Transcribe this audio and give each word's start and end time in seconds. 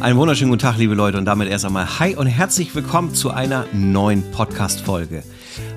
Einen 0.00 0.18
wunderschönen 0.18 0.50
guten 0.50 0.60
Tag, 0.60 0.76
liebe 0.76 0.94
Leute, 0.94 1.18
und 1.18 1.24
damit 1.24 1.48
erst 1.48 1.64
einmal 1.64 1.98
Hi 1.98 2.14
und 2.14 2.26
herzlich 2.26 2.74
willkommen 2.74 3.14
zu 3.14 3.30
einer 3.30 3.66
neuen 3.72 4.30
Podcast-Folge. 4.30 5.24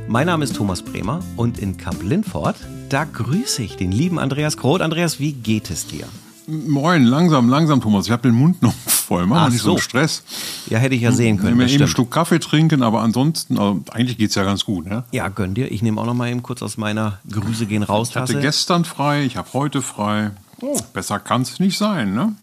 Mein 0.08 0.28
Name 0.28 0.44
ist 0.44 0.56
Thomas 0.56 0.82
Bremer 0.82 1.22
und 1.36 1.58
in 1.58 1.78
Camp 1.78 2.04
Lindford, 2.04 2.56
da 2.90 3.06
grüße 3.06 3.64
ich 3.64 3.78
den 3.78 3.92
lieben 3.92 4.20
Andreas 4.20 4.58
Groth. 4.58 4.82
Andreas, 4.82 5.20
wie 5.20 5.34
geht 5.34 5.72
es 5.72 5.88
dir? 5.88 6.06
Moin, 6.48 7.06
langsam, 7.06 7.48
langsam, 7.48 7.80
Thomas. 7.80 8.08
Ich 8.08 8.12
habe 8.12 8.24
den 8.24 8.34
Mund 8.34 8.62
noch 8.62 8.74
voll. 8.86 9.26
Mach 9.26 9.44
mal 9.44 9.50
nicht 9.52 9.62
so 9.62 9.72
einen 9.72 9.80
Stress. 9.82 10.24
Ja, 10.68 10.80
hätte 10.80 10.96
ich 10.96 11.02
ja 11.02 11.12
sehen 11.12 11.38
können. 11.38 11.52
Ich 11.52 11.58
nehme 11.58 11.72
eben 11.72 11.84
ein 11.84 11.88
Stück 11.88 12.12
Kaffee 12.12 12.40
trinken, 12.40 12.84
aber 12.84 13.02
ansonsten, 13.02 13.58
also 13.58 13.82
eigentlich 13.92 14.18
geht 14.18 14.30
es 14.30 14.36
ja 14.36 14.44
ganz 14.44 14.66
gut. 14.66 14.86
Ne? 14.86 15.04
Ja, 15.12 15.30
gönn 15.30 15.54
dir. 15.54 15.72
Ich 15.72 15.82
nehme 15.82 16.02
auch 16.02 16.06
noch 16.06 16.14
mal 16.14 16.30
eben 16.30 16.44
kurz 16.44 16.62
aus 16.62 16.78
meiner 16.78 17.20
Grüße 17.32 17.68
gehen 17.68 17.84
raus. 17.84 18.10
Ich 18.10 18.16
hatte 18.18 18.40
gestern 18.40 18.84
frei, 18.84 19.24
ich 19.24 19.38
habe 19.38 19.48
heute 19.54 19.82
frei. 19.82 20.32
Oh, 20.62 20.78
besser 20.94 21.20
kann 21.20 21.44
es 21.44 21.60
nicht 21.60 21.78
sein, 21.78 22.14
ne? 22.14 22.36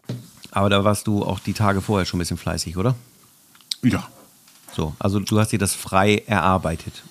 Aber 0.50 0.70
da 0.70 0.84
warst 0.84 1.06
du 1.06 1.24
auch 1.24 1.40
die 1.40 1.52
Tage 1.52 1.80
vorher 1.80 2.06
schon 2.06 2.18
ein 2.18 2.20
bisschen 2.20 2.36
fleißig, 2.36 2.76
oder? 2.76 2.94
Ja. 3.82 4.08
So, 4.74 4.94
also 4.98 5.20
du 5.20 5.38
hast 5.38 5.52
dir 5.52 5.58
das 5.58 5.74
frei 5.74 6.22
erarbeitet. 6.26 7.02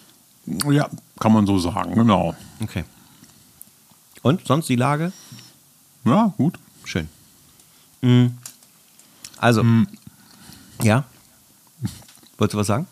Ja, 0.70 0.90
kann 1.20 1.34
man 1.34 1.48
so 1.48 1.58
sagen, 1.58 1.96
genau. 1.96 2.36
Okay. 2.62 2.84
Und 4.22 4.46
sonst 4.46 4.70
die 4.70 4.76
Lage? 4.76 5.12
Ja, 6.04 6.34
gut. 6.38 6.60
Schön. 6.84 7.10
Mhm. 8.02 8.38
Also, 9.38 9.64
mhm. 9.64 9.88
ja. 10.82 11.04
Wolltest 12.38 12.54
du 12.54 12.58
was 12.60 12.68
sagen? 12.68 12.88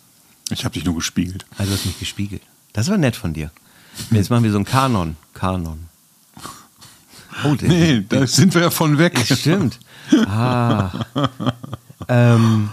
Ich 0.50 0.66
habe 0.66 0.74
dich 0.74 0.86
nur 0.86 0.96
gespiegelt. 0.96 1.46
Also, 1.58 1.72
du 1.72 1.78
hast 1.78 1.86
mich 1.86 2.00
gespiegelt. 2.00 2.42
Das 2.74 2.90
war 2.90 2.98
nett 2.98 3.16
von 3.16 3.34
dir. 3.34 3.52
Jetzt 4.10 4.30
machen 4.30 4.44
wir 4.44 4.52
so 4.52 4.58
einen 4.58 4.66
Kanon. 4.66 5.18
Kanon. 5.34 5.90
Oh, 7.44 7.56
nee, 7.60 8.06
da 8.08 8.28
sind 8.28 8.54
wir 8.54 8.62
ja 8.62 8.70
von 8.70 9.00
weg. 9.00 9.18
Stimmt. 9.26 9.80
Ah. 10.28 10.92
ähm, 12.08 12.70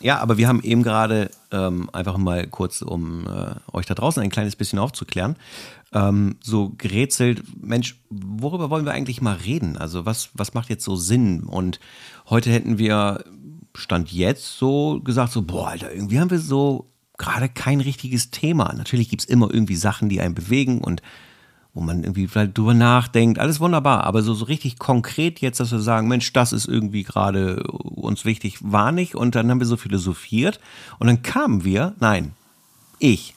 ja, 0.00 0.18
aber 0.18 0.36
wir 0.36 0.48
haben 0.48 0.62
eben 0.62 0.82
gerade 0.82 1.30
ähm, 1.52 1.88
einfach 1.92 2.16
mal 2.16 2.46
kurz, 2.46 2.82
um 2.82 3.26
äh, 3.26 3.54
euch 3.72 3.86
da 3.86 3.94
draußen 3.94 4.22
ein 4.22 4.30
kleines 4.30 4.56
bisschen 4.56 4.78
aufzuklären, 4.78 5.36
ähm, 5.92 6.36
so 6.42 6.72
gerätselt, 6.76 7.42
Mensch, 7.62 8.00
worüber 8.10 8.70
wollen 8.70 8.84
wir 8.84 8.92
eigentlich 8.92 9.20
mal 9.20 9.36
reden? 9.36 9.76
Also 9.76 10.06
was, 10.06 10.30
was 10.34 10.54
macht 10.54 10.70
jetzt 10.70 10.84
so 10.84 10.96
Sinn? 10.96 11.44
Und 11.44 11.78
heute 12.28 12.50
hätten 12.50 12.78
wir, 12.78 13.24
Stand 13.74 14.12
jetzt 14.12 14.58
so 14.58 15.00
gesagt, 15.00 15.32
so, 15.32 15.42
boah, 15.42 15.68
Alter, 15.68 15.92
irgendwie 15.92 16.20
haben 16.20 16.30
wir 16.30 16.38
so 16.38 16.90
gerade 17.16 17.48
kein 17.48 17.80
richtiges 17.80 18.30
Thema. 18.30 18.72
Natürlich 18.74 19.08
gibt 19.08 19.22
es 19.22 19.28
immer 19.28 19.52
irgendwie 19.52 19.76
Sachen, 19.76 20.08
die 20.08 20.20
einen 20.20 20.34
bewegen 20.34 20.80
und 20.80 21.02
wo 21.74 21.80
man 21.80 22.02
irgendwie 22.02 22.28
vielleicht 22.28 22.56
drüber 22.58 22.74
nachdenkt, 22.74 23.38
alles 23.38 23.58
wunderbar, 23.58 24.04
aber 24.04 24.22
so, 24.22 24.34
so 24.34 24.44
richtig 24.44 24.78
konkret 24.78 25.40
jetzt, 25.40 25.58
dass 25.58 25.72
wir 25.72 25.78
sagen, 25.78 26.06
Mensch, 26.06 26.32
das 26.32 26.52
ist 26.52 26.66
irgendwie 26.66 27.02
gerade 27.02 27.62
uns 27.62 28.24
wichtig, 28.24 28.58
war 28.60 28.92
nicht 28.92 29.14
und 29.14 29.34
dann 29.34 29.50
haben 29.50 29.60
wir 29.60 29.66
so 29.66 29.76
philosophiert 29.76 30.60
und 30.98 31.06
dann 31.06 31.22
kamen 31.22 31.64
wir, 31.64 31.94
nein, 31.98 32.32
ich. 32.98 33.34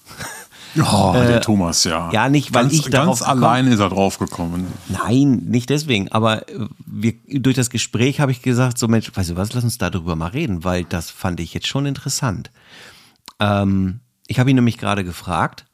Oh, 0.78 1.14
äh, 1.16 1.28
der 1.28 1.42
Thomas, 1.42 1.86
ja. 1.86 2.12
Ja, 2.12 2.28
nicht, 2.28 2.54
weil 2.54 2.64
ganz, 2.64 2.74
ich 2.74 2.90
darauf 2.90 3.20
Ganz 3.20 3.30
allein 3.30 3.68
ist 3.68 3.80
er 3.80 3.90
drauf 3.90 4.20
gekommen. 4.20 4.68
Nein, 4.90 5.44
nicht 5.48 5.70
deswegen. 5.70 6.12
Aber 6.12 6.48
äh, 6.50 6.68
wir, 6.86 7.14
durch 7.28 7.56
das 7.56 7.70
Gespräch 7.70 8.20
habe 8.20 8.32
ich 8.32 8.42
gesagt, 8.42 8.78
so 8.78 8.88
Mensch, 8.88 9.10
weißt 9.14 9.32
du 9.32 9.36
was, 9.38 9.54
lass 9.54 9.64
uns 9.64 9.78
darüber 9.78 10.16
mal 10.16 10.28
reden, 10.28 10.64
weil 10.64 10.84
das 10.84 11.10
fand 11.10 11.40
ich 11.40 11.54
jetzt 11.54 11.68
schon 11.68 11.86
interessant. 11.86 12.52
Ähm, 13.40 14.02
ich 14.28 14.40
habe 14.40 14.50
ihn 14.50 14.56
nämlich 14.56 14.78
gerade 14.78 15.04
gefragt, 15.04 15.66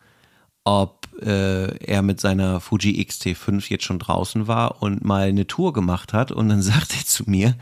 ob 0.64 1.01
äh, 1.22 1.76
er 1.78 2.02
mit 2.02 2.20
seiner 2.20 2.60
Fuji 2.60 3.00
X-T5 3.02 3.70
jetzt 3.70 3.84
schon 3.84 4.00
draußen 4.00 4.48
war 4.48 4.82
und 4.82 5.04
mal 5.04 5.28
eine 5.28 5.48
Tour 5.48 5.74
gemacht 5.74 6.14
hat. 6.14 6.32
Und 6.32 6.50
dann 6.50 6.62
sagt 6.62 6.96
er 6.96 7.06
zu 7.06 7.24
mir, 7.28 7.56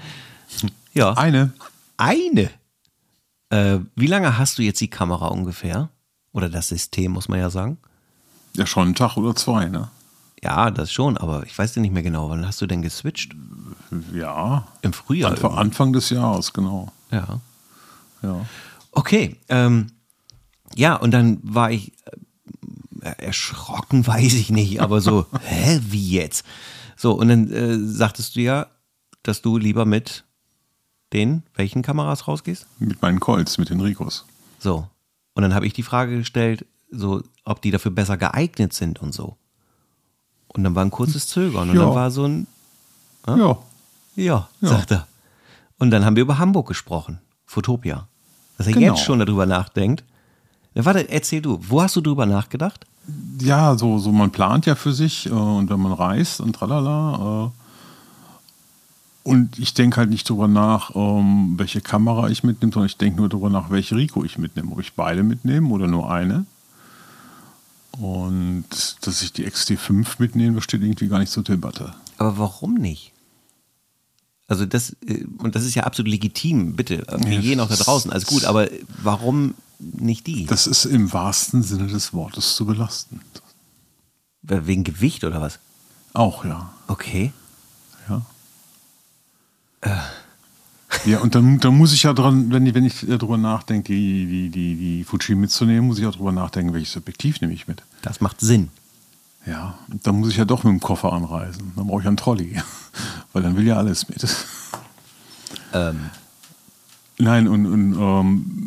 ja. 0.94 1.13
Eine. 1.13 1.53
Eine? 1.97 2.50
Äh, 3.50 3.79
wie 3.96 4.07
lange 4.07 4.38
hast 4.38 4.57
du 4.57 4.62
jetzt 4.62 4.81
die 4.81 4.90
Kamera 4.90 5.28
ungefähr? 5.28 5.90
Oder 6.31 6.50
das 6.50 6.68
System, 6.68 7.13
muss 7.13 7.28
man 7.28 7.40
ja 7.40 7.50
sagen. 7.50 7.78
Ja, 8.56 8.66
schon 8.66 8.85
einen 8.85 8.96
Tag 8.96 9.18
oder 9.18 9.35
zwei, 9.35 9.66
ne? 9.66 9.90
Ja, 10.41 10.72
das 10.72 10.91
schon, 10.91 11.18
aber 11.18 11.46
ich 11.46 11.57
weiß 11.57 11.75
ja 11.75 11.81
nicht 11.81 11.94
mehr 11.94 12.03
genau. 12.03 12.29
Wann 12.29 12.46
hast 12.46 12.62
du 12.62 12.68
denn 12.68 12.81
geswitcht? 12.81 13.35
Ja. 14.13 14.68
Im 14.81 14.94
Frühjahr. 14.94 15.31
Anfang, 15.31 15.53
Anfang 15.57 15.94
des 15.94 16.09
Jahres, 16.09 16.53
genau. 16.53 16.91
Ja. 17.12 17.41
Ja. 18.22 18.46
Okay. 18.91 19.35
Ähm, 19.50 19.88
ja, 20.75 20.96
und 20.96 21.12
dann 21.12 21.40
war 21.44 21.72
ich 21.72 21.91
erschrocken, 23.01 24.05
weiß 24.07 24.33
ich 24.33 24.49
nicht, 24.49 24.81
aber 24.81 25.01
so, 25.01 25.25
hä, 25.41 25.79
wie 25.83 26.11
jetzt? 26.11 26.45
So, 26.95 27.13
und 27.13 27.29
dann 27.29 27.51
äh, 27.51 27.77
sagtest 27.79 28.35
du 28.35 28.41
ja, 28.41 28.67
dass 29.23 29.41
du 29.41 29.57
lieber 29.57 29.85
mit 29.85 30.23
den 31.13 31.43
welchen 31.55 31.81
Kameras 31.81 32.27
rausgehst? 32.27 32.67
Mit 32.79 33.01
meinen 33.01 33.19
Colts, 33.19 33.57
mit 33.57 33.69
den 33.69 33.81
Ricos. 33.81 34.25
So. 34.59 34.87
Und 35.33 35.43
dann 35.43 35.55
habe 35.55 35.65
ich 35.65 35.73
die 35.73 35.83
Frage 35.83 36.17
gestellt, 36.17 36.65
so, 36.91 37.23
ob 37.45 37.61
die 37.61 37.71
dafür 37.71 37.91
besser 37.91 38.17
geeignet 38.17 38.73
sind 38.73 38.99
und 38.99 39.13
so. 39.13 39.37
Und 40.47 40.63
dann 40.63 40.75
war 40.75 40.83
ein 40.83 40.91
kurzes 40.91 41.27
Zögern 41.27 41.69
und 41.69 41.75
ja. 41.75 41.83
dann 41.83 41.95
war 41.95 42.11
so 42.11 42.25
ein 42.25 42.47
äh? 43.27 43.37
ja. 43.37 43.57
ja. 44.16 44.49
ja, 44.61 44.69
sagt 44.69 44.91
er. 44.91 45.07
Und 45.77 45.91
dann 45.91 46.03
haben 46.03 46.16
wir 46.16 46.23
über 46.23 46.37
Hamburg 46.37 46.67
gesprochen, 46.67 47.19
Fotopia. 47.45 48.07
Dass 48.57 48.67
er 48.67 48.73
genau. 48.73 48.87
jetzt 48.87 49.03
schon 49.05 49.19
darüber 49.19 49.45
nachdenkt. 49.45 50.03
Na, 50.79 50.85
warte, 50.85 51.09
erzähl 51.09 51.41
du, 51.41 51.59
wo 51.67 51.81
hast 51.81 51.97
du 51.97 52.01
drüber 52.01 52.25
nachgedacht? 52.25 52.85
Ja, 53.41 53.78
so, 53.78 53.97
so 53.97 54.13
man 54.13 54.31
plant 54.31 54.66
ja 54.66 54.75
für 54.75 54.94
sich 54.94 55.25
äh, 55.25 55.29
und 55.31 55.69
wenn 55.69 55.79
man 55.81 55.91
reist 55.91 56.40
und 56.40 56.53
tralala. 56.53 57.51
Äh, 59.25 59.29
und 59.29 59.59
ich 59.59 59.73
denke 59.73 59.97
halt 59.97 60.09
nicht 60.09 60.29
darüber 60.29 60.47
nach, 60.47 60.95
ähm, 60.95 61.56
welche 61.57 61.81
Kamera 61.81 62.29
ich 62.29 62.45
mitnehme, 62.45 62.72
sondern 62.72 62.85
ich 62.85 62.95
denke 62.95 63.19
nur 63.19 63.28
darüber 63.28 63.50
nach, 63.50 63.69
welche 63.69 63.97
Rico 63.97 64.23
ich 64.23 64.38
mitnehme. 64.38 64.72
Ob 64.72 64.79
ich 64.79 64.94
beide 64.94 65.22
mitnehme 65.23 65.67
oder 65.67 65.88
nur 65.88 66.09
eine. 66.09 66.45
Und 68.00 68.66
dass 69.01 69.22
ich 69.22 69.34
die 69.34 69.46
XT5 69.46 70.07
mitnehme, 70.19 70.56
das 70.56 70.63
steht 70.63 70.81
irgendwie 70.81 71.09
gar 71.09 71.19
nicht 71.19 71.34
zur 71.34 71.44
Debatte. 71.44 71.94
Aber 72.17 72.38
warum 72.38 72.75
nicht? 72.75 73.11
Also 74.47 74.66
das, 74.66 74.96
äh, 75.06 75.25
und 75.40 75.56
das 75.56 75.66
ist 75.66 75.75
ja 75.75 75.84
absolut 75.84 76.09
legitim, 76.09 76.78
bitte. 76.78 77.03
Wir 77.17 77.34
ja, 77.34 77.41
gehen 77.41 77.59
auch 77.59 77.67
da 77.67 77.75
draußen, 77.75 78.11
alles 78.11 78.28
gut, 78.28 78.46
aber 78.46 78.69
warum 79.03 79.56
nicht 79.79 80.28
die? 80.28 80.45
Das 80.45 80.67
ist 80.67 80.85
im 80.85 81.12
wahrsten 81.13 81.63
Sinne 81.63 81.88
des 81.88 82.13
Wortes 82.13 82.56
zu 82.56 82.66
belastend. 82.66 83.22
Wegen 84.41 84.84
Gewicht 84.84 85.23
oder 85.23 85.41
was? 85.41 85.59
Auch, 86.13 86.45
ja. 86.45 86.72
Okay. 86.88 87.34
Ja. 88.07 88.22
Äh. 89.81 89.97
Ja, 91.06 91.19
und 91.19 91.35
dann, 91.35 91.59
dann 91.59 91.78
muss 91.78 91.94
ich 91.94 92.03
ja 92.03 92.13
dran, 92.13 92.51
wenn, 92.51 92.73
wenn 92.73 92.84
ich 92.84 93.06
darüber 93.07 93.38
nachdenke, 93.38 93.94
die, 93.94 94.25
die, 94.25 94.50
die, 94.50 94.75
die 94.75 95.03
Fuji 95.03 95.35
mitzunehmen, 95.35 95.85
muss 95.85 96.00
ich 96.00 96.06
auch 96.06 96.13
darüber 96.13 96.31
nachdenken, 96.31 96.73
welches 96.73 96.97
Objektiv 96.97 97.41
nehme 97.41 97.53
ich 97.53 97.67
mit. 97.67 97.84
Das 98.01 98.22
macht 98.22 98.41
Sinn. 98.41 98.69
Ja, 99.46 99.78
dann 100.03 100.19
muss 100.19 100.29
ich 100.29 100.38
ja 100.38 100.46
doch 100.46 100.63
mit 100.63 100.73
dem 100.73 100.79
Koffer 100.79 101.13
anreisen. 101.13 101.73
Dann 101.75 101.88
brauche 101.88 102.01
ich 102.01 102.07
einen 102.07 102.17
Trolley. 102.17 102.61
Weil 103.34 103.44
dann 103.44 103.56
will 103.56 103.67
ja 103.67 103.78
alles 103.78 104.09
mit. 104.09 104.25
Ähm. 105.73 106.09
Nein, 107.19 107.47
und, 107.47 107.66
und 107.66 107.94
ähm, 108.00 108.59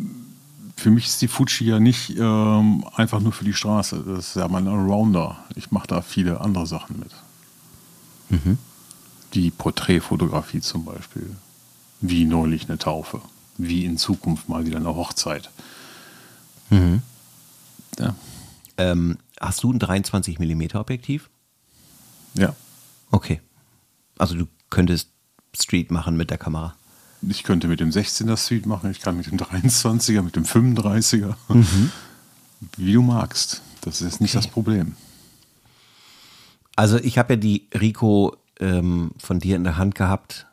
für 0.82 0.90
mich 0.90 1.06
ist 1.06 1.22
die 1.22 1.28
Fuji 1.28 1.68
ja 1.68 1.78
nicht 1.78 2.10
ähm, 2.18 2.84
einfach 2.96 3.20
nur 3.20 3.32
für 3.32 3.44
die 3.44 3.52
Straße. 3.52 4.02
Das 4.04 4.28
ist 4.30 4.36
ja 4.36 4.48
mein 4.48 4.66
Allrounder. 4.66 5.38
Ich 5.54 5.70
mache 5.70 5.86
da 5.86 6.02
viele 6.02 6.40
andere 6.40 6.66
Sachen 6.66 6.98
mit. 6.98 7.12
Mhm. 8.30 8.58
Die 9.34 9.52
Porträtfotografie 9.52 10.60
zum 10.60 10.84
Beispiel. 10.84 11.36
Wie 12.00 12.24
neulich 12.24 12.68
eine 12.68 12.78
Taufe. 12.78 13.20
Wie 13.58 13.84
in 13.84 13.96
Zukunft 13.96 14.48
mal 14.48 14.66
wieder 14.66 14.78
eine 14.78 14.94
Hochzeit. 14.96 15.50
Mhm. 16.70 17.02
Ja. 18.00 18.16
Ähm, 18.76 19.18
hast 19.40 19.62
du 19.62 19.72
ein 19.72 19.78
23 19.78 20.40
mm 20.40 20.62
Objektiv? 20.74 21.30
Ja. 22.34 22.56
Okay. 23.12 23.40
Also 24.18 24.34
du 24.34 24.48
könntest 24.68 25.10
Street 25.54 25.92
machen 25.92 26.16
mit 26.16 26.30
der 26.30 26.38
Kamera. 26.38 26.74
Ich 27.28 27.44
könnte 27.44 27.68
mit 27.68 27.80
dem 27.80 27.90
16er 27.90 28.36
Street 28.36 28.66
machen, 28.66 28.90
ich 28.90 29.00
kann 29.00 29.16
mit 29.16 29.26
dem 29.26 29.38
23er, 29.38 30.22
mit 30.22 30.36
dem 30.36 30.44
35er. 30.44 31.34
Mhm. 31.48 31.90
Wie 32.76 32.92
du 32.92 33.02
magst. 33.02 33.62
Das 33.82 34.00
ist 34.00 34.20
nicht 34.20 34.34
okay. 34.34 34.44
das 34.44 34.52
Problem. 34.52 34.96
Also 36.76 36.98
ich 36.98 37.18
habe 37.18 37.34
ja 37.34 37.36
die 37.36 37.68
Rico 37.74 38.36
ähm, 38.60 39.12
von 39.18 39.38
dir 39.38 39.56
in 39.56 39.64
der 39.64 39.76
Hand 39.76 39.94
gehabt 39.94 40.46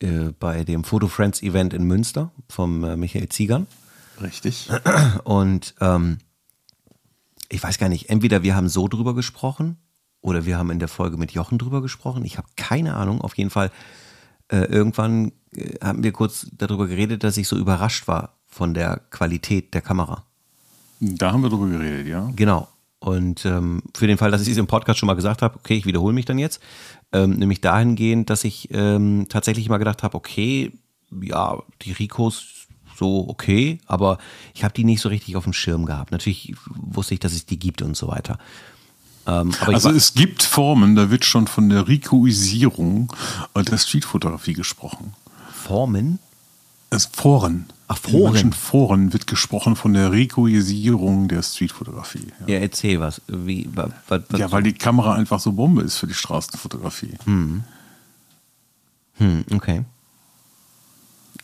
äh, 0.00 0.32
bei 0.38 0.64
dem 0.64 0.84
Photo 0.84 1.08
Friends 1.08 1.42
Event 1.42 1.74
in 1.74 1.84
Münster 1.84 2.32
vom 2.48 2.84
äh, 2.84 2.96
Michael 2.96 3.28
Ziegern. 3.28 3.66
Richtig. 4.20 4.68
Und 5.24 5.74
ähm, 5.80 6.18
ich 7.48 7.62
weiß 7.62 7.78
gar 7.78 7.88
nicht, 7.88 8.10
entweder 8.10 8.42
wir 8.42 8.54
haben 8.54 8.68
so 8.68 8.88
drüber 8.88 9.14
gesprochen 9.14 9.76
oder 10.20 10.44
wir 10.46 10.58
haben 10.58 10.70
in 10.70 10.78
der 10.78 10.88
Folge 10.88 11.16
mit 11.16 11.32
Jochen 11.32 11.58
drüber 11.58 11.82
gesprochen. 11.82 12.24
Ich 12.24 12.38
habe 12.38 12.48
keine 12.56 12.94
Ahnung. 12.94 13.20
Auf 13.20 13.36
jeden 13.36 13.50
Fall, 13.50 13.70
äh, 14.50 14.64
irgendwann 14.64 15.32
äh, 15.54 15.74
haben 15.82 16.02
wir 16.02 16.12
kurz 16.12 16.48
darüber 16.56 16.86
geredet, 16.86 17.24
dass 17.24 17.36
ich 17.36 17.48
so 17.48 17.56
überrascht 17.56 18.08
war 18.08 18.34
von 18.46 18.74
der 18.74 19.00
Qualität 19.10 19.74
der 19.74 19.80
Kamera. 19.80 20.24
Da 21.00 21.32
haben 21.32 21.42
wir 21.42 21.50
drüber 21.50 21.68
geredet, 21.68 22.06
ja. 22.06 22.30
Genau. 22.36 22.68
Und 22.98 23.46
ähm, 23.46 23.82
für 23.94 24.06
den 24.06 24.18
Fall, 24.18 24.30
dass 24.30 24.42
ich 24.42 24.48
es 24.48 24.58
im 24.58 24.66
Podcast 24.66 24.98
schon 24.98 25.06
mal 25.06 25.14
gesagt 25.14 25.40
habe, 25.40 25.56
okay, 25.58 25.74
ich 25.74 25.86
wiederhole 25.86 26.12
mich 26.12 26.26
dann 26.26 26.38
jetzt, 26.38 26.60
ähm, 27.12 27.30
nämlich 27.30 27.62
dahingehend, 27.62 28.28
dass 28.28 28.44
ich 28.44 28.68
ähm, 28.72 29.26
tatsächlich 29.30 29.68
mal 29.70 29.78
gedacht 29.78 30.02
habe, 30.02 30.16
okay, 30.16 30.72
ja, 31.22 31.58
die 31.82 31.92
Ricos 31.92 32.66
so 33.00 33.26
okay, 33.28 33.78
aber 33.86 34.18
ich 34.54 34.62
habe 34.62 34.74
die 34.74 34.84
nicht 34.84 35.00
so 35.00 35.08
richtig 35.08 35.36
auf 35.36 35.44
dem 35.44 35.54
Schirm 35.54 35.86
gehabt. 35.86 36.12
Natürlich 36.12 36.54
wusste 36.66 37.14
ich, 37.14 37.20
dass 37.20 37.32
es 37.32 37.46
die 37.46 37.58
gibt 37.58 37.80
und 37.80 37.96
so 37.96 38.08
weiter. 38.08 38.38
Ähm, 39.26 39.52
also 39.66 39.90
es 39.90 40.14
gibt 40.14 40.42
Formen, 40.42 40.96
da 40.96 41.10
wird 41.10 41.24
schon 41.24 41.46
von 41.46 41.68
der 41.68 41.88
Ricoisierung 41.88 43.12
der 43.54 43.78
Streetfotografie 43.78 44.54
gesprochen. 44.54 45.14
Formen? 45.52 46.18
Es 46.90 47.06
Foren. 47.06 47.66
Ach, 47.86 47.98
Foren. 47.98 48.36
In 48.36 48.52
Foren 48.52 49.12
wird 49.12 49.26
gesprochen 49.26 49.76
von 49.76 49.94
der 49.94 50.12
Ricoisierung 50.12 51.28
der 51.28 51.42
Streetfotografie. 51.42 52.28
Ja, 52.46 52.54
ja 52.54 52.60
erzähl 52.60 53.00
was. 53.00 53.20
Wie, 53.28 53.68
was, 53.72 53.90
was 54.08 54.22
ja, 54.36 54.50
weil 54.50 54.64
die 54.64 54.72
Kamera 54.72 55.14
einfach 55.14 55.38
so 55.38 55.52
Bombe 55.52 55.82
ist 55.82 55.96
für 55.96 56.06
die 56.06 56.14
Straßenfotografie. 56.14 57.14
Hm. 57.24 57.62
Hm, 59.18 59.44
okay. 59.52 59.84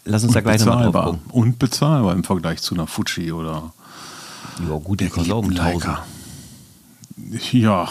Lass 0.05 0.23
uns 0.23 0.31
und 0.31 0.37
da 0.37 0.41
gleich 0.41 0.65
nochmal 0.65 0.91
drauf 0.91 1.05
gucken. 1.05 1.21
Und 1.31 1.59
bezahlbar 1.59 2.15
im 2.15 2.25
Vergleich 2.25 2.63
zu 2.63 2.75
einer 2.75 2.87
Fuji 2.87 3.33
oder. 3.33 3.73
Ja, 4.69 4.77
gut, 4.79 5.01
die 5.01 5.09
kostet 5.09 5.33
auch 5.33 5.45
um 5.45 5.51
1000. 5.51 5.99
Ja. 7.53 7.89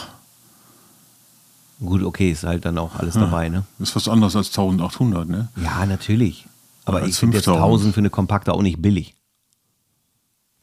Gut, 1.79 2.03
okay, 2.03 2.31
ist 2.31 2.43
halt 2.43 2.65
dann 2.65 2.77
auch 2.77 2.95
alles 2.95 3.15
ja, 3.15 3.21
dabei, 3.21 3.49
ne? 3.49 3.65
Ist 3.79 3.95
was 3.95 4.07
anderes 4.07 4.35
als 4.35 4.47
1800, 4.49 5.27
ne? 5.27 5.49
Ja, 5.61 5.85
natürlich. 5.85 6.47
Aber 6.85 7.01
ja, 7.01 7.07
ich 7.07 7.15
finde 7.15 7.37
jetzt 7.37 7.47
1000 7.47 7.93
für 7.93 7.99
eine 7.99 8.09
kompakte 8.09 8.53
auch 8.53 8.61
nicht 8.61 8.81
billig. 8.81 9.15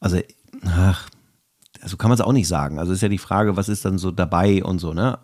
Also, 0.01 0.21
ach, 0.65 1.09
also 1.81 1.97
kann 1.97 2.09
man 2.09 2.15
es 2.15 2.21
auch 2.21 2.33
nicht 2.33 2.49
sagen. 2.49 2.79
Also 2.79 2.93
ist 2.93 3.03
ja 3.03 3.09
die 3.09 3.19
Frage, 3.19 3.57
was 3.57 3.69
ist 3.69 3.85
dann 3.85 3.99
so 3.99 4.11
dabei 4.11 4.65
und 4.65 4.79
so, 4.79 4.95
ne? 4.95 5.19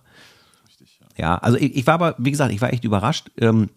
Richtig, 0.66 1.00
ja. 1.16 1.26
ja, 1.26 1.38
also 1.38 1.56
ich, 1.56 1.76
ich, 1.76 1.86
war 1.86 1.94
aber, 1.94 2.14
wie 2.18 2.30
gesagt, 2.30 2.52
ich 2.52 2.60
war 2.60 2.72
echt 2.72 2.84
überrascht. 2.84 3.30
Ähm, 3.38 3.70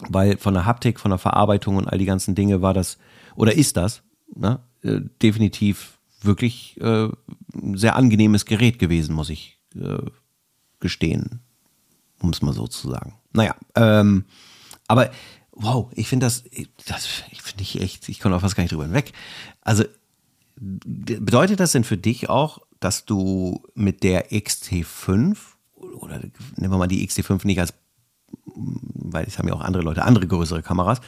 weil 0.00 0.36
von 0.36 0.54
der 0.54 0.66
Haptik, 0.66 1.00
von 1.00 1.10
der 1.10 1.18
Verarbeitung 1.18 1.76
und 1.76 1.88
all 1.88 1.98
die 1.98 2.04
ganzen 2.04 2.34
Dinge 2.34 2.62
war 2.62 2.74
das 2.74 2.98
oder 3.34 3.54
ist 3.54 3.76
das 3.76 4.02
ne, 4.34 4.60
äh, 4.82 5.00
definitiv 5.22 5.97
wirklich 6.20 6.80
äh, 6.80 7.08
ein 7.54 7.76
sehr 7.76 7.96
angenehmes 7.96 8.44
Gerät 8.44 8.78
gewesen, 8.78 9.14
muss 9.14 9.30
ich 9.30 9.58
äh, 9.74 9.98
gestehen, 10.80 11.40
um 12.20 12.30
es 12.30 12.42
mal 12.42 12.52
so 12.52 12.66
zu 12.66 12.90
sagen. 12.90 13.14
Naja, 13.32 13.54
ähm, 13.74 14.24
aber 14.86 15.10
wow, 15.52 15.90
ich 15.94 16.08
finde 16.08 16.26
das, 16.26 16.44
das 16.86 17.06
finde 17.06 17.62
ich 17.62 17.80
echt, 17.80 18.08
ich 18.08 18.20
komme 18.20 18.36
auch 18.36 18.40
fast 18.40 18.56
gar 18.56 18.62
nicht 18.62 18.72
drüber 18.72 18.84
hinweg. 18.84 19.12
Also 19.60 19.84
bedeutet 20.56 21.60
das 21.60 21.72
denn 21.72 21.84
für 21.84 21.96
dich 21.96 22.28
auch, 22.28 22.60
dass 22.80 23.04
du 23.04 23.62
mit 23.74 24.02
der 24.02 24.30
XT5 24.30 25.36
oder 25.74 26.20
nehmen 26.56 26.72
wir 26.72 26.78
mal 26.78 26.86
die 26.86 27.06
XT5 27.06 27.46
nicht 27.46 27.60
als 27.60 27.74
weil 28.54 29.24
es 29.26 29.38
haben 29.38 29.48
ja 29.48 29.54
auch 29.54 29.60
andere 29.60 29.82
Leute 29.82 30.04
andere 30.04 30.26
größere 30.26 30.62
Kameras, 30.62 31.00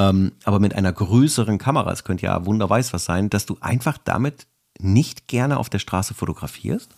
ähm, 0.00 0.32
aber 0.44 0.60
mit 0.60 0.74
einer 0.74 0.92
größeren 0.92 1.58
Kamera, 1.58 1.92
es 1.92 2.04
könnte 2.04 2.26
ja 2.26 2.46
wunderweiß 2.46 2.92
was 2.92 3.04
sein, 3.04 3.28
dass 3.28 3.44
du 3.44 3.58
einfach 3.60 3.98
damit 4.02 4.46
nicht 4.78 5.28
gerne 5.28 5.58
auf 5.58 5.68
der 5.68 5.78
Straße 5.78 6.14
fotografierst? 6.14 6.90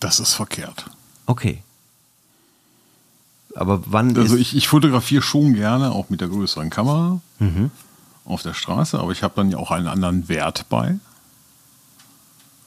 Das 0.00 0.18
ist 0.18 0.34
verkehrt. 0.34 0.86
Okay. 1.26 1.62
Aber 3.54 3.82
wann 3.86 4.16
Also 4.16 4.36
ich, 4.36 4.56
ich 4.56 4.68
fotografiere 4.68 5.22
schon 5.22 5.52
gerne, 5.52 5.92
auch 5.92 6.08
mit 6.08 6.20
der 6.20 6.28
größeren 6.28 6.70
Kamera 6.70 7.20
mhm. 7.38 7.70
auf 8.24 8.42
der 8.42 8.54
Straße, 8.54 8.98
aber 8.98 9.12
ich 9.12 9.22
habe 9.22 9.34
dann 9.36 9.50
ja 9.50 9.58
auch 9.58 9.70
einen 9.70 9.88
anderen 9.88 10.28
Wert 10.28 10.66
bei. 10.70 10.98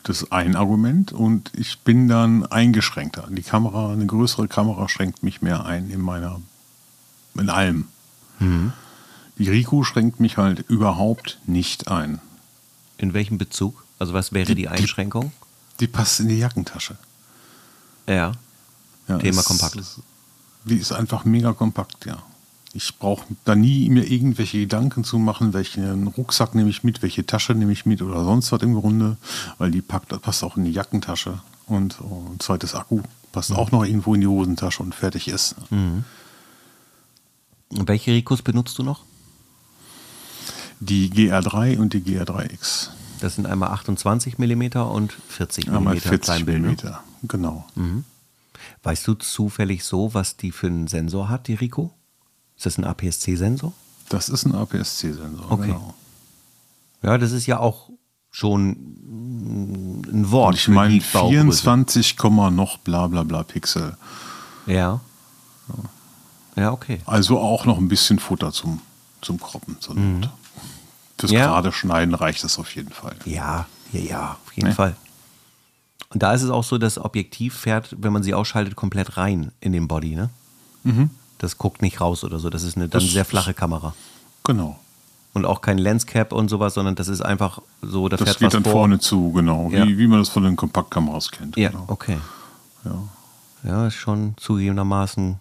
Das 0.04 0.22
ist 0.22 0.32
ein 0.32 0.56
Argument 0.56 1.14
und 1.14 1.52
ich 1.56 1.80
bin 1.80 2.08
dann 2.08 2.46
eingeschränkter. 2.46 3.28
Die 3.30 3.44
Kamera, 3.44 3.92
eine 3.92 4.06
größere 4.06 4.48
Kamera 4.48 4.90
schränkt 4.90 5.24
mich 5.24 5.42
mehr 5.42 5.66
ein 5.66 5.90
in 5.90 6.02
meiner, 6.02 6.42
in 7.36 7.50
allem. 7.50 7.88
Mhm. 8.40 8.74
Die 9.42 9.50
Rico 9.50 9.84
schränkt 9.84 10.20
mich 10.20 10.38
halt 10.38 10.60
überhaupt 10.70 11.40
nicht 11.48 11.88
ein. 11.88 12.22
In 13.00 13.16
welchem 13.16 13.40
Bezug? 13.40 13.86
Also 13.98 14.14
was 14.14 14.34
wäre 14.34 14.46
die, 14.46 14.54
die 14.54 14.68
Einschränkung? 14.68 15.32
Die, 15.80 15.86
die, 15.86 15.88
passt 15.88 16.20
in 16.20 16.28
die 16.28 16.38
Jackentasche. 16.38 16.96
Ja. 18.06 18.34
ja 19.08 19.18
Thema 19.18 19.42
kompakt. 19.42 19.80
die 20.66 20.76
ist 20.76 20.92
einfach 20.92 21.26
mega 21.26 21.54
kompakt, 21.54 22.06
ja. 22.06 22.22
Ich 22.74 23.00
brauche 23.00 23.26
da 23.44 23.56
nie 23.56 23.90
mir 23.90 24.06
irgendwelche 24.12 24.60
Gedanken 24.60 25.04
zu 25.04 25.18
machen, 25.18 25.54
welchen 25.54 26.06
Rucksack 26.06 26.54
nehme 26.54 26.70
ich 26.70 26.84
mit, 26.84 27.02
welche 27.02 27.26
Tasche 27.26 27.56
nehme 27.56 27.72
ich 27.72 27.88
mit 27.88 28.04
oder 28.04 28.24
sonst 28.24 28.52
was 28.52 28.62
im 28.62 28.76
Grunde, 28.76 29.18
weil 29.58 29.72
die 29.72 29.82
packt, 29.82 30.22
passt 30.22 30.44
auch 30.44 30.56
in 30.56 30.66
die 30.66 30.72
Jackentasche 30.72 31.40
und 31.66 32.00
ein 32.00 32.40
zweites 32.40 32.76
Akku 32.76 33.02
passt 33.32 33.50
mhm. 33.50 33.56
auch 33.56 33.72
noch 33.72 33.86
irgendwo 33.86 34.14
in 34.14 34.22
die 34.22 34.28
Hosentasche 34.28 34.84
und 34.84 34.94
fertig 34.94 35.30
ist. 35.30 35.56
Mhm. 35.72 36.04
Welche 37.72 38.12
Ricos 38.12 38.44
benutzt 38.44 38.78
du 38.78 38.84
noch? 38.84 39.04
Die 40.81 41.10
GR3 41.10 41.78
und 41.78 41.94
die 41.94 42.01
GR3X. 42.01 42.89
Das 43.22 43.36
sind 43.36 43.45
einmal 43.45 43.69
28 43.69 44.39
mm 44.39 44.78
und 44.78 45.13
40 45.30 45.68
mm 45.68 45.75
einmal 45.75 46.00
40 46.00 46.45
mm, 46.45 46.75
genau. 47.28 47.66
Mhm. 47.75 48.04
Weißt 48.83 49.07
du 49.07 49.13
zufällig 49.13 49.83
so, 49.83 50.13
was 50.13 50.38
die 50.38 50.51
für 50.51 50.68
einen 50.68 50.88
Sensor 50.88 51.30
hat, 51.30 51.48
die 51.48 51.54
Rico? 51.54 51.94
Ist 52.57 52.66
das 52.66 52.78
ein 52.78 52.83
APS-C-Sensor? 52.83 53.74
Das 54.10 54.28
ist 54.28 54.45
ein 54.45 54.56
APS-C-Sensor, 54.56 55.51
okay. 55.51 55.68
genau. 55.68 55.94
Ja, 57.04 57.18
das 57.18 57.31
ist 57.31 57.45
ja 57.45 57.60
auch 57.60 57.89
schon 58.31 58.72
ein 58.72 60.31
Wort. 60.31 60.54
Und 60.54 60.60
ich 60.60 60.68
meine 60.68 61.00
24, 61.00 62.18
noch 62.51 62.78
bla 62.80 63.07
bla 63.07 63.24
bla 63.24 63.44
Pixel. 63.44 63.98
Ja. 64.66 65.00
Ja, 66.56 66.72
okay. 66.72 67.01
Also 67.06 67.39
auch 67.39 67.66
noch 67.66 67.78
ein 67.78 67.88
bisschen 67.88 68.19
Futter 68.19 68.51
zum, 68.51 68.81
zum 69.22 69.39
Kroppen 69.39 69.78
zur 69.80 69.95
mhm. 69.95 70.22
Fürs 71.21 71.31
ja. 71.31 71.45
gerade 71.45 71.71
Schneiden 71.71 72.15
reicht 72.15 72.44
das 72.44 72.57
auf 72.57 72.75
jeden 72.75 72.91
Fall. 72.91 73.15
Ja, 73.25 73.68
ja, 73.94 74.00
ja, 74.00 74.38
auf 74.44 74.53
jeden 74.53 74.69
nee. 74.69 74.75
Fall. 74.75 74.95
Und 76.09 76.23
da 76.23 76.33
ist 76.33 76.41
es 76.41 76.50
auch 76.50 76.63
so, 76.63 76.77
das 76.77 76.97
Objektiv 76.97 77.56
fährt, 77.56 77.95
wenn 78.00 78.12
man 78.12 78.23
sie 78.23 78.33
ausschaltet, 78.33 78.75
komplett 78.75 79.18
rein 79.18 79.51
in 79.62 79.71
den 79.71 79.88
Body, 79.88 80.15
ne? 80.15 80.29
Mhm. 80.83 81.12
Das 81.38 81.57
guckt 81.59 81.81
nicht 81.83 82.01
raus 82.01 82.23
oder 82.23 82.39
so. 82.39 82.50
Das 82.50 82.63
ist 82.63 82.75
eine 82.75 82.89
dann 82.89 83.01
das 83.01 83.12
sehr 83.12 83.23
flache 83.23 83.53
Kamera. 83.53 83.94
Genau. 84.44 84.79
Und 85.33 85.45
auch 85.45 85.62
kein 85.62 85.77
Lenscap 85.77 86.33
und 86.33 86.50
sowas, 86.50 86.73
sondern 86.73 86.95
das 86.95 87.07
ist 87.07 87.21
einfach 87.21 87.62
so, 87.83 88.09
da 88.09 88.18
das 88.18 88.27
fährt 88.27 88.39
geht 88.39 88.45
was 88.47 88.53
dann 88.53 88.63
vor. 88.63 88.71
vorne 88.73 89.00
zu, 89.00 89.31
genau. 89.31 89.69
Ja. 89.69 89.88
Wie, 89.88 89.97
wie 89.97 90.07
man 90.07 90.19
das 90.19 90.29
von 90.29 90.44
den 90.44 90.56
Kompaktkameras 90.56 91.29
kennt. 91.29 91.56
Ja, 91.56 91.69
genau. 91.69 91.85
okay. 91.88 92.18
Ja. 92.83 93.03
Ja, 93.63 93.87
ist 93.87 93.94
schon 93.94 94.33
zugegebenermaßen 94.37 95.40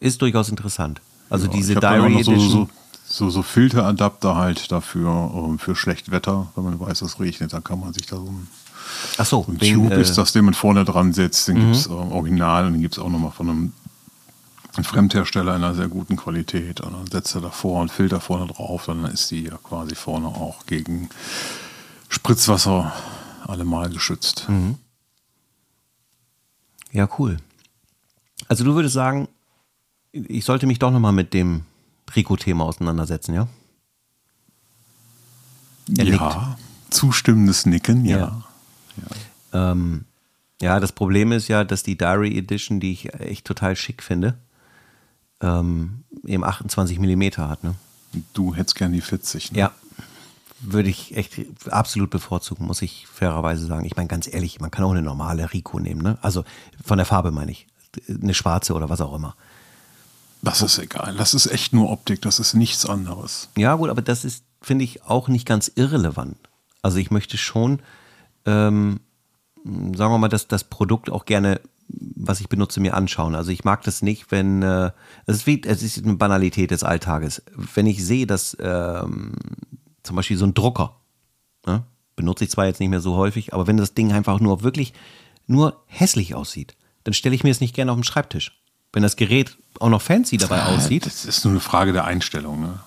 ist 0.00 0.20
durchaus 0.20 0.48
interessant. 0.48 1.00
Also 1.30 1.46
ja, 1.46 1.52
diese 1.52 1.74
Diary 1.76 2.22
so, 2.22 2.32
Edition. 2.32 2.50
So, 2.50 2.68
so, 3.14 3.30
so, 3.30 3.42
Filteradapter 3.42 4.34
halt 4.34 4.72
dafür, 4.72 5.10
um, 5.34 5.58
für 5.58 5.76
schlecht 5.76 6.10
Wetter, 6.10 6.48
wenn 6.56 6.64
man 6.64 6.80
weiß, 6.80 7.02
es 7.02 7.20
regnet, 7.20 7.52
dann 7.52 7.62
kann 7.62 7.78
man 7.78 7.92
sich 7.92 8.06
da 8.06 8.16
so 8.16 8.26
ein 8.26 8.48
Ach 9.18 9.24
so, 9.24 9.44
ein 9.48 9.60
wegen, 9.60 9.82
Tube 9.82 9.92
äh, 9.92 10.00
ist 10.00 10.18
das, 10.18 10.32
den 10.32 10.44
man 10.44 10.54
vorne 10.54 10.84
dran 10.84 11.12
setzt. 11.12 11.48
Den 11.48 11.56
mhm. 11.56 11.60
gibt 11.60 11.76
es 11.76 11.86
äh, 11.86 11.90
original 11.90 12.66
und 12.66 12.72
den 12.72 12.82
gibt 12.82 12.94
es 12.94 12.98
auch 12.98 13.08
nochmal 13.08 13.30
von 13.30 13.48
einem 13.48 13.72
ein 14.76 14.82
Fremdhersteller 14.82 15.54
in 15.54 15.62
einer 15.62 15.76
sehr 15.76 15.86
guten 15.86 16.16
Qualität 16.16 16.80
und 16.80 16.92
dann 16.92 17.06
setzt 17.06 17.36
er 17.36 17.40
davor 17.40 17.80
und 17.80 17.92
Filter 17.92 18.20
vorne 18.20 18.52
drauf, 18.52 18.86
dann 18.86 19.04
ist 19.04 19.30
die 19.30 19.44
ja 19.44 19.56
quasi 19.62 19.94
vorne 19.94 20.26
auch 20.26 20.66
gegen 20.66 21.10
Spritzwasser 22.08 22.92
allemal 23.46 23.90
geschützt. 23.90 24.46
Mhm. 24.48 24.74
Ja, 26.90 27.08
cool. 27.18 27.36
Also 28.48 28.64
du 28.64 28.74
würdest 28.74 28.94
sagen, 28.94 29.28
ich 30.10 30.44
sollte 30.44 30.66
mich 30.66 30.80
doch 30.80 30.90
nochmal 30.90 31.12
mit 31.12 31.34
dem 31.34 31.62
Rico-Thema 32.14 32.64
auseinandersetzen, 32.64 33.34
ja? 33.34 33.48
Er 35.96 36.04
ja, 36.04 36.56
nickt. 36.56 36.94
zustimmendes 36.94 37.66
Nicken, 37.66 38.04
ja. 38.04 38.42
Ja. 39.52 39.72
Ähm, 39.72 40.04
ja, 40.60 40.80
das 40.80 40.92
Problem 40.92 41.32
ist 41.32 41.48
ja, 41.48 41.64
dass 41.64 41.82
die 41.82 41.98
Diary 41.98 42.38
Edition, 42.38 42.80
die 42.80 42.92
ich 42.92 43.12
echt 43.14 43.44
total 43.44 43.76
schick 43.76 44.02
finde, 44.02 44.38
ähm, 45.40 46.04
eben 46.24 46.44
28 46.44 46.98
mm 46.98 47.22
hat. 47.38 47.64
Ne? 47.64 47.74
Du 48.32 48.54
hättest 48.54 48.76
gern 48.76 48.92
die 48.92 49.00
40. 49.00 49.52
Ne? 49.52 49.58
Ja, 49.58 49.72
würde 50.60 50.88
ich 50.88 51.16
echt 51.16 51.40
absolut 51.70 52.10
bevorzugen, 52.10 52.66
muss 52.66 52.82
ich 52.82 53.06
fairerweise 53.06 53.66
sagen. 53.66 53.84
Ich 53.84 53.96
meine, 53.96 54.08
ganz 54.08 54.32
ehrlich, 54.32 54.60
man 54.60 54.70
kann 54.70 54.84
auch 54.84 54.92
eine 54.92 55.02
normale 55.02 55.52
Rico 55.52 55.78
nehmen. 55.78 56.02
Ne? 56.02 56.18
Also 56.22 56.44
von 56.82 56.96
der 56.96 57.06
Farbe 57.06 57.30
meine 57.30 57.50
ich. 57.50 57.66
Eine 58.08 58.34
schwarze 58.34 58.74
oder 58.74 58.88
was 58.88 59.00
auch 59.00 59.14
immer. 59.14 59.36
Das 60.44 60.62
ist 60.62 60.78
egal. 60.78 61.14
Das 61.16 61.34
ist 61.34 61.46
echt 61.46 61.72
nur 61.72 61.90
Optik. 61.90 62.22
Das 62.22 62.38
ist 62.38 62.54
nichts 62.54 62.86
anderes. 62.86 63.48
Ja, 63.56 63.74
gut, 63.76 63.90
aber 63.90 64.02
das 64.02 64.24
ist, 64.24 64.44
finde 64.60 64.84
ich, 64.84 65.04
auch 65.04 65.28
nicht 65.28 65.46
ganz 65.46 65.72
irrelevant. 65.74 66.36
Also 66.82 66.98
ich 66.98 67.10
möchte 67.10 67.38
schon, 67.38 67.80
ähm, 68.44 69.00
sagen 69.64 70.12
wir 70.12 70.18
mal, 70.18 70.28
dass 70.28 70.48
das 70.48 70.64
Produkt 70.64 71.10
auch 71.10 71.24
gerne 71.24 71.60
was 71.88 72.40
ich 72.40 72.48
benutze, 72.48 72.80
mir 72.80 72.94
anschauen. 72.94 73.34
Also 73.34 73.50
ich 73.50 73.64
mag 73.64 73.82
das 73.82 74.02
nicht, 74.02 74.30
wenn 74.30 74.62
äh, 74.62 74.90
es, 75.26 75.38
ist 75.38 75.46
wie, 75.46 75.62
es 75.64 75.82
ist 75.82 76.04
eine 76.04 76.14
Banalität 76.14 76.70
des 76.70 76.82
Alltages. 76.82 77.42
Wenn 77.74 77.86
ich 77.86 78.04
sehe, 78.04 78.26
dass 78.26 78.56
ähm, 78.60 79.32
zum 80.02 80.16
Beispiel 80.16 80.36
so 80.36 80.46
ein 80.46 80.54
Drucker, 80.54 80.96
ne, 81.66 81.84
benutze 82.16 82.44
ich 82.44 82.50
zwar 82.50 82.66
jetzt 82.66 82.80
nicht 82.80 82.88
mehr 82.88 83.00
so 83.00 83.16
häufig, 83.16 83.52
aber 83.52 83.66
wenn 83.66 83.76
das 83.76 83.94
Ding 83.94 84.12
einfach 84.12 84.40
nur 84.40 84.62
wirklich 84.62 84.94
nur 85.46 85.82
hässlich 85.86 86.34
aussieht, 86.34 86.74
dann 87.04 87.14
stelle 87.14 87.34
ich 87.34 87.44
mir 87.44 87.50
es 87.50 87.60
nicht 87.60 87.74
gerne 87.74 87.92
auf 87.92 87.98
den 87.98 88.04
Schreibtisch. 88.04 88.63
Wenn 88.94 89.02
das 89.02 89.16
Gerät 89.16 89.56
auch 89.80 89.88
noch 89.90 90.00
fancy 90.00 90.36
dabei 90.38 90.62
aussieht. 90.64 91.04
Das 91.04 91.24
ist 91.26 91.44
nur 91.44 91.52
eine 91.52 91.60
Frage 91.60 91.92
der 91.92 92.04
Einstellung. 92.04 92.60
Ne? 92.60 92.78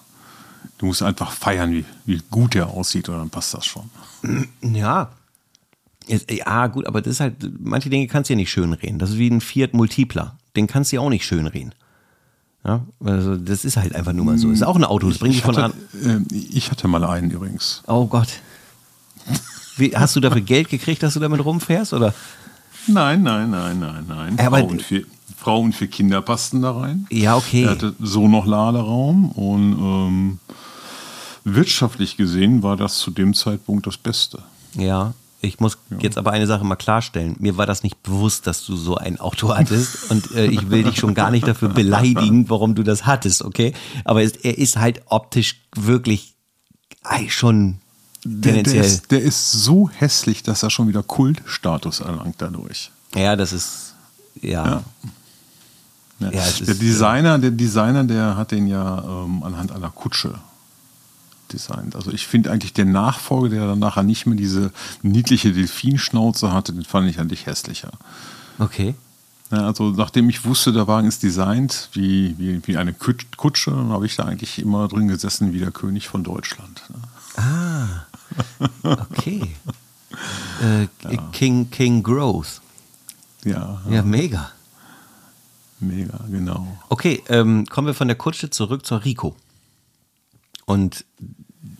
Du 0.80 0.86
musst 0.88 1.04
einfach 1.04 1.32
feiern, 1.32 1.72
wie, 1.72 1.86
wie 2.06 2.22
gut 2.32 2.54
der 2.56 2.68
aussieht, 2.68 3.10
und 3.10 3.18
dann 3.18 3.30
passt 3.30 3.54
das 3.54 3.66
schon. 3.66 3.90
Ja. 4.62 5.12
Ja, 6.30 6.68
gut, 6.68 6.88
aber 6.88 7.02
das 7.02 7.12
ist 7.16 7.20
halt, 7.20 7.36
manche 7.60 7.90
Dinge 7.90 8.08
kannst 8.08 8.30
du 8.30 8.34
ja 8.34 8.38
nicht 8.38 8.50
schönreden. 8.52 8.98
Das 8.98 9.10
ist 9.12 9.18
wie 9.18 9.30
ein 9.30 9.42
Fiat 9.42 9.74
Multipler. 9.74 10.38
Den 10.56 10.66
kannst 10.68 10.92
du 10.92 10.96
ja 10.96 11.02
auch 11.02 11.10
nicht 11.10 11.26
schönreden. 11.26 11.76
Ja, 12.66 12.82
also 13.04 13.36
das 13.36 13.66
ist 13.66 13.76
halt 13.78 13.94
einfach 13.94 14.14
nur 14.14 14.24
mal 14.26 14.38
so. 14.38 14.50
Ist 14.50 14.64
auch 14.64 14.76
ein 14.78 14.84
Auto, 14.86 15.10
das 15.10 15.20
bringt 15.20 15.34
dich 15.34 15.40
Ich 15.40 15.46
von 15.46 15.56
an. 15.58 15.74
hatte, 15.74 16.24
äh, 16.32 16.36
ich 16.54 16.72
hatte 16.72 16.88
mal 16.88 17.04
einen 17.04 17.30
übrigens. 17.32 17.84
Oh 17.88 18.08
Gott. 18.08 18.30
Wie, 19.76 19.96
hast 19.96 20.16
du 20.16 20.20
dafür 20.22 20.42
Geld 20.42 20.70
gekriegt, 20.70 21.04
dass 21.04 21.14
du 21.14 21.20
damit 21.20 21.44
rumfährst? 21.44 21.92
Oder? 21.94 22.14
Nein, 22.88 23.22
nein, 23.24 23.50
nein, 23.50 23.78
nein, 23.80 24.06
nein. 24.08 24.40
Aber- 24.40 24.60
Frau, 24.60 24.68
und 24.68 24.82
vier, 24.82 25.06
Und 25.56 25.74
vier 25.74 25.88
Kinder 25.88 26.22
passten 26.22 26.62
da 26.62 26.72
rein. 26.77 27.08
Ja, 27.10 27.36
okay. 27.38 27.63
Er 27.63 27.72
hatte 27.72 27.94
so 28.00 28.27
noch 28.27 28.46
Laderaum 28.46 29.32
und 29.32 29.74
ähm, 29.74 30.39
wirtschaftlich 31.44 32.18
gesehen 32.18 32.63
war 32.63 32.75
das 32.77 32.98
zu 33.00 33.12
dem 33.12 33.34
Zeitpunkt 33.34 33.88
das 33.88 33.98
Beste. 33.98 34.44
Ja, 34.75 35.13
ich 35.39 35.60
muss 35.60 35.77
jetzt 36.00 36.18
aber 36.18 36.32
eine 36.32 36.48
Sache 36.48 36.66
mal 36.66 36.75
klarstellen. 36.75 37.36
Mir 37.39 37.58
war 37.58 37.66
das 37.66 37.84
nicht 37.84 38.01
bewusst, 38.04 38.48
dass 38.48 38.66
du 38.66 38.75
so 38.75 38.96
ein 38.96 39.20
Auto 39.20 39.56
hattest 39.56 40.10
und 40.12 40.32
äh, 40.32 40.48
ich 40.48 40.70
will 40.70 40.84
dich 40.84 40.98
schon 40.98 41.13
gar 41.13 41.32
nicht 41.32 41.48
dafür 41.48 41.70
beleidigen, 41.70 42.50
warum 42.50 42.74
du 42.75 42.84
das 42.84 43.06
hattest, 43.06 43.44
okay? 43.44 43.74
Aber 44.04 44.24
es, 44.24 44.32
er 44.32 44.58
ist 44.58 44.77
halt 44.77 45.04
optisch 45.06 45.62
wirklich 45.75 46.34
schon 47.30 47.77
Der, 48.25 48.51
der, 48.51 48.63
tendenziell. 48.63 48.84
ist, 48.86 49.12
der 49.12 49.22
ist 49.22 49.51
so 49.51 49.89
hässlich, 49.89 50.44
dass 50.44 50.63
er 50.63 50.70
schon 50.70 50.88
wieder 50.88 51.04
Kultstatus 51.04 52.00
erlangt 52.01 52.36
dadurch. 52.39 52.92
ja, 53.16 53.36
das 53.36 53.54
ist 53.54 53.94
ja. 54.42 54.66
Ja. 54.66 54.84
Ja. 56.20 56.28
Ja, 56.28 56.32
der 56.32 56.48
ist, 56.48 56.82
Designer, 56.82 57.38
der 57.40 57.52
Designer, 57.52 58.04
der 58.04 58.36
hat 58.38 58.52
den 58.52 58.68
ja 58.68 59.04
ähm, 59.04 59.44
anhand 59.44 59.72
einer 59.72 59.90
Kutsche 59.90 60.36
designt. 61.54 61.96
Also 61.96 62.12
ich 62.12 62.28
finde 62.28 62.52
eigentlich 62.52 62.74
der 62.74 62.86
Nachfolger, 62.86 63.56
der 63.56 63.68
dann 63.68 63.80
nachher 63.80 64.04
nicht 64.04 64.26
mehr 64.26 64.36
diese 64.36 64.72
niedliche 65.02 65.54
Delfinschnauze 65.54 66.52
hatte, 66.52 66.74
den 66.74 66.84
fand 66.84 67.10
ich 67.10 67.20
eigentlich 67.20 67.46
hässlicher. 67.46 67.92
Okay. 68.60 68.96
Ja, 69.52 69.60
also 69.60 69.92
nachdem 69.92 70.28
ich 70.30 70.44
wusste, 70.44 70.74
der 70.74 70.88
Wagen 70.88 71.08
ist 71.08 71.24
designt 71.24 71.88
wie, 71.94 72.36
wie, 72.38 72.60
wie 72.68 72.76
eine 72.78 72.92
Kut- 72.92 73.38
Kutsche, 73.38 73.72
dann 73.72 73.90
habe 73.92 74.06
ich 74.06 74.16
da 74.18 74.24
eigentlich 74.26 74.60
immer 74.60 74.90
drin 74.90 75.08
gesessen 75.08 75.54
wie 75.54 75.60
der 75.60 75.72
König 75.72 76.10
von 76.10 76.24
Deutschland. 76.24 76.82
ne? 76.90 78.02
Okay. 78.84 79.56
äh, 80.62 81.18
King 81.32 81.70
King 81.70 82.04
Growth. 82.04 82.60
Ja, 83.46 83.80
Ja, 83.90 84.02
mega. 84.04 84.52
Mega, 85.80 86.20
genau. 86.30 86.78
Okay, 86.90 87.24
ähm, 87.30 87.66
kommen 87.66 87.88
wir 87.88 87.94
von 87.94 88.08
der 88.08 88.18
Kutsche 88.18 88.50
zurück 88.50 88.86
zur 88.86 89.06
Rico. 89.06 89.36
Und 90.66 91.06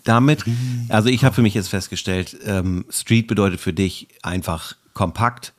damit, 0.04 0.46
also 0.89 1.10
ich 1.10 1.24
habe 1.24 1.36
für 1.36 1.42
mich 1.42 1.54
jetzt 1.54 1.70
festgestellt, 1.70 2.38
ähm, 2.46 2.86
Street 2.89 3.27
bedeutet 3.27 3.60
für 3.60 3.74
dich 3.74 4.08
einfach 4.24 4.75
kompakt 4.94 5.54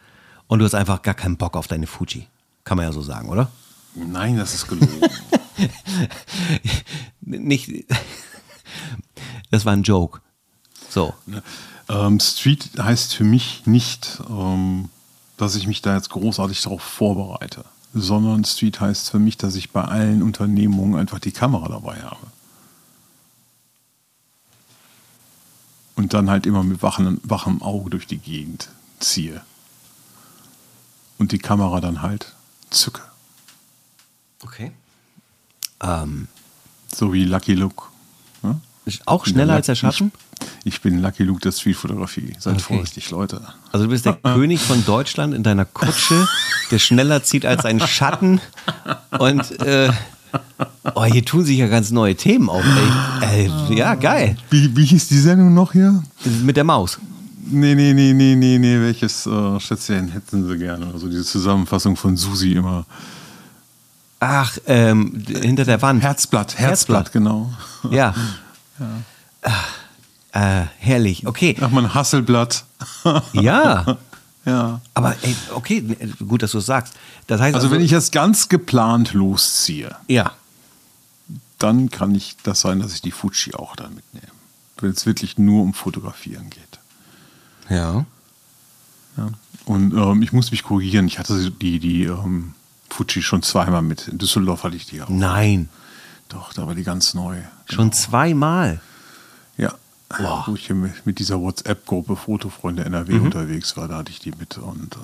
und 0.46 0.58
du 0.58 0.64
hast 0.64 0.74
einfach 0.74 1.02
gar 1.02 1.14
keinen 1.14 1.36
Bock 1.36 1.56
auf 1.56 1.66
deine 1.66 1.86
Fuji. 1.86 2.26
Kann 2.64 2.76
man 2.76 2.86
ja 2.86 2.92
so 2.92 3.02
sagen, 3.02 3.28
oder? 3.28 3.50
Nein, 3.94 4.36
das 4.36 4.54
ist 4.54 4.68
gelogen. 4.68 4.88
Nicht. 7.20 7.86
Das 9.50 9.64
war 9.64 9.72
ein 9.72 9.82
Joke. 9.82 10.20
So. 10.88 11.14
ähm, 11.88 12.20
Street 12.20 12.70
heißt 12.78 13.14
für 13.14 13.24
mich 13.24 13.66
nicht, 13.66 14.20
ähm, 14.28 14.90
dass 15.36 15.54
ich 15.54 15.66
mich 15.66 15.82
da 15.82 15.94
jetzt 15.94 16.10
großartig 16.10 16.62
darauf 16.62 16.82
vorbereite, 16.82 17.64
sondern 17.94 18.44
Street 18.44 18.80
heißt 18.80 19.10
für 19.10 19.18
mich, 19.18 19.36
dass 19.36 19.54
ich 19.54 19.70
bei 19.70 19.82
allen 19.82 20.22
Unternehmungen 20.22 20.98
einfach 20.98 21.18
die 21.18 21.32
Kamera 21.32 21.68
dabei 21.68 22.00
habe. 22.02 22.26
Und 25.96 26.14
dann 26.14 26.30
halt 26.30 26.46
immer 26.46 26.62
mit 26.62 26.82
wachem, 26.82 27.20
wachem 27.24 27.60
Auge 27.60 27.90
durch 27.90 28.06
die 28.06 28.18
Gegend 28.18 28.70
ziehe. 29.00 29.42
Und 31.18 31.32
die 31.32 31.38
Kamera 31.38 31.80
dann 31.80 32.02
halt 32.02 32.34
zücke. 32.70 33.02
Okay. 34.42 34.72
Ähm, 35.80 36.28
So 36.94 37.12
wie 37.12 37.24
Lucky 37.24 37.54
Luke. 37.54 37.86
Ne? 38.42 38.60
auch 39.06 39.26
schneller 39.26 39.54
als 39.54 39.66
der 39.66 39.74
Schatten? 39.74 40.12
Ich, 40.14 40.27
ich 40.64 40.80
bin 40.80 41.00
Lucky 41.02 41.22
Luke 41.24 41.40
der 41.40 41.52
Streetfotografie. 41.52 42.34
Seid 42.38 42.54
Okay. 42.54 42.62
vorsichtig, 42.76 43.10
Leute. 43.10 43.40
Also 43.72 43.84
du 43.86 43.90
bist 43.90 44.04
der 44.06 44.12
König 44.22 44.60
von 44.60 44.84
Deutschland 44.84 45.34
in 45.34 45.42
deiner 45.42 45.64
Kutsche, 45.64 46.26
der 46.70 46.78
schneller 46.78 47.22
zieht 47.22 47.46
als 47.46 47.64
ein 47.64 47.80
Schatten. 47.80 48.40
Und 49.18 49.60
äh, 49.60 49.90
oh, 50.94 51.04
hier 51.04 51.24
tun 51.24 51.44
sich 51.44 51.58
ja 51.58 51.68
ganz 51.68 51.90
neue 51.90 52.14
Themen 52.16 52.48
auf. 52.50 52.64
Ey. 53.22 53.46
Äh, 53.70 53.74
ja, 53.74 53.94
geil. 53.94 54.36
Wie, 54.50 54.76
wie 54.76 54.84
hieß 54.84 55.08
die 55.08 55.18
Sendung 55.18 55.54
noch 55.54 55.72
hier? 55.72 56.02
Mit 56.42 56.56
der 56.56 56.64
Maus. 56.64 56.98
Nee, 57.50 57.74
nee, 57.74 57.94
nee, 57.94 58.12
nee, 58.12 58.34
nee, 58.34 58.58
nee. 58.58 58.80
Welches 58.80 59.26
äh, 59.26 59.58
Schätzchen 59.60 60.08
hätten 60.08 60.46
sie 60.46 60.58
gerne? 60.58 60.88
Also 60.92 61.08
diese 61.08 61.24
Zusammenfassung 61.24 61.96
von 61.96 62.16
Susi 62.16 62.52
immer. 62.52 62.84
Ach, 64.20 64.58
ähm, 64.66 65.22
hinter 65.26 65.64
der 65.64 65.80
Wand. 65.80 66.02
Herzblatt, 66.02 66.58
Herzblatt. 66.58 67.06
Herzblatt, 67.06 67.12
genau. 67.12 67.52
Ja. 67.90 68.14
Ach, 69.42 69.68
äh, 70.38 70.66
herrlich. 70.78 71.26
Okay. 71.26 71.56
Ach 71.60 71.70
man, 71.70 71.94
Hasselblatt. 71.94 72.64
Ja. 73.32 73.98
ja. 74.44 74.80
Aber 74.94 75.16
ey, 75.22 75.34
okay, 75.54 75.82
gut, 76.26 76.42
dass 76.42 76.52
du 76.52 76.58
es 76.58 76.66
sagst. 76.66 76.94
Das 77.26 77.40
heißt 77.40 77.54
Also 77.56 77.70
wenn 77.70 77.80
ich 77.80 77.90
jetzt 77.90 78.12
ganz 78.12 78.48
geplant 78.48 79.12
losziehe, 79.14 79.94
Ja. 80.06 80.32
dann 81.58 81.90
kann 81.90 82.14
ich 82.14 82.36
das 82.42 82.60
sein, 82.60 82.78
dass 82.80 82.92
ich 82.94 83.02
die 83.02 83.10
Fuji 83.10 83.54
auch 83.54 83.74
da 83.76 83.88
mitnehme. 83.88 84.28
Wenn 84.80 84.90
es 84.92 85.06
wirklich 85.06 85.38
nur 85.38 85.62
um 85.62 85.74
Fotografieren 85.74 86.50
geht. 86.50 86.78
Ja. 87.68 88.04
Ja. 89.16 89.28
Und 89.64 89.92
ähm, 89.92 90.22
ich 90.22 90.32
muss 90.32 90.50
mich 90.52 90.62
korrigieren. 90.62 91.06
Ich 91.08 91.18
hatte 91.18 91.50
die, 91.50 91.80
die 91.80 92.04
ähm, 92.04 92.54
Fuji 92.88 93.22
schon 93.22 93.42
zweimal 93.42 93.82
mit. 93.82 94.06
In 94.08 94.18
Düsseldorf 94.18 94.62
hatte 94.62 94.76
ich 94.76 94.86
die 94.86 95.02
auch. 95.02 95.08
Nein. 95.08 95.68
Doch, 96.28 96.52
da 96.52 96.66
war 96.66 96.74
die 96.74 96.84
ganz 96.84 97.14
neu. 97.14 97.38
Schon 97.68 97.90
zweimal. 97.92 98.80
Ja. 99.56 99.74
Wow. 100.16 100.46
Wo 100.48 100.54
ich 100.54 100.66
hier 100.66 100.74
mit, 100.76 101.18
dieser 101.18 101.38
WhatsApp-Gruppe 101.40 102.16
Fotofreunde 102.16 102.84
NRW 102.84 103.14
Mhm. 103.14 103.26
unterwegs 103.26 103.76
war, 103.76 103.88
da 103.88 103.98
hatte 103.98 104.10
ich 104.10 104.18
die 104.20 104.30
mit. 104.38 104.56
Und 104.56 104.96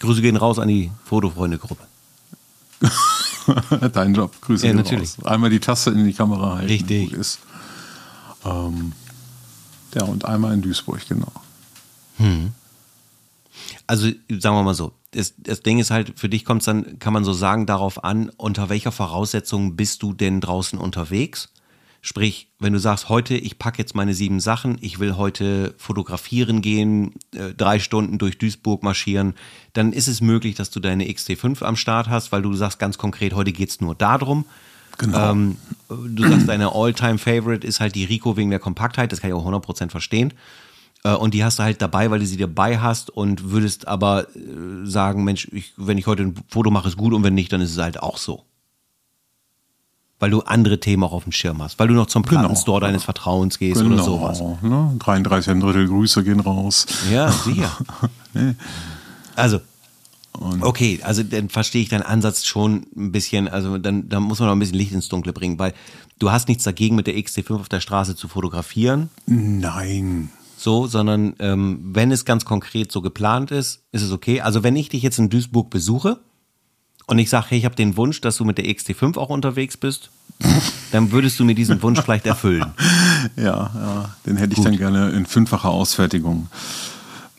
Grüße 0.00 0.20
gehen 0.20 0.36
raus 0.36 0.58
an 0.58 0.66
die 0.68 0.90
Fotofreunde-Gruppe. 1.04 1.86
äh, 3.80 3.90
dein 3.92 4.14
Job. 4.14 4.34
Grüße 4.40 4.66
Ja, 4.66 4.72
gehen 4.72 4.82
natürlich. 4.82 5.16
raus. 5.18 5.26
Einmal 5.26 5.50
die 5.50 5.60
Tasse 5.60 5.90
in 5.90 6.04
die 6.04 6.12
Kamera 6.12 6.56
halten. 6.56 6.66
Richtig. 6.66 7.12
Ist. 7.12 7.38
Ähm, 8.44 8.92
ja, 9.94 10.02
und 10.04 10.24
einmal 10.24 10.52
in 10.54 10.62
Duisburg, 10.62 11.06
genau. 11.08 11.30
Also 13.86 14.08
sagen 14.28 14.56
wir 14.56 14.62
mal 14.64 14.74
so, 14.74 14.92
das, 15.12 15.34
das 15.38 15.60
Ding 15.62 15.78
ist 15.78 15.90
halt, 15.90 16.18
für 16.18 16.28
dich 16.28 16.44
kommt 16.44 16.62
es 16.62 16.66
dann, 16.66 16.98
kann 16.98 17.12
man 17.12 17.24
so 17.24 17.32
sagen, 17.32 17.64
darauf 17.66 18.02
an, 18.04 18.30
unter 18.36 18.68
welcher 18.68 18.92
Voraussetzung 18.92 19.76
bist 19.76 20.02
du 20.02 20.12
denn 20.12 20.40
draußen 20.40 20.78
unterwegs? 20.78 21.48
Sprich, 22.00 22.48
wenn 22.60 22.72
du 22.72 22.78
sagst, 22.78 23.08
heute, 23.08 23.34
ich 23.34 23.58
packe 23.58 23.78
jetzt 23.78 23.94
meine 23.94 24.14
sieben 24.14 24.38
Sachen, 24.40 24.78
ich 24.80 25.00
will 25.00 25.16
heute 25.16 25.74
fotografieren 25.78 26.62
gehen, 26.62 27.14
äh, 27.34 27.52
drei 27.54 27.80
Stunden 27.80 28.18
durch 28.18 28.38
Duisburg 28.38 28.82
marschieren, 28.82 29.34
dann 29.72 29.92
ist 29.92 30.06
es 30.06 30.20
möglich, 30.20 30.54
dass 30.54 30.70
du 30.70 30.78
deine 30.80 31.04
XT5 31.04 31.62
am 31.62 31.76
Start 31.76 32.08
hast, 32.08 32.30
weil 32.30 32.42
du 32.42 32.54
sagst 32.54 32.78
ganz 32.78 32.98
konkret, 32.98 33.34
heute 33.34 33.52
geht 33.52 33.70
es 33.70 33.80
nur 33.80 33.94
darum. 33.94 34.44
Genau. 34.96 35.30
Ähm, 35.32 35.56
du 35.88 36.28
sagst, 36.28 36.48
deine 36.48 36.72
All-Time-Favorite 36.74 37.66
ist 37.66 37.80
halt 37.80 37.94
die 37.94 38.04
Rico 38.04 38.36
wegen 38.36 38.50
der 38.50 38.58
Kompaktheit, 38.58 39.12
das 39.12 39.20
kann 39.20 39.30
ich 39.30 39.34
auch 39.34 39.46
100% 39.46 39.90
verstehen. 39.90 40.32
Äh, 41.04 41.14
Und 41.14 41.34
die 41.34 41.44
hast 41.44 41.58
du 41.58 41.62
halt 41.62 41.80
dabei, 41.82 42.10
weil 42.10 42.20
du 42.20 42.26
sie 42.26 42.36
dabei 42.36 42.78
hast 42.78 43.10
und 43.10 43.50
würdest 43.50 43.86
aber 43.88 44.28
äh, 44.36 44.40
sagen, 44.84 45.24
Mensch, 45.24 45.48
ich, 45.52 45.72
wenn 45.76 45.98
ich 45.98 46.06
heute 46.06 46.24
ein 46.24 46.34
Foto 46.48 46.70
mache, 46.70 46.88
ist 46.88 46.96
gut 46.96 47.12
und 47.12 47.22
wenn 47.22 47.34
nicht, 47.34 47.52
dann 47.52 47.60
ist 47.60 47.72
es 47.72 47.78
halt 47.78 48.02
auch 48.02 48.18
so. 48.18 48.44
Weil 50.20 50.30
du 50.30 50.40
andere 50.40 50.80
Themen 50.80 51.04
auch 51.04 51.12
auf 51.12 51.22
dem 51.22 51.32
Schirm 51.32 51.62
hast, 51.62 51.78
weil 51.78 51.86
du 51.88 51.94
noch 51.94 52.06
zum 52.06 52.22
Genau. 52.24 52.40
Plattenstore 52.40 52.80
deines 52.80 53.04
Vertrauens 53.04 53.58
gehst 53.58 53.80
oder 53.80 54.02
sowas. 54.02 54.40
Ne? 54.62 54.96
33 54.98 55.50
ein 55.52 55.60
Drittel 55.60 55.86
Grüße 55.86 56.24
gehen 56.24 56.40
raus. 56.40 56.86
Ja, 57.10 57.30
sicher. 57.44 57.70
Nee. 58.34 58.54
Also, 59.36 59.60
Und 60.32 60.62
okay, 60.64 60.98
also 61.04 61.22
dann 61.22 61.48
verstehe 61.48 61.82
ich 61.82 61.88
deinen 61.88 62.02
Ansatz 62.02 62.44
schon 62.44 62.86
ein 62.96 63.12
bisschen, 63.12 63.46
also 63.48 63.78
dann, 63.78 64.08
dann 64.08 64.24
muss 64.24 64.40
man 64.40 64.48
noch 64.48 64.56
ein 64.56 64.58
bisschen 64.58 64.76
Licht 64.76 64.90
ins 64.92 65.08
Dunkle 65.08 65.32
bringen, 65.32 65.58
weil 65.60 65.72
du 66.18 66.32
hast 66.32 66.48
nichts 66.48 66.64
dagegen, 66.64 66.96
mit 66.96 67.06
der 67.06 67.14
XT5 67.14 67.54
auf 67.60 67.68
der 67.68 67.80
Straße 67.80 68.16
zu 68.16 68.26
fotografieren, 68.26 69.10
Nein. 69.26 70.30
so, 70.56 70.86
sondern 70.88 71.34
ähm, 71.38 71.78
wenn 71.92 72.10
es 72.10 72.24
ganz 72.24 72.44
konkret 72.44 72.90
so 72.90 73.00
geplant 73.02 73.50
ist, 73.52 73.82
ist 73.92 74.02
es 74.02 74.10
okay. 74.12 74.40
Also 74.40 74.62
wenn 74.64 74.74
ich 74.76 74.88
dich 74.88 75.02
jetzt 75.02 75.18
in 75.20 75.28
Duisburg 75.30 75.70
besuche 75.70 76.18
und 77.08 77.18
ich 77.18 77.28
sage, 77.30 77.46
hey, 77.50 77.58
ich 77.58 77.64
habe 77.64 77.74
den 77.74 77.96
Wunsch, 77.96 78.20
dass 78.20 78.36
du 78.36 78.44
mit 78.44 78.58
der 78.58 78.66
XT5 78.66 79.16
auch 79.18 79.30
unterwegs 79.30 79.76
bist, 79.76 80.10
dann 80.92 81.10
würdest 81.10 81.40
du 81.40 81.44
mir 81.44 81.54
diesen 81.56 81.82
Wunsch 81.82 82.00
vielleicht 82.00 82.26
erfüllen. 82.26 82.72
Ja, 83.36 83.70
ja, 83.74 84.14
den 84.26 84.36
hätte 84.36 84.52
ich 84.52 84.58
Gut. 84.58 84.66
dann 84.66 84.76
gerne 84.76 85.10
in 85.10 85.26
fünffacher 85.26 85.70
Ausfertigung, 85.70 86.46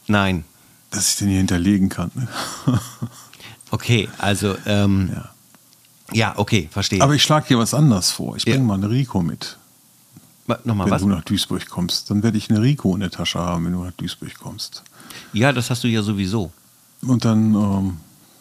Nein. 0.07 0.43
dass 0.91 1.07
ich 1.11 1.15
den 1.17 1.29
hier 1.29 1.38
hinterlegen 1.38 1.88
kann. 1.88 2.11
Okay, 3.71 4.09
also 4.17 4.55
ähm, 4.65 5.11
Ja. 5.13 5.29
Ja, 6.11 6.33
okay, 6.38 6.67
verstehe. 6.71 7.01
Aber 7.01 7.13
ich 7.13 7.21
schlage 7.21 7.47
dir 7.49 7.59
was 7.59 7.73
anderes 7.75 8.09
vor. 8.11 8.35
Ich 8.35 8.43
bringe 8.43 8.57
Ja. 8.57 8.63
mal 8.63 8.73
eine 8.73 8.89
Rico 8.89 9.21
mit. 9.21 9.57
Nochmal 10.63 10.88
wenn 10.88 10.91
was? 10.93 11.01
du 11.03 11.07
nach 11.07 11.23
Duisburg 11.23 11.69
kommst, 11.69 12.09
dann 12.09 12.23
werde 12.23 12.38
ich 12.39 12.49
eine 12.49 12.61
Rico 12.63 12.95
in 12.95 13.01
der 13.01 13.11
Tasche 13.11 13.38
haben, 13.39 13.65
wenn 13.65 13.73
du 13.73 13.83
nach 13.83 13.91
Duisburg 13.91 14.33
kommst. 14.39 14.83
Ja, 15.33 15.53
das 15.53 15.69
hast 15.69 15.83
du 15.83 15.88
ja 15.88 16.01
sowieso. 16.01 16.51
Und 17.03 17.23
dann 17.25 17.53
ähm, 17.53 17.97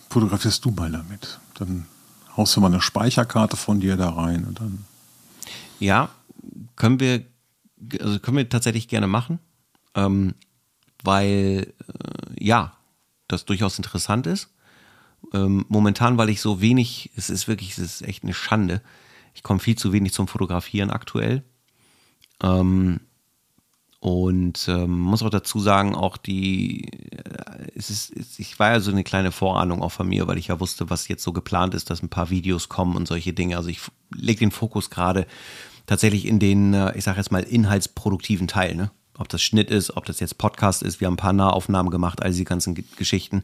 fotografierst 0.08 0.64
du 0.64 0.70
mal 0.70 0.90
damit. 0.90 1.38
Dann 1.54 1.86
haust 2.36 2.56
du 2.56 2.60
mal 2.60 2.68
eine 2.68 2.80
Speicherkarte 2.80 3.56
von 3.56 3.80
dir 3.80 3.96
da 3.96 4.10
rein 4.10 4.44
und 4.44 4.60
dann. 4.60 4.84
Ja, 5.80 6.10
können 6.76 7.00
wir, 7.00 7.24
also 8.00 8.18
können 8.18 8.36
wir 8.36 8.48
tatsächlich 8.48 8.88
gerne 8.88 9.06
machen, 9.06 9.38
ähm, 9.94 10.34
weil 11.02 11.72
äh, 11.86 12.44
ja, 12.44 12.72
das 13.28 13.44
durchaus 13.44 13.76
interessant 13.78 14.26
ist. 14.26 14.50
Ähm, 15.32 15.64
momentan, 15.68 16.16
weil 16.16 16.30
ich 16.30 16.40
so 16.40 16.60
wenig, 16.60 17.10
es 17.16 17.28
ist 17.28 17.48
wirklich, 17.48 17.72
es 17.72 17.78
ist 17.78 18.02
echt 18.02 18.22
eine 18.22 18.34
Schande. 18.34 18.82
Ich 19.34 19.42
komme 19.42 19.60
viel 19.60 19.76
zu 19.76 19.92
wenig 19.92 20.12
zum 20.12 20.28
Fotografieren 20.28 20.90
aktuell. 20.90 21.42
Ähm, 22.42 23.00
und 24.00 24.68
ähm, 24.68 25.00
muss 25.00 25.24
auch 25.24 25.30
dazu 25.30 25.58
sagen, 25.58 25.96
auch 25.96 26.16
die, 26.16 26.84
äh, 27.10 27.66
es 27.74 27.90
ist, 27.90 28.16
es, 28.16 28.38
ich 28.38 28.58
war 28.58 28.70
ja 28.72 28.80
so 28.80 28.92
eine 28.92 29.02
kleine 29.02 29.32
Vorahnung 29.32 29.82
auch 29.82 29.90
von 29.90 30.08
mir, 30.08 30.28
weil 30.28 30.38
ich 30.38 30.48
ja 30.48 30.60
wusste, 30.60 30.88
was 30.88 31.08
jetzt 31.08 31.24
so 31.24 31.32
geplant 31.32 31.74
ist, 31.74 31.90
dass 31.90 32.02
ein 32.02 32.08
paar 32.08 32.30
Videos 32.30 32.68
kommen 32.68 32.94
und 32.94 33.08
solche 33.08 33.32
Dinge. 33.32 33.56
Also 33.56 33.70
ich 33.70 33.80
lege 34.14 34.40
den 34.40 34.52
Fokus 34.52 34.90
gerade 34.90 35.26
tatsächlich 35.86 36.26
in 36.26 36.38
den, 36.38 36.74
äh, 36.74 36.96
ich 36.96 37.02
sage 37.02 37.18
jetzt 37.18 37.32
mal, 37.32 37.42
inhaltsproduktiven 37.42 38.46
Teil. 38.46 38.76
Ne? 38.76 38.92
Ob 39.18 39.28
das 39.28 39.42
Schnitt 39.42 39.68
ist, 39.68 39.96
ob 39.96 40.04
das 40.04 40.20
jetzt 40.20 40.38
Podcast 40.38 40.84
ist. 40.84 41.00
Wir 41.00 41.06
haben 41.06 41.14
ein 41.14 41.18
paar 41.18 41.32
Nahaufnahmen 41.32 41.90
gemacht, 41.90 42.22
all 42.22 42.30
diese 42.30 42.44
ganzen 42.44 42.76
G 42.76 42.84
Geschichten. 42.96 43.42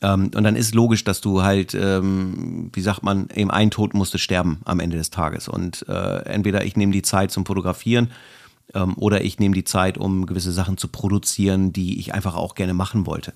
Ähm, 0.00 0.30
und 0.32 0.44
dann 0.44 0.54
ist 0.54 0.76
logisch, 0.76 1.02
dass 1.02 1.20
du 1.20 1.42
halt, 1.42 1.74
ähm, 1.74 2.70
wie 2.72 2.82
sagt 2.82 3.02
man, 3.02 3.28
eben 3.34 3.50
ein 3.50 3.72
Tod 3.72 3.94
musste 3.94 4.20
sterben 4.20 4.60
am 4.64 4.78
Ende 4.78 4.96
des 4.96 5.10
Tages. 5.10 5.48
Und 5.48 5.84
äh, 5.88 6.18
entweder 6.24 6.64
ich 6.64 6.76
nehme 6.76 6.92
die 6.92 7.02
Zeit 7.02 7.32
zum 7.32 7.46
Fotografieren 7.46 8.12
ähm, 8.74 8.94
oder 8.96 9.22
ich 9.24 9.38
nehme 9.38 9.54
die 9.54 9.64
Zeit, 9.64 9.98
um 9.98 10.26
gewisse 10.26 10.52
Sachen 10.52 10.76
zu 10.78 10.88
produzieren, 10.88 11.72
die 11.72 11.98
ich 12.00 12.14
einfach 12.14 12.34
auch 12.34 12.54
gerne 12.54 12.74
machen 12.74 13.06
wollte. 13.06 13.32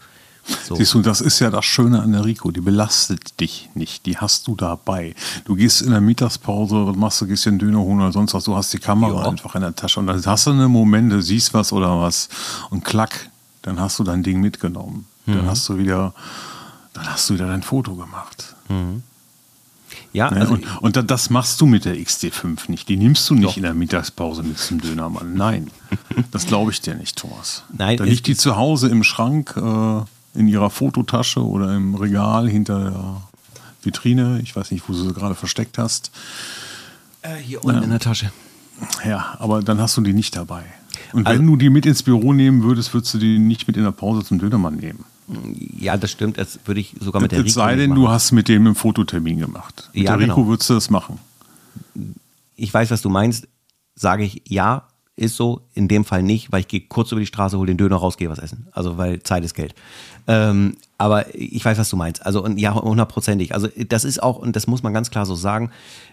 So. 0.69 0.77
Siehst 0.77 0.95
du, 0.95 1.03
das 1.03 1.21
ist 1.21 1.41
ja 1.41 1.51
das 1.51 1.65
Schöne 1.65 2.01
an 2.01 2.13
der 2.13 2.25
Rico. 2.25 2.53
Die 2.53 2.61
belastet 2.61 3.41
dich 3.41 3.69
nicht. 3.75 4.07
Die 4.07 4.17
hast 4.17 4.47
du 4.47 4.55
dabei. 4.55 5.15
Du 5.45 5.57
gehst 5.57 5.83
in 5.83 5.91
der 5.91 6.01
Mittagspause, 6.01 6.87
was 6.87 6.95
machst 6.95 7.21
du, 7.21 7.27
gehst 7.27 7.47
dir 7.47 7.51
einen 7.51 7.59
Döner 7.59 7.81
holen 7.81 8.01
oder 8.01 8.13
sonst 8.13 8.33
was. 8.33 8.45
Du 8.45 8.55
hast 8.55 8.73
die 8.73 8.79
Kamera 8.79 9.23
Ja. 9.25 9.29
einfach 9.29 9.57
in 9.57 9.63
der 9.63 9.75
Tasche. 9.75 9.99
Und 9.99 10.07
dann 10.07 10.25
hast 10.25 10.47
du 10.47 10.51
einen 10.53 10.71
Moment, 10.71 11.11
du 11.11 11.21
siehst 11.21 11.53
was 11.53 11.73
oder 11.73 12.01
was. 12.01 12.29
Und 12.71 12.85
klack, 12.85 13.29
dann 13.63 13.81
hast 13.81 13.99
du 13.99 14.05
dein 14.05 14.23
Ding 14.23 14.41
mitgenommen. 14.41 15.07
Dann 15.27 15.43
Mhm. 15.43 15.47
hast 15.51 15.69
du 15.69 15.79
wieder, 15.79 16.15
dann 16.93 17.13
hast 17.13 17.29
du 17.29 17.35
wieder 17.35 17.49
dein 17.49 17.65
Foto 17.65 17.97
gemacht. 17.97 18.55
Ja, 20.17 20.31
Ne? 20.31 20.41
also, 20.41 20.55
und 20.55 20.65
und 20.81 20.97
da- 20.97 21.03
das 21.03 21.31
machst 21.31 21.61
du 21.61 21.67
mit 21.67 21.85
der 21.85 21.95
XD5 21.97 22.69
nicht. 22.69 22.89
Die 22.89 22.97
nimmst 22.97 23.29
du 23.31 23.35
nicht 23.35 23.57
in 23.57 23.63
der 23.63 23.75
Mittagspause 23.75 24.43
mit 24.43 24.59
zum 24.59 24.81
Dönermann. 24.81 25.35
Nein, 25.35 25.71
das 26.33 26.47
glaube 26.47 26.71
ich 26.73 26.81
dir 26.81 26.95
nicht, 26.95 27.17
Thomas. 27.17 27.63
Nein, 27.77 27.97
da 27.99 28.05
liegt 28.05 28.27
die 28.27 28.35
zu 28.37 28.57
Hause 28.57 28.89
im 28.89 29.05
Schrank, 29.05 29.55
äh, 29.57 30.01
in 30.39 30.49
ihrer 30.49 30.71
Fototasche 30.71 31.45
oder 31.47 31.75
im 31.75 31.95
Regal 31.95 32.49
hinter 32.49 32.91
der 32.91 33.23
Vitrine. 33.83 34.41
Ich 34.43 34.57
weiß 34.57 34.71
nicht, 34.73 34.89
wo 34.89 34.93
du 34.93 34.99
sie 35.09 35.13
gerade 35.15 35.35
versteckt 35.35 35.79
hast. 35.79 36.11
äh, 37.23 37.37
hier 37.37 37.65
unten 37.65 37.83
in 37.85 37.91
der 37.91 37.99
Tasche. 38.01 38.31
Ja, 39.05 39.37
aber 39.39 39.63
dann 39.63 39.81
hast 39.81 39.97
du 39.97 40.01
die 40.03 40.13
nicht 40.13 40.37
dabei. 40.37 40.65
Und 41.13 41.27
Also- 41.27 41.39
wenn 41.39 41.47
du 41.47 41.57
die 41.57 41.71
mit 41.71 41.87
ins 41.87 42.03
Büro 42.03 42.33
nehmen 42.33 42.63
würdest, 42.63 42.93
würdest 42.95 43.15
du 43.15 43.19
die 43.19 43.39
nicht 43.39 43.67
mit 43.67 43.77
in 43.77 43.85
der 43.85 43.91
Pause 43.93 44.25
zum 44.25 44.39
Dönermann 44.39 44.77
nehmen. 44.77 45.05
Ja, 45.79 45.97
das 45.97 46.11
stimmt. 46.11 46.39
Das 46.39 46.59
würde 46.65 46.81
ich 46.81 46.95
sogar 47.01 47.21
mit 47.21 47.33
der 47.33 47.41
Es 47.41 47.47
Rico 47.47 47.55
sei 47.55 47.75
nicht 47.75 47.83
denn, 47.89 47.95
du 47.95 48.09
hast 48.09 48.33
mit 48.33 48.49
dem 48.49 48.67
einen 48.67 48.75
Fototermin 48.75 49.39
gemacht. 49.39 49.91
Mit 49.93 50.05
Ja, 50.05 50.17
der 50.17 50.27
Rico 50.27 50.37
genau. 50.37 50.49
würdest 50.49 50.71
du 50.71 50.75
das 50.75 50.91
machen. 50.91 51.19
ich 52.57 52.73
weiß, 52.73 52.91
was 52.91 53.03
du 53.03 53.09
meinst, 53.09 53.49
sage 53.95 54.25
ich 54.25 54.43
ja, 54.47 54.87
ist 55.17 55.37
so. 55.37 55.63
In 55.75 55.89
dem 55.89 56.05
Fall 56.05 56.23
nicht, 56.23 56.53
weil 56.53 56.61
ich 56.61 56.69
gehe 56.69 56.81
kurz 56.83 57.11
über 57.11 57.21
die 57.21 57.27
Straße, 57.27 57.57
hole 57.59 57.67
den 57.67 57.79
Döner 57.79 57.97
raus, 57.97 58.17
gehe 58.19 58.29
was 58.31 58.39
essen. 58.39 58.69
Also 58.73 58.99
weil 58.99 59.23
Zeit 59.23 59.45
ist 59.45 59.55
Geld. 59.55 59.75
Ähm, 60.27 60.77
aber 60.99 61.35
ich 61.35 61.65
weiß, 61.65 61.79
was 61.79 61.89
du 61.91 61.97
meinst. 61.97 62.25
Also 62.25 62.45
und 62.45 62.59
ja, 62.59 62.75
hundertprozentig. 62.75 63.55
Also 63.55 63.69
das 63.89 64.05
ist 64.05 64.23
auch, 64.23 64.37
und 64.37 64.55
das 64.57 64.67
muss 64.67 64.83
man 64.83 64.93
ganz 64.93 65.11
klar 65.11 65.25
so 65.27 65.35
sagen, 65.35 65.71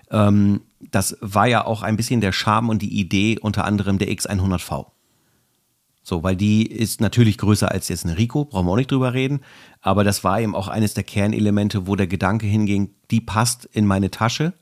ähm, 0.10 0.62
das 0.92 1.18
war 1.22 1.48
ja 1.48 1.66
auch 1.66 1.82
ein 1.84 1.98
bisschen 1.98 2.22
der 2.22 2.32
Charme 2.32 2.70
und 2.70 2.82
die 2.82 2.98
Idee 2.98 3.38
unter 3.40 3.66
anderem 3.66 3.98
der 4.00 4.10
X100V. 4.10 4.86
So, 6.06 6.22
weil 6.22 6.36
die 6.36 6.66
ist 6.68 7.00
natürlich 7.00 7.38
größer 7.38 7.72
als 7.72 7.88
jetzt 7.88 8.06
eine 8.06 8.18
Rico, 8.18 8.44
brauchen 8.44 8.66
wir 8.68 8.72
auch 8.74 8.78
nicht 8.78 8.92
drüber 8.92 9.14
reden. 9.14 9.40
Aber 9.82 10.04
das 10.04 10.24
war 10.26 10.42
eben 10.42 10.54
auch 10.54 10.68
eines 10.68 10.94
der 10.94 11.06
Kernelemente, 11.06 11.88
wo 11.88 11.96
der 11.96 12.08
Gedanke 12.08 12.46
hinging, 12.46 12.90
die 13.10 13.22
passt 13.22 13.66
in 13.72 13.86
meine 13.86 14.12
Tasche. 14.12 14.54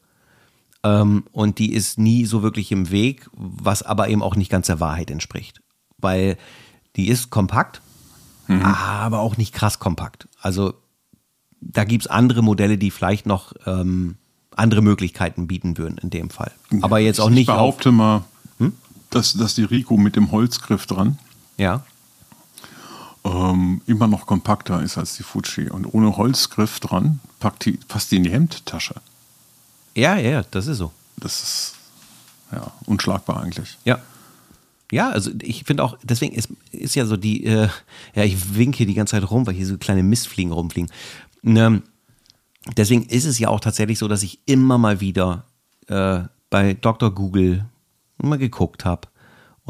Ähm, 0.84 1.24
und 1.32 1.58
die 1.58 1.74
ist 1.74 1.98
nie 1.98 2.26
so 2.26 2.44
wirklich 2.44 2.72
im 2.72 2.92
Weg, 2.92 3.28
was 3.34 3.82
aber 3.82 4.10
eben 4.10 4.22
auch 4.22 4.36
nicht 4.36 4.52
ganz 4.52 4.68
der 4.68 4.80
Wahrheit 4.80 5.10
entspricht. 5.10 5.62
Weil 5.98 6.38
die 6.96 7.08
ist 7.08 7.30
kompakt, 7.30 7.82
aber 8.48 9.20
auch 9.20 9.38
nicht 9.38 9.54
krass 9.54 9.80
kompakt. 9.80 10.28
Also 10.42 10.74
da 11.62 11.86
gibt 11.86 12.04
es 12.04 12.08
andere 12.12 12.42
Modelle, 12.42 12.78
die 12.78 12.92
vielleicht 12.92 13.26
noch 13.26 13.54
ähm, 13.66 14.18
andere 14.56 14.82
Möglichkeiten 14.82 15.48
bieten 15.48 15.78
würden 15.78 15.98
in 16.00 16.10
dem 16.10 16.30
Fall. 16.30 16.52
Aber 16.82 17.00
jetzt 17.00 17.22
auch 17.22 17.30
ich 17.30 17.36
nicht 17.36 17.50
auf, 17.50 17.56
Hm? 17.56 17.60
behaupte 17.60 17.92
mal, 17.92 18.24
dass, 19.10 19.34
dass 19.34 19.56
die 19.56 19.64
Rico 19.64 19.96
mit 19.96 20.16
dem 20.18 20.32
Holzgriff 20.32 20.86
dran 20.86 21.18
ja, 21.62 21.84
ähm, 23.24 23.82
immer 23.86 24.08
noch 24.08 24.26
kompakter 24.26 24.82
ist 24.82 24.98
als 24.98 25.16
die 25.18 25.24
Fuji. 25.24 25.70
Und 25.70 25.86
ohne 25.86 26.18
Holzgriff 26.18 26.80
dran 26.80 27.20
packt 27.40 27.66
die, 27.66 27.74
passt 27.88 28.12
die 28.12 28.18
in 28.18 28.24
die 28.24 28.32
Hemdtasche. 28.32 28.96
ja, 29.96 30.18
ja, 30.18 30.30
ja, 30.30 30.44
das 30.50 30.68
ist 30.68 30.78
so. 30.78 30.92
Das 31.18 31.42
ist 31.42 31.76
ja, 32.52 32.72
unschlagbar 32.86 33.42
eigentlich. 33.44 33.78
Ja. 33.86 34.00
Ja, 34.92 35.10
also 35.10 35.32
ich 35.42 35.64
finde 35.64 35.84
auch, 35.84 35.98
deswegen 36.04 36.36
ist, 36.36 36.50
ist 36.72 36.96
ja 36.96 37.06
so 37.06 37.16
die, 37.16 37.46
äh, 37.46 37.70
ja, 38.14 38.24
ich 38.24 38.56
winke 38.56 38.86
die 38.86 38.94
ganze 38.94 39.12
Zeit 39.12 39.32
rum, 39.32 39.48
weil 39.48 39.54
hier 39.54 39.66
so 39.66 39.78
kleine 39.78 40.04
Mistfliegen 40.04 40.52
rumfliegen. 40.52 40.92
Ähm, 41.46 41.84
deswegen 42.76 43.06
ist 43.06 43.24
es 43.24 43.40
ja 43.40 43.48
auch 43.48 43.62
tatsächlich 43.62 44.00
so, 44.00 44.10
dass 44.10 44.22
ich 44.22 44.40
immer 44.48 44.78
mal 44.78 45.00
wieder 45.00 45.46
äh, 45.88 46.24
bei 46.50 46.74
Dr. 46.74 47.10
Google 47.16 47.64
mal 48.18 48.38
geguckt 48.38 48.84
habe 48.84 49.08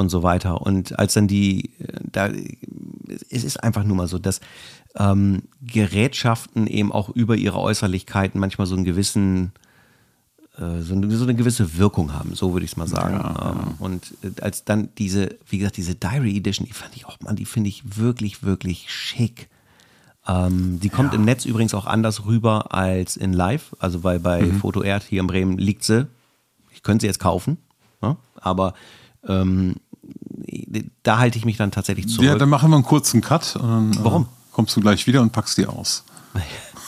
und 0.02 0.10
so 0.10 0.22
weiter. 0.24 0.62
Und 0.62 1.00
als 1.00 1.14
dann 1.14 1.28
die, 1.28 1.72
da, 2.12 2.30
es 3.30 3.44
ist 3.44 3.64
einfach 3.64 3.84
nur 3.86 3.96
mal 3.96 4.08
so, 4.08 4.20
dass 4.20 4.42
ähm, 4.96 5.44
Gerätschaften 5.62 6.68
eben 6.68 6.92
auch 6.92 7.10
über 7.10 7.36
ihre 7.38 7.60
Äußerlichkeiten 7.60 8.40
manchmal 8.40 8.68
so 8.68 8.76
einen 8.76 8.84
gewissen 8.84 9.54
äh, 10.58 10.82
so 10.82 10.94
eine, 10.94 11.10
so 11.16 11.24
eine 11.24 11.36
gewisse 11.36 11.78
Wirkung 11.78 12.14
haben, 12.14 12.36
so 12.36 12.52
würde 12.52 12.66
ich 12.66 12.72
es 12.72 12.78
mal 12.78 12.88
sagen. 12.88 13.16
ähm, 13.42 13.76
Und 13.80 14.14
äh, 14.22 14.42
als 14.42 14.66
dann 14.66 14.90
diese, 14.98 15.38
wie 15.48 15.60
gesagt, 15.60 15.78
diese 15.78 15.96
Diary 15.96 16.36
Edition, 16.36 16.68
die 16.68 16.74
fand 16.74 16.94
ich 16.96 17.06
auch, 17.06 17.18
man, 17.22 17.38
die 17.38 17.46
finde 17.46 17.70
ich 17.70 17.98
wirklich, 17.98 18.44
wirklich 18.44 18.92
schick. 18.92 19.48
Ähm, 20.28 20.80
die 20.82 20.90
kommt 20.90 21.14
im 21.14 21.24
Netz 21.24 21.46
übrigens 21.46 21.74
auch 21.74 21.86
anders 21.86 22.26
rüber 22.26 22.74
als 22.74 23.16
in 23.16 23.32
Live. 23.34 23.76
Also 23.80 24.04
weil 24.04 24.20
bei 24.20 24.42
Mhm. 24.42 24.60
Foto 24.60 24.84
Erd 24.84 25.04
hier 25.04 25.22
in 25.22 25.28
Bremen 25.28 25.58
liegt 25.58 25.84
sie. 25.86 26.08
Ich 26.74 26.84
könnte 26.84 27.04
sie 27.04 27.08
jetzt 27.08 27.20
kaufen, 27.20 27.58
ne? 28.02 28.18
aber 28.36 28.74
ähm, 29.28 29.76
da 31.04 31.18
halte 31.18 31.38
ich 31.38 31.46
mich 31.46 31.58
dann 31.58 31.72
tatsächlich 31.72 32.08
zurück. 32.08 32.26
Ja, 32.26 32.36
dann 32.38 32.50
machen 32.50 32.70
wir 32.70 32.76
einen 32.76 32.86
kurzen 32.86 33.22
Cut. 33.22 33.56
Und 33.56 33.70
dann, 33.70 33.94
äh, 33.94 34.04
Warum? 34.04 34.28
kommst 34.52 34.76
du 34.76 34.82
gleich 34.82 35.08
wieder 35.08 35.22
und 35.22 35.32
packst 35.32 35.58
die 35.58 35.66
aus. 35.68 36.04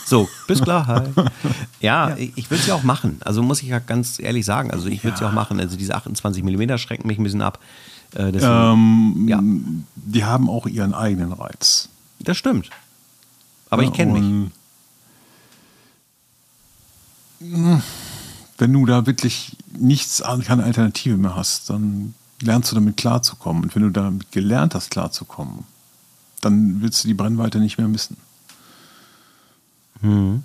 So, 0.06 0.28
bis 0.46 0.60
klar. 0.60 0.86
Hi. 0.86 1.00
Ja, 1.80 2.14
ich, 2.18 2.32
ich 2.36 2.50
würde 2.50 2.60
es 2.60 2.66
ja 2.66 2.74
auch 2.74 2.82
machen. 2.82 3.16
Also 3.24 3.42
muss 3.42 3.62
ich 3.62 3.68
ja 3.68 3.78
ganz 3.78 4.18
ehrlich 4.18 4.44
sagen. 4.44 4.70
Also 4.70 4.88
ich 4.88 5.02
würde 5.02 5.14
es 5.14 5.20
ja. 5.20 5.26
Ja. 5.26 5.30
auch 5.30 5.34
machen. 5.34 5.58
Also 5.60 5.78
diese 5.78 5.94
28 5.94 6.42
mm 6.44 6.76
schrecken 6.76 7.06
mich 7.06 7.16
ein 7.18 7.24
bisschen 7.24 7.40
ab. 7.40 7.58
Äh, 8.12 8.30
deswegen, 8.30 8.52
Ähm, 8.52 9.28
ja, 9.28 9.40
Die 9.96 10.24
haben 10.26 10.50
auch 10.50 10.66
ihren 10.66 10.92
eigenen 10.92 11.32
Reiz. 11.32 11.88
das 12.20 12.36
stimmt. 12.36 12.68
Aber 13.70 13.82
ich 13.82 13.94
kenne 13.94 14.12
mich. 14.20 14.50
Mh, 17.40 17.82
Wenn 18.58 18.72
du 18.74 18.84
da 18.84 19.06
wirklich 19.06 19.56
nichts, 19.72 20.22
keine 20.46 20.64
Alternative 20.64 21.16
mehr 21.16 21.34
hast, 21.34 21.70
dann 21.70 22.14
lernst 22.44 22.70
du 22.70 22.74
damit 22.74 22.96
klarzukommen. 22.96 23.64
Und 23.64 23.74
wenn 23.74 23.82
du 23.82 23.90
damit 23.90 24.32
gelernt 24.32 24.74
hast, 24.74 24.90
klarzukommen, 24.90 25.64
dann 26.40 26.82
willst 26.82 27.04
du 27.04 27.08
die 27.08 27.14
Brennweite 27.14 27.58
nicht 27.58 27.78
mehr 27.78 27.88
missen. 27.88 28.16
Mhm. 30.00 30.44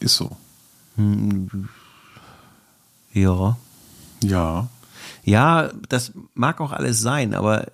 Ist 0.00 0.16
so. 0.16 0.36
Ja. 3.12 3.56
Ja. 4.22 4.68
Ja, 5.24 5.70
das 5.88 6.12
mag 6.34 6.60
auch 6.60 6.72
alles 6.72 7.00
sein, 7.00 7.34
aber 7.34 7.70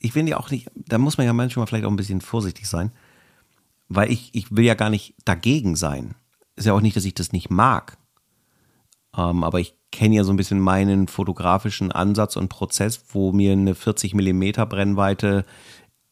ich 0.00 0.14
will 0.14 0.28
ja 0.28 0.38
auch 0.38 0.50
nicht, 0.50 0.70
da 0.74 0.98
muss 0.98 1.18
man 1.18 1.26
ja 1.26 1.32
manchmal 1.32 1.66
vielleicht 1.66 1.84
auch 1.84 1.90
ein 1.90 1.96
bisschen 1.96 2.20
vorsichtig 2.20 2.68
sein, 2.68 2.92
weil 3.88 4.10
ich, 4.10 4.30
ich 4.34 4.54
will 4.54 4.64
ja 4.64 4.74
gar 4.74 4.90
nicht 4.90 5.14
dagegen 5.24 5.76
sein. 5.76 6.14
Ist 6.56 6.66
ja 6.66 6.72
auch 6.72 6.80
nicht, 6.80 6.96
dass 6.96 7.04
ich 7.04 7.14
das 7.14 7.32
nicht 7.32 7.50
mag. 7.50 7.98
Ähm, 9.18 9.42
aber 9.42 9.58
ich 9.58 9.74
kenne 9.90 10.14
ja 10.14 10.24
so 10.24 10.32
ein 10.32 10.36
bisschen 10.36 10.60
meinen 10.60 11.08
fotografischen 11.08 11.90
Ansatz 11.90 12.36
und 12.36 12.48
Prozess, 12.48 13.02
wo 13.10 13.32
mir 13.32 13.52
eine 13.52 13.74
40 13.74 14.14
Millimeter 14.14 14.64
Brennweite 14.64 15.44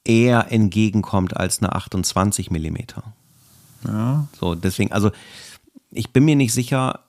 eher 0.05 0.51
entgegenkommt 0.51 1.37
als 1.37 1.63
eine 1.63 1.75
28 1.75 2.51
Millimeter. 2.51 3.15
Ja. 3.87 4.27
So, 4.39 4.55
deswegen, 4.55 4.93
also 4.93 5.13
ich 5.91 6.13
bin 6.13 6.25
mir 6.25 6.37
nicht 6.37 6.53
sicher, 6.53 7.05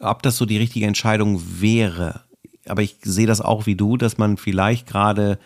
ob 0.00 0.22
das 0.22 0.38
so 0.38 0.46
die 0.46 0.58
richtige 0.58 0.86
Entscheidung 0.86 1.42
wäre. 1.60 2.22
Aber 2.66 2.82
ich 2.82 2.96
sehe 3.02 3.26
das 3.26 3.42
auch 3.42 3.66
wie 3.66 3.76
du, 3.76 3.98
dass 3.98 4.16
man 4.16 4.38
vielleicht 4.38 4.86
gerade 4.86 5.38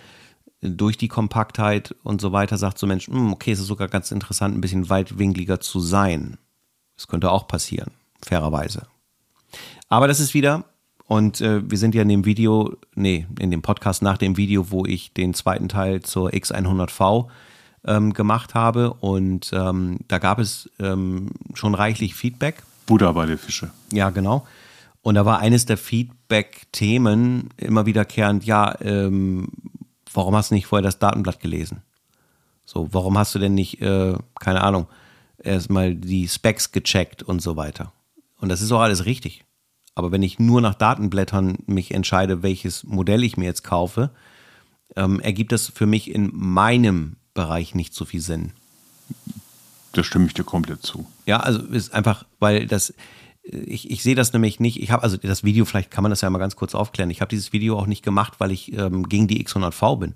durch 0.60 0.96
die 0.96 1.08
Kompaktheit 1.08 1.94
und 2.02 2.20
so 2.20 2.32
weiter 2.32 2.56
sagt 2.56 2.78
so 2.78 2.86
Mensch, 2.86 3.08
hm, 3.08 3.32
okay, 3.32 3.52
es 3.52 3.60
ist 3.60 3.66
sogar 3.66 3.88
ganz 3.88 4.10
interessant, 4.12 4.56
ein 4.56 4.60
bisschen 4.60 4.88
weitwinkliger 4.88 5.60
zu 5.60 5.80
sein. 5.80 6.38
Das 6.96 7.06
könnte 7.06 7.30
auch 7.30 7.46
passieren, 7.46 7.92
fairerweise. 8.22 8.86
Aber 9.88 10.08
das 10.08 10.20
ist 10.20 10.34
wieder, 10.34 10.64
und 11.08 11.40
äh, 11.40 11.68
wir 11.68 11.78
sind 11.78 11.94
ja 11.94 12.02
in 12.02 12.08
dem 12.08 12.26
Video, 12.26 12.76
nee, 12.94 13.26
in 13.40 13.50
dem 13.50 13.62
Podcast 13.62 14.02
nach 14.02 14.18
dem 14.18 14.36
Video, 14.36 14.70
wo 14.70 14.84
ich 14.84 15.14
den 15.14 15.32
zweiten 15.32 15.70
Teil 15.70 16.02
zur 16.02 16.30
X100V 16.30 17.28
ähm, 17.86 18.12
gemacht 18.12 18.54
habe. 18.54 18.92
Und 18.92 19.50
ähm, 19.54 20.00
da 20.06 20.18
gab 20.18 20.38
es 20.38 20.70
ähm, 20.78 21.30
schon 21.54 21.74
reichlich 21.74 22.14
Feedback. 22.14 22.62
Buddha 22.84 23.12
bei 23.12 23.24
der 23.24 23.38
Fische. 23.38 23.70
Ja, 23.90 24.10
genau. 24.10 24.46
Und 25.00 25.14
da 25.14 25.24
war 25.24 25.38
eines 25.38 25.64
der 25.64 25.78
Feedback-Themen 25.78 27.48
immer 27.56 27.86
wiederkehrend, 27.86 28.44
ja, 28.44 28.78
ähm, 28.82 29.48
warum 30.12 30.36
hast 30.36 30.50
du 30.50 30.56
nicht 30.56 30.66
vorher 30.66 30.82
das 30.82 30.98
Datenblatt 30.98 31.40
gelesen? 31.40 31.80
So, 32.66 32.88
warum 32.92 33.16
hast 33.16 33.34
du 33.34 33.38
denn 33.38 33.54
nicht, 33.54 33.80
äh, 33.80 34.14
keine 34.38 34.60
Ahnung, 34.60 34.88
erstmal 35.42 35.94
die 35.94 36.28
Specs 36.28 36.72
gecheckt 36.72 37.22
und 37.22 37.40
so 37.40 37.56
weiter? 37.56 37.92
Und 38.38 38.50
das 38.50 38.60
ist 38.60 38.72
auch 38.72 38.80
alles 38.80 39.06
richtig. 39.06 39.46
Aber 39.98 40.12
wenn 40.12 40.22
ich 40.22 40.38
nur 40.38 40.60
nach 40.60 40.74
Datenblättern 40.74 41.58
mich 41.66 41.92
entscheide, 41.92 42.44
welches 42.44 42.84
Modell 42.84 43.24
ich 43.24 43.36
mir 43.36 43.46
jetzt 43.46 43.64
kaufe, 43.64 44.10
ähm, 44.94 45.18
ergibt 45.18 45.50
das 45.50 45.66
für 45.66 45.86
mich 45.86 46.14
in 46.14 46.30
meinem 46.32 47.16
Bereich 47.34 47.74
nicht 47.74 47.94
so 47.94 48.04
viel 48.04 48.20
Sinn. 48.20 48.52
Da 49.92 50.04
stimme 50.04 50.26
ich 50.26 50.34
dir 50.34 50.44
komplett 50.44 50.82
zu. 50.82 51.06
Ja, 51.26 51.40
also 51.40 51.58
ist 51.60 51.92
einfach, 51.92 52.24
weil 52.38 52.66
das, 52.66 52.94
ich, 53.42 53.90
ich 53.90 54.04
sehe 54.04 54.14
das 54.14 54.32
nämlich 54.32 54.60
nicht. 54.60 54.80
Ich 54.80 54.92
habe 54.92 55.02
also 55.02 55.16
das 55.16 55.42
Video, 55.42 55.64
vielleicht 55.64 55.90
kann 55.90 56.02
man 56.02 56.10
das 56.10 56.20
ja 56.20 56.30
mal 56.30 56.38
ganz 56.38 56.54
kurz 56.54 56.76
aufklären. 56.76 57.10
Ich 57.10 57.20
habe 57.20 57.30
dieses 57.30 57.52
Video 57.52 57.76
auch 57.76 57.86
nicht 57.86 58.04
gemacht, 58.04 58.34
weil 58.38 58.52
ich 58.52 58.72
ähm, 58.74 59.08
gegen 59.08 59.26
die 59.26 59.44
X100V 59.44 59.98
bin, 59.98 60.14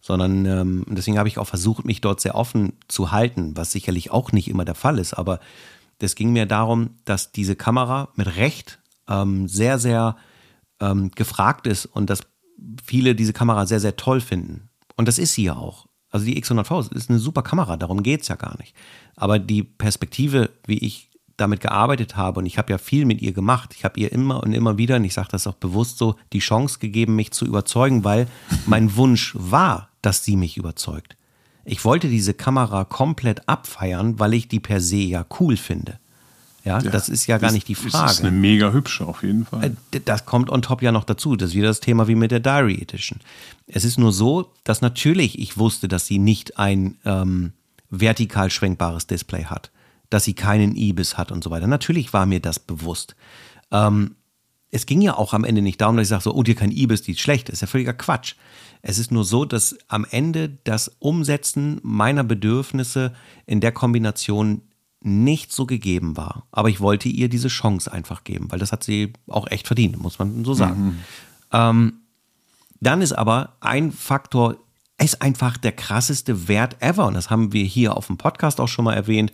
sondern 0.00 0.44
ähm, 0.44 0.84
deswegen 0.88 1.18
habe 1.18 1.28
ich 1.28 1.38
auch 1.38 1.46
versucht, 1.46 1.84
mich 1.84 2.00
dort 2.00 2.20
sehr 2.20 2.34
offen 2.34 2.72
zu 2.88 3.12
halten, 3.12 3.56
was 3.56 3.70
sicherlich 3.70 4.10
auch 4.10 4.32
nicht 4.32 4.48
immer 4.48 4.64
der 4.64 4.74
Fall 4.74 4.98
ist. 4.98 5.14
Aber 5.14 5.38
es 6.00 6.16
ging 6.16 6.32
mir 6.32 6.46
darum, 6.46 6.90
dass 7.04 7.30
diese 7.30 7.54
Kamera 7.54 8.08
mit 8.16 8.36
Recht 8.36 8.80
ähm, 9.10 9.48
sehr, 9.48 9.78
sehr 9.78 10.16
ähm, 10.80 11.10
gefragt 11.10 11.66
ist 11.66 11.84
und 11.84 12.08
dass 12.08 12.20
viele 12.82 13.14
diese 13.14 13.32
Kamera 13.32 13.66
sehr, 13.66 13.80
sehr 13.80 13.96
toll 13.96 14.20
finden. 14.20 14.70
Und 14.96 15.08
das 15.08 15.18
ist 15.18 15.34
sie 15.34 15.44
ja 15.44 15.56
auch. 15.56 15.86
Also 16.10 16.26
die 16.26 16.42
X100V 16.42 16.94
ist 16.94 17.10
eine 17.10 17.18
super 17.18 17.42
Kamera, 17.42 17.76
darum 17.76 18.02
geht 18.02 18.22
es 18.22 18.28
ja 18.28 18.36
gar 18.36 18.56
nicht. 18.58 18.74
Aber 19.16 19.38
die 19.38 19.62
Perspektive, 19.62 20.50
wie 20.66 20.78
ich 20.78 21.10
damit 21.40 21.60
gearbeitet 21.60 22.16
habe 22.16 22.40
und 22.40 22.46
ich 22.46 22.58
habe 22.58 22.72
ja 22.72 22.78
viel 22.78 23.06
mit 23.06 23.22
ihr 23.22 23.32
gemacht. 23.32 23.74
Ich 23.74 23.84
habe 23.84 23.98
ihr 23.98 24.12
immer 24.12 24.42
und 24.42 24.52
immer 24.52 24.78
wieder, 24.78 24.96
und 24.96 25.04
ich 25.04 25.14
sage 25.14 25.28
das 25.30 25.46
auch 25.46 25.54
bewusst 25.54 25.98
so, 25.98 26.16
die 26.32 26.38
Chance 26.38 26.78
gegeben, 26.78 27.16
mich 27.16 27.30
zu 27.30 27.46
überzeugen, 27.46 28.04
weil 28.04 28.28
mein 28.66 28.94
Wunsch 28.96 29.34
war, 29.38 29.88
dass 30.02 30.24
sie 30.24 30.36
mich 30.36 30.56
überzeugt. 30.56 31.16
Ich 31.64 31.84
wollte 31.84 32.08
diese 32.08 32.34
Kamera 32.34 32.84
komplett 32.84 33.48
abfeiern, 33.48 34.18
weil 34.18 34.34
ich 34.34 34.48
die 34.48 34.60
per 34.60 34.80
se 34.80 34.96
ja 34.96 35.24
cool 35.38 35.56
finde. 35.56 35.98
Ja, 36.64 36.78
ja 36.78 36.90
das 36.90 37.08
ist 37.08 37.26
ja 37.26 37.38
gar 37.38 37.52
nicht 37.52 37.68
die 37.68 37.74
Frage. 37.74 38.04
Das 38.06 38.12
ist 38.14 38.20
eine 38.20 38.30
mega 38.30 38.72
hübsche 38.72 39.06
auf 39.06 39.22
jeden 39.22 39.46
Fall. 39.46 39.76
Äh, 39.92 40.00
das 40.04 40.26
kommt 40.26 40.50
on 40.50 40.62
top 40.62 40.82
ja 40.82 40.92
noch 40.92 41.04
dazu. 41.04 41.36
Das 41.36 41.50
ist 41.50 41.56
wieder 41.56 41.68
das 41.68 41.80
Thema 41.80 42.08
wie 42.08 42.14
mit 42.14 42.30
der 42.30 42.40
Diary 42.40 42.80
Edition. 42.80 43.18
Es 43.66 43.84
ist 43.84 43.98
nur 43.98 44.12
so, 44.12 44.52
dass 44.64 44.82
natürlich 44.82 45.38
ich 45.38 45.58
wusste, 45.58 45.88
dass 45.88 46.06
sie 46.06 46.18
nicht 46.18 46.58
ein 46.58 46.96
ähm, 47.04 47.52
vertikal 47.88 48.50
schwenkbares 48.50 49.06
Display 49.06 49.44
hat 49.44 49.70
dass 50.10 50.24
sie 50.24 50.34
keinen 50.34 50.76
IBIS 50.76 51.16
hat 51.16 51.32
und 51.32 51.42
so 51.42 51.50
weiter. 51.50 51.68
Natürlich 51.68 52.12
war 52.12 52.26
mir 52.26 52.40
das 52.40 52.58
bewusst. 52.58 53.14
Ähm, 53.70 54.16
es 54.72 54.86
ging 54.86 55.00
ja 55.00 55.16
auch 55.16 55.32
am 55.32 55.44
Ende 55.44 55.62
nicht 55.62 55.80
darum, 55.80 55.96
dass 55.96 56.04
ich 56.04 56.10
sage, 56.10 56.22
so, 56.22 56.34
oh, 56.34 56.42
dir 56.42 56.54
kein 56.54 56.70
IBIS, 56.72 57.02
die 57.02 57.12
ist 57.12 57.20
schlecht. 57.20 57.48
Das 57.48 57.54
ist 57.54 57.60
ja 57.62 57.66
völliger 57.66 57.94
Quatsch. 57.94 58.34
Es 58.82 58.98
ist 58.98 59.10
nur 59.10 59.24
so, 59.24 59.44
dass 59.44 59.76
am 59.88 60.06
Ende 60.08 60.58
das 60.64 60.88
Umsetzen 60.98 61.80
meiner 61.82 62.24
Bedürfnisse 62.24 63.12
in 63.46 63.60
der 63.60 63.72
Kombination 63.72 64.62
nicht 65.00 65.52
so 65.52 65.66
gegeben 65.66 66.16
war. 66.16 66.46
Aber 66.52 66.68
ich 66.68 66.80
wollte 66.80 67.08
ihr 67.08 67.28
diese 67.28 67.48
Chance 67.48 67.90
einfach 67.90 68.24
geben, 68.24 68.50
weil 68.50 68.58
das 68.58 68.72
hat 68.72 68.84
sie 68.84 69.12
auch 69.26 69.50
echt 69.50 69.66
verdient, 69.66 70.00
muss 70.00 70.18
man 70.18 70.44
so 70.44 70.54
sagen. 70.54 70.84
Mhm. 70.84 70.98
Ähm, 71.52 71.92
dann 72.80 73.02
ist 73.02 73.12
aber 73.12 73.56
ein 73.60 73.92
Faktor, 73.92 74.56
ist 74.98 75.22
einfach 75.22 75.56
der 75.56 75.72
krasseste 75.72 76.48
Wert 76.48 76.82
ever. 76.82 77.06
Und 77.06 77.14
das 77.14 77.30
haben 77.30 77.52
wir 77.52 77.64
hier 77.64 77.96
auf 77.96 78.06
dem 78.06 78.18
Podcast 78.18 78.60
auch 78.60 78.68
schon 78.68 78.84
mal 78.84 78.94
erwähnt 78.94 79.32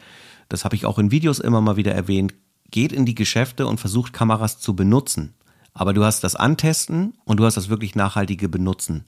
das 0.49 0.65
habe 0.65 0.77
ich 0.77 0.87
auch 0.87 0.99
in 0.99 1.11
Videos 1.11 1.39
immer 1.39 1.61
mal 1.61 1.77
wieder 1.77 1.93
erwähnt, 1.93 2.35
geht 2.71 2.93
in 2.93 3.07
die 3.07 3.15
Geschäfte 3.15 3.67
und 3.67 3.81
versucht 3.81 4.13
Kameras 4.13 4.59
zu 4.59 4.77
benutzen. 4.77 5.35
Aber 5.73 5.93
du 5.93 6.05
hast 6.05 6.25
das 6.25 6.37
Antesten 6.37 7.15
und 7.25 7.39
du 7.39 7.45
hast 7.45 7.57
das 7.57 7.69
wirklich 7.69 7.95
nachhaltige 7.95 8.49
Benutzen. 8.49 9.05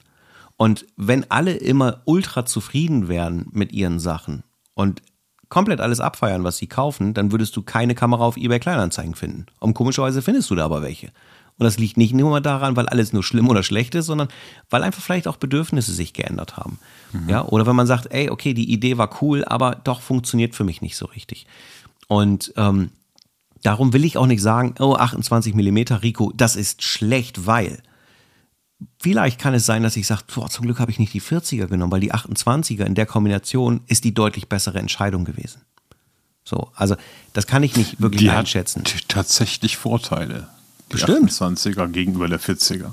Und 0.55 0.85
wenn 0.97 1.29
alle 1.31 1.53
immer 1.53 2.01
ultra 2.05 2.45
zufrieden 2.45 3.07
wären 3.07 3.47
mit 3.51 3.71
ihren 3.71 3.99
Sachen 3.99 4.43
und 4.73 5.01
komplett 5.49 5.81
alles 5.81 5.99
abfeiern, 5.99 6.43
was 6.43 6.57
sie 6.57 6.67
kaufen, 6.67 7.13
dann 7.13 7.31
würdest 7.31 7.55
du 7.55 7.63
keine 7.63 7.95
Kamera 7.95 8.23
auf 8.23 8.37
eBay 8.37 8.59
Kleinanzeigen 8.59 9.15
finden. 9.15 9.47
Und 9.59 9.73
komischerweise 9.73 10.21
findest 10.21 10.49
du 10.49 10.55
da 10.55 10.65
aber 10.65 10.81
welche. 10.81 11.07
Und 11.57 11.65
das 11.65 11.77
liegt 11.77 11.97
nicht 11.97 12.13
nur 12.13 12.39
daran, 12.39 12.77
weil 12.77 12.87
alles 12.87 13.11
nur 13.11 13.23
schlimm 13.23 13.49
oder 13.49 13.63
schlecht 13.63 13.93
ist, 13.93 14.05
sondern 14.05 14.29
weil 14.69 14.81
einfach 14.81 15.01
vielleicht 15.01 15.27
auch 15.27 15.35
Bedürfnisse 15.35 15.91
sich 15.91 16.13
geändert 16.13 16.55
haben. 16.55 16.79
Mhm. 17.11 17.29
Ja, 17.29 17.43
oder 17.43 17.67
wenn 17.67 17.75
man 17.75 17.87
sagt, 17.87 18.13
ey, 18.13 18.29
okay, 18.29 18.53
die 18.53 18.71
Idee 18.71 18.97
war 18.97 19.21
cool, 19.21 19.43
aber 19.43 19.75
doch 19.83 19.99
funktioniert 19.99 20.55
für 20.55 20.63
mich 20.63 20.81
nicht 20.81 20.95
so 20.95 21.05
richtig. 21.07 21.47
Und 22.07 22.53
ähm, 22.55 22.91
darum 23.61 23.91
will 23.91 24.05
ich 24.05 24.17
auch 24.17 24.25
nicht 24.25 24.41
sagen, 24.41 24.75
oh, 24.79 24.93
28 24.93 25.53
Millimeter 25.53 26.01
Rico, 26.01 26.31
das 26.33 26.55
ist 26.55 26.81
schlecht, 26.81 27.45
weil 27.45 27.79
vielleicht 28.99 29.39
kann 29.39 29.53
es 29.53 29.65
sein, 29.65 29.83
dass 29.83 29.95
ich 29.95 30.07
sage, 30.07 30.23
boah, 30.33 30.49
zum 30.49 30.65
Glück 30.65 30.79
habe 30.79 30.91
ich 30.91 30.99
nicht 30.99 31.13
die 31.13 31.21
40er 31.21 31.67
genommen, 31.67 31.91
weil 31.91 31.99
die 31.99 32.13
28er 32.13 32.85
in 32.85 32.95
der 32.95 33.05
Kombination 33.05 33.81
ist 33.87 34.03
die 34.03 34.13
deutlich 34.13 34.47
bessere 34.47 34.79
Entscheidung 34.79 35.25
gewesen. 35.25 35.61
So, 36.43 36.71
also 36.75 36.95
das 37.33 37.45
kann 37.45 37.63
ich 37.63 37.75
nicht 37.75 38.01
wirklich 38.01 38.21
die 38.21 38.29
einschätzen. 38.29 38.83
Hat 38.83 39.07
tatsächlich 39.07 39.77
Vorteile. 39.77 40.47
Bestimmt. 40.89 41.31
28er 41.31 41.87
gegenüber 41.87 42.27
der 42.27 42.39
40er. 42.39 42.91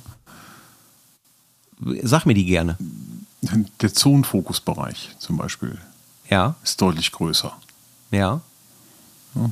Sag 2.03 2.27
mir 2.27 2.35
die 2.35 2.45
gerne. 2.45 2.77
Der 3.81 3.93
Zonenfokusbereich 3.93 5.17
zum 5.19 5.37
Beispiel 5.37 5.79
ja. 6.29 6.57
ist 6.63 6.81
deutlich 6.81 7.13
größer. 7.13 7.57
Ja. 8.11 8.41
ja. 9.35 9.51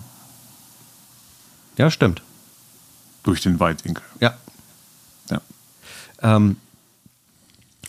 Ja, 1.77 1.91
stimmt. 1.91 2.23
Durch 3.23 3.41
den 3.41 3.59
Weitwinkel. 3.61 4.05
Ja. 4.21 4.37
Ähm, 6.25 6.57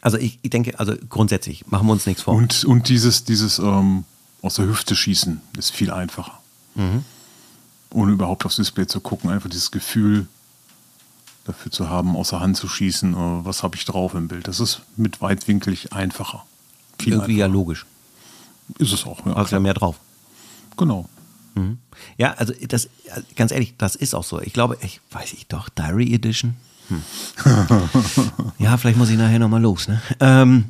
also 0.02 0.18
ich, 0.18 0.38
ich 0.44 0.52
denke, 0.52 0.78
also 0.78 0.94
grundsätzlich 1.10 1.66
machen 1.68 1.88
wir 1.88 1.94
uns 1.94 2.06
nichts 2.06 2.22
vor. 2.22 2.36
Und, 2.36 2.64
und 2.66 2.90
dieses, 2.90 3.24
dieses 3.24 3.58
ähm, 3.58 4.04
aus 4.44 4.56
der 4.56 4.68
Hüfte 4.68 4.96
schießen 4.96 5.42
ist 5.58 5.72
viel 5.72 5.90
einfacher. 5.90 6.40
Mhm. 6.76 7.04
Ohne 7.90 8.12
überhaupt 8.12 8.46
aufs 8.46 8.58
Display 8.58 8.86
zu 8.86 9.00
gucken, 9.00 9.32
einfach 9.32 9.50
dieses 9.50 9.72
Gefühl, 9.72 10.28
dafür 11.46 11.72
zu 11.72 11.90
haben, 11.90 12.16
außer 12.16 12.40
Hand 12.40 12.58
zu 12.58 12.68
schießen, 12.68 13.14
äh, 13.14 13.46
was 13.46 13.64
habe 13.64 13.76
ich 13.76 13.86
drauf 13.86 14.14
im 14.14 14.28
Bild. 14.28 14.48
Das 14.48 14.60
ist 14.60 14.82
mit 14.98 15.22
weitwinklig 15.22 15.94
einfacher. 15.94 16.46
Viel 17.00 17.14
Irgendwie 17.14 17.34
einfacher. 17.34 17.48
ja 17.48 17.54
logisch. 17.54 17.86
Ist 18.78 18.94
es 18.94 19.06
auch, 19.06 19.26
ja. 19.26 19.36
Hast 19.36 19.52
ja 19.52 19.60
mehr 19.60 19.74
drauf. 19.74 19.96
Genau. 20.78 21.08
Mhm. 21.56 21.78
Ja, 22.18 22.34
also 22.34 22.54
das, 22.68 22.90
ganz 23.36 23.52
ehrlich, 23.52 23.76
das 23.78 23.96
ist 23.96 24.14
auch 24.14 24.24
so. 24.24 24.42
Ich 24.42 24.54
glaube, 24.54 24.78
ich 24.82 25.02
weiß 25.12 25.34
ich 25.34 25.48
doch, 25.48 25.70
Diary 25.70 26.14
Edition. 26.14 26.56
Hm. 26.90 27.02
ja, 28.60 28.78
vielleicht 28.78 28.98
muss 28.98 29.10
ich 29.10 29.18
nachher 29.18 29.40
nochmal 29.40 29.62
los, 29.62 29.88
ne? 29.88 30.02
Ähm, 30.20 30.66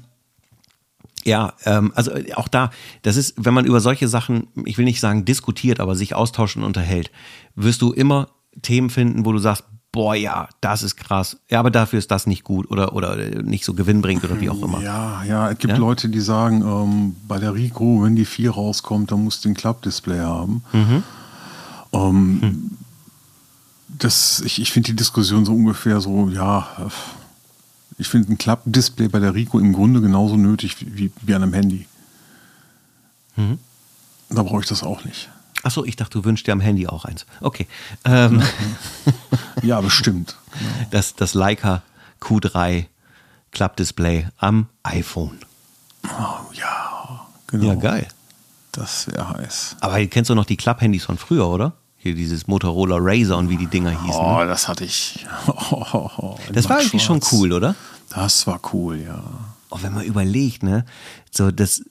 ja, 1.24 1.54
ähm, 1.66 1.92
also 1.96 2.12
auch 2.36 2.48
da, 2.48 2.70
das 3.02 3.18
ist, 3.18 3.34
wenn 3.38 3.54
man 3.54 3.66
über 3.66 3.82
solche 3.82 4.08
Sachen, 4.08 4.48
ich 4.66 4.78
will 4.78 4.86
nicht 4.86 5.00
sagen 5.00 5.26
diskutiert, 5.26 5.80
aber 5.80 5.96
sich 5.96 6.14
austauscht 6.14 6.56
und 6.56 6.64
unterhält, 6.64 7.12
wirst 7.56 7.82
du 7.82 7.92
immer 7.92 8.28
Themen 8.62 8.90
finden, 8.90 9.26
wo 9.26 9.32
du 9.32 9.40
sagst, 9.40 9.64
boah, 9.92 10.14
ja, 10.14 10.50
das 10.62 10.84
ist 10.84 10.98
krass. 10.98 11.38
Ja, 11.50 11.60
aber 11.60 11.72
dafür 11.72 11.98
ist 11.98 12.12
das 12.12 12.28
nicht 12.28 12.44
gut 12.44 12.70
oder, 12.70 12.94
oder 12.94 13.16
nicht 13.16 13.66
so 13.66 13.74
gewinnbringend 13.74 14.26
oder 14.26 14.40
wie 14.42 14.50
auch 14.50 14.62
immer. 14.62 14.82
Ja, 14.82 15.24
ja, 15.24 15.50
es 15.50 15.58
gibt 15.58 15.74
ja? 15.74 15.80
Leute, 15.80 16.10
die 16.10 16.20
sagen, 16.20 16.62
ähm, 16.62 17.16
bei 17.28 17.40
der 17.40 17.56
Rico, 17.56 18.04
wenn 18.04 18.16
die 18.16 18.26
4 18.26 18.52
rauskommt, 18.52 19.12
dann 19.12 19.24
muss 19.24 19.42
den 19.42 19.54
Klappdisplay 19.54 20.20
haben. 20.20 20.64
Mhm. 20.74 21.04
Ähm, 21.94 22.40
hm. 22.42 22.72
Das, 23.88 24.42
ich 24.42 24.62
ich 24.62 24.72
finde 24.72 24.88
die 24.88 24.96
Diskussion 24.96 25.46
so 25.46 25.54
ungefähr 25.54 26.02
so, 26.02 26.30
ja, 26.30 26.68
ich 27.98 28.08
finde 28.08 28.34
ein 28.34 28.38
Klappdisplay 28.38 29.08
bei 29.08 29.20
der 29.20 29.34
Rico 29.34 29.60
im 29.60 29.74
Grunde 29.74 30.02
genauso 30.02 30.36
nötig 30.38 30.78
wie, 30.80 31.12
wie 31.22 31.34
an 31.34 31.44
einem 31.44 31.54
Handy. 31.54 31.88
Mhm. 33.36 33.60
Da 34.30 34.44
brauche 34.44 34.62
ich 34.62 34.68
das 34.68 34.84
auch 34.84 35.04
nicht. 35.06 35.30
Achso, 35.64 35.84
ich 35.84 35.96
dachte, 35.96 36.20
du 36.20 36.26
wünschst 36.26 36.46
dir 36.46 36.52
am 36.52 36.60
Handy 36.60 36.88
auch 36.88 37.06
eins. 37.06 37.26
Okay. 37.42 37.68
Ähm. 38.04 38.42
Ja, 39.64 39.82
bestimmt. 39.82 40.36
Genau. 40.60 40.72
Das, 40.92 41.16
das 41.16 41.34
Leica 41.34 41.84
Q3 42.22 42.86
Klappdisplay 43.52 44.28
am 44.38 44.68
iPhone. 44.84 45.40
Oh, 46.06 46.54
ja, 46.54 47.28
genau. 47.48 47.66
Ja, 47.66 47.76
geil. 47.76 48.08
Das 48.72 49.08
wäre 49.08 49.30
heiß. 49.30 49.78
Aber 49.82 50.06
kennst 50.06 50.30
du 50.30 50.36
noch 50.36 50.46
die 50.46 50.58
Club-Handys 50.58 51.06
von 51.06 51.18
früher, 51.18 51.48
oder? 51.48 51.74
Hier 52.06 52.14
dieses 52.14 52.46
Motorola 52.46 52.98
Razer 53.00 53.36
und 53.36 53.50
wie 53.50 53.58
die 53.58 53.66
Dinger 53.66 53.90
hießen. 53.90 54.22
Oh, 54.22 54.46
das 54.46 54.68
hatte 54.68 54.86
ich. 54.86 55.26
Oh, 55.72 56.38
das 56.54 56.70
war 56.70 56.78
eigentlich 56.78 57.02
schon 57.02 57.20
cool, 57.32 57.52
oder? 57.52 57.74
Das 58.12 58.46
war 58.46 58.62
cool, 58.74 59.02
ja. 59.04 59.24
Auch 59.72 59.82
wenn 59.82 59.92
man 59.92 60.06
überlegt, 60.06 60.62
ne? 60.62 60.86
So, 61.32 61.50
das, 61.50 61.84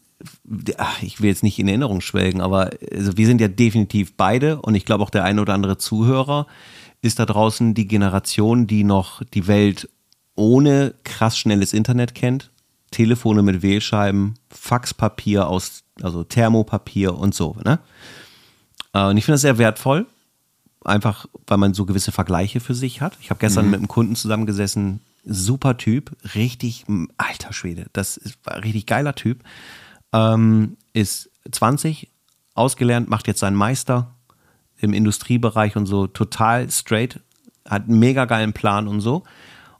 ach, 0.78 1.02
ich 1.02 1.20
will 1.20 1.30
jetzt 1.30 1.42
nicht 1.42 1.58
in 1.58 1.66
Erinnerung 1.66 2.00
schwelgen, 2.00 2.40
aber 2.42 2.70
also 2.92 3.16
wir 3.16 3.26
sind 3.26 3.40
ja 3.40 3.48
definitiv 3.48 4.16
beide 4.16 4.62
und 4.62 4.76
ich 4.76 4.84
glaube 4.84 5.02
auch 5.02 5.10
der 5.10 5.24
ein 5.24 5.40
oder 5.40 5.52
andere 5.52 5.78
Zuhörer 5.78 6.46
ist 7.02 7.18
da 7.18 7.26
draußen 7.26 7.74
die 7.74 7.88
Generation, 7.88 8.68
die 8.68 8.84
noch 8.84 9.20
die 9.34 9.48
Welt 9.48 9.88
ohne 10.36 10.94
krass 11.02 11.36
schnelles 11.36 11.72
Internet 11.72 12.14
kennt. 12.14 12.52
Telefone 12.92 13.42
mit 13.42 13.62
Wählscheiben, 13.62 14.34
Faxpapier 14.48 15.48
aus, 15.48 15.82
also 16.00 16.22
Thermopapier 16.22 17.18
und 17.18 17.34
so, 17.34 17.56
ne? 17.64 17.80
Äh, 18.94 19.04
und 19.06 19.18
ich 19.18 19.24
finde 19.24 19.34
das 19.34 19.42
sehr 19.42 19.58
wertvoll, 19.58 20.06
einfach 20.84 21.26
weil 21.46 21.58
man 21.58 21.74
so 21.74 21.84
gewisse 21.84 22.12
Vergleiche 22.12 22.60
für 22.60 22.74
sich 22.74 23.00
hat. 23.00 23.18
Ich 23.20 23.30
habe 23.30 23.40
gestern 23.40 23.66
mhm. 23.66 23.70
mit 23.72 23.78
einem 23.78 23.88
Kunden 23.88 24.16
zusammengesessen, 24.16 25.00
super 25.24 25.76
Typ, 25.76 26.16
richtig, 26.34 26.84
alter 27.16 27.52
Schwede, 27.52 27.86
das 27.92 28.16
ist, 28.16 28.38
war 28.44 28.54
ein 28.54 28.62
richtig 28.62 28.86
geiler 28.86 29.14
Typ, 29.14 29.42
ähm, 30.12 30.76
ist 30.92 31.30
20, 31.50 32.08
ausgelernt, 32.54 33.08
macht 33.08 33.26
jetzt 33.26 33.40
seinen 33.40 33.56
Meister 33.56 34.14
im 34.78 34.92
Industriebereich 34.92 35.76
und 35.76 35.86
so, 35.86 36.06
total 36.06 36.70
straight, 36.70 37.20
hat 37.68 37.88
einen 37.88 37.98
mega 37.98 38.26
geilen 38.26 38.52
Plan 38.52 38.86
und 38.86 39.00
so. 39.00 39.24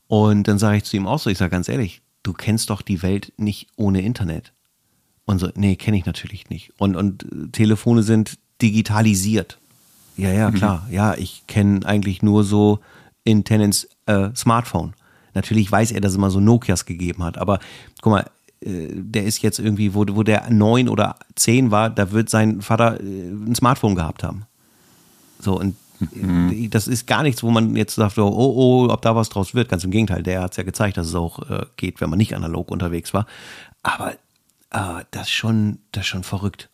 Und 0.07 0.49
dann 0.49 0.59
sage 0.59 0.79
ich 0.79 0.85
zu 0.85 0.97
ihm 0.97 1.07
auch 1.07 1.19
so, 1.19 1.31
ich 1.31 1.39
sage 1.39 1.51
ganz 1.51 1.69
ehrlich, 1.69 2.03
du 2.23 2.33
kennst 2.33 2.71
doch 2.71 2.83
die 2.83 3.03
Welt 3.03 3.33
nicht 3.37 3.69
ohne 3.77 4.03
Internet. 4.03 4.53
Und 5.27 5.39
so, 5.39 5.49
nee, 5.55 5.77
kenne 5.77 5.97
ich 5.97 6.07
natürlich 6.07 6.51
nicht. 6.51 6.73
Und, 6.79 6.97
und 6.97 7.53
Telefone 7.53 8.03
sind 8.03 8.39
digitalisiert. 8.65 9.59
Ja, 10.17 10.33
ja, 10.33 10.51
mhm. 10.51 10.55
klar. 10.55 10.87
Mhm. 10.89 10.95
Ja, 10.95 11.15
ich 11.15 11.45
kenne 11.47 11.85
eigentlich 11.85 12.23
nur 12.23 12.45
so 12.45 12.79
in 13.25 13.45
Tenants 13.45 13.89
äh, 14.07 14.31
Smartphone. 14.35 14.95
Natürlich 15.35 15.71
weiß 15.71 15.93
er, 15.93 16.01
dass 16.01 16.13
es 16.13 16.17
immer 16.17 16.31
so 16.31 16.41
Nokias 16.41 16.87
gegeben 16.87 17.23
hat, 17.23 17.37
aber 17.37 17.59
guck 18.01 18.13
mal, 18.13 18.31
äh, 18.61 18.89
der 18.93 19.25
ist 19.25 19.43
jetzt 19.43 19.59
irgendwie, 19.59 19.95
wo, 19.95 20.05
wo 20.11 20.23
der 20.23 20.51
neun 20.51 20.89
oder 20.89 21.17
zehn 21.35 21.71
war, 21.71 21.91
da 21.91 22.13
wird 22.13 22.31
sein 22.31 22.63
Vater 22.63 23.01
äh, 23.01 23.05
ein 23.05 23.55
Smartphone 23.55 23.97
gehabt 23.97 24.23
haben. 24.23 24.47
So, 25.41 25.59
und 25.59 25.77
mhm. 25.99 26.71
das 26.71 26.87
ist 26.87 27.07
gar 27.07 27.23
nichts, 27.23 27.43
wo 27.43 27.51
man 27.51 27.77
jetzt 27.77 27.97
sagt, 27.97 28.17
oh, 28.19 28.29
oh, 28.29 28.89
ob 28.91 29.03
da 29.03 29.15
was 29.15 29.29
draus 29.29 29.55
wird. 29.55 29.69
Ganz 29.69 29.85
im 29.85 29.91
Gegenteil, 29.91 30.23
der 30.23 30.41
hat 30.41 30.53
es 30.53 30.57
ja 30.57 30.63
gezeigt, 30.63 30.97
dass 30.97 31.09
es 31.09 31.15
auch 31.15 31.51
äh, 31.51 31.67
geht, 31.77 32.01
wenn 32.01 32.09
man 32.09 32.19
nicht 32.19 32.35
analog 32.35 32.71
unterwegs 32.71 33.13
war. 33.13 33.27
Aber 33.83 34.13
äh, 34.71 35.05
das, 35.11 35.27
ist 35.27 35.33
schon, 35.33 35.81
das 35.93 36.05
ist 36.05 36.09
schon 36.09 36.25
verrückt. 36.25 36.71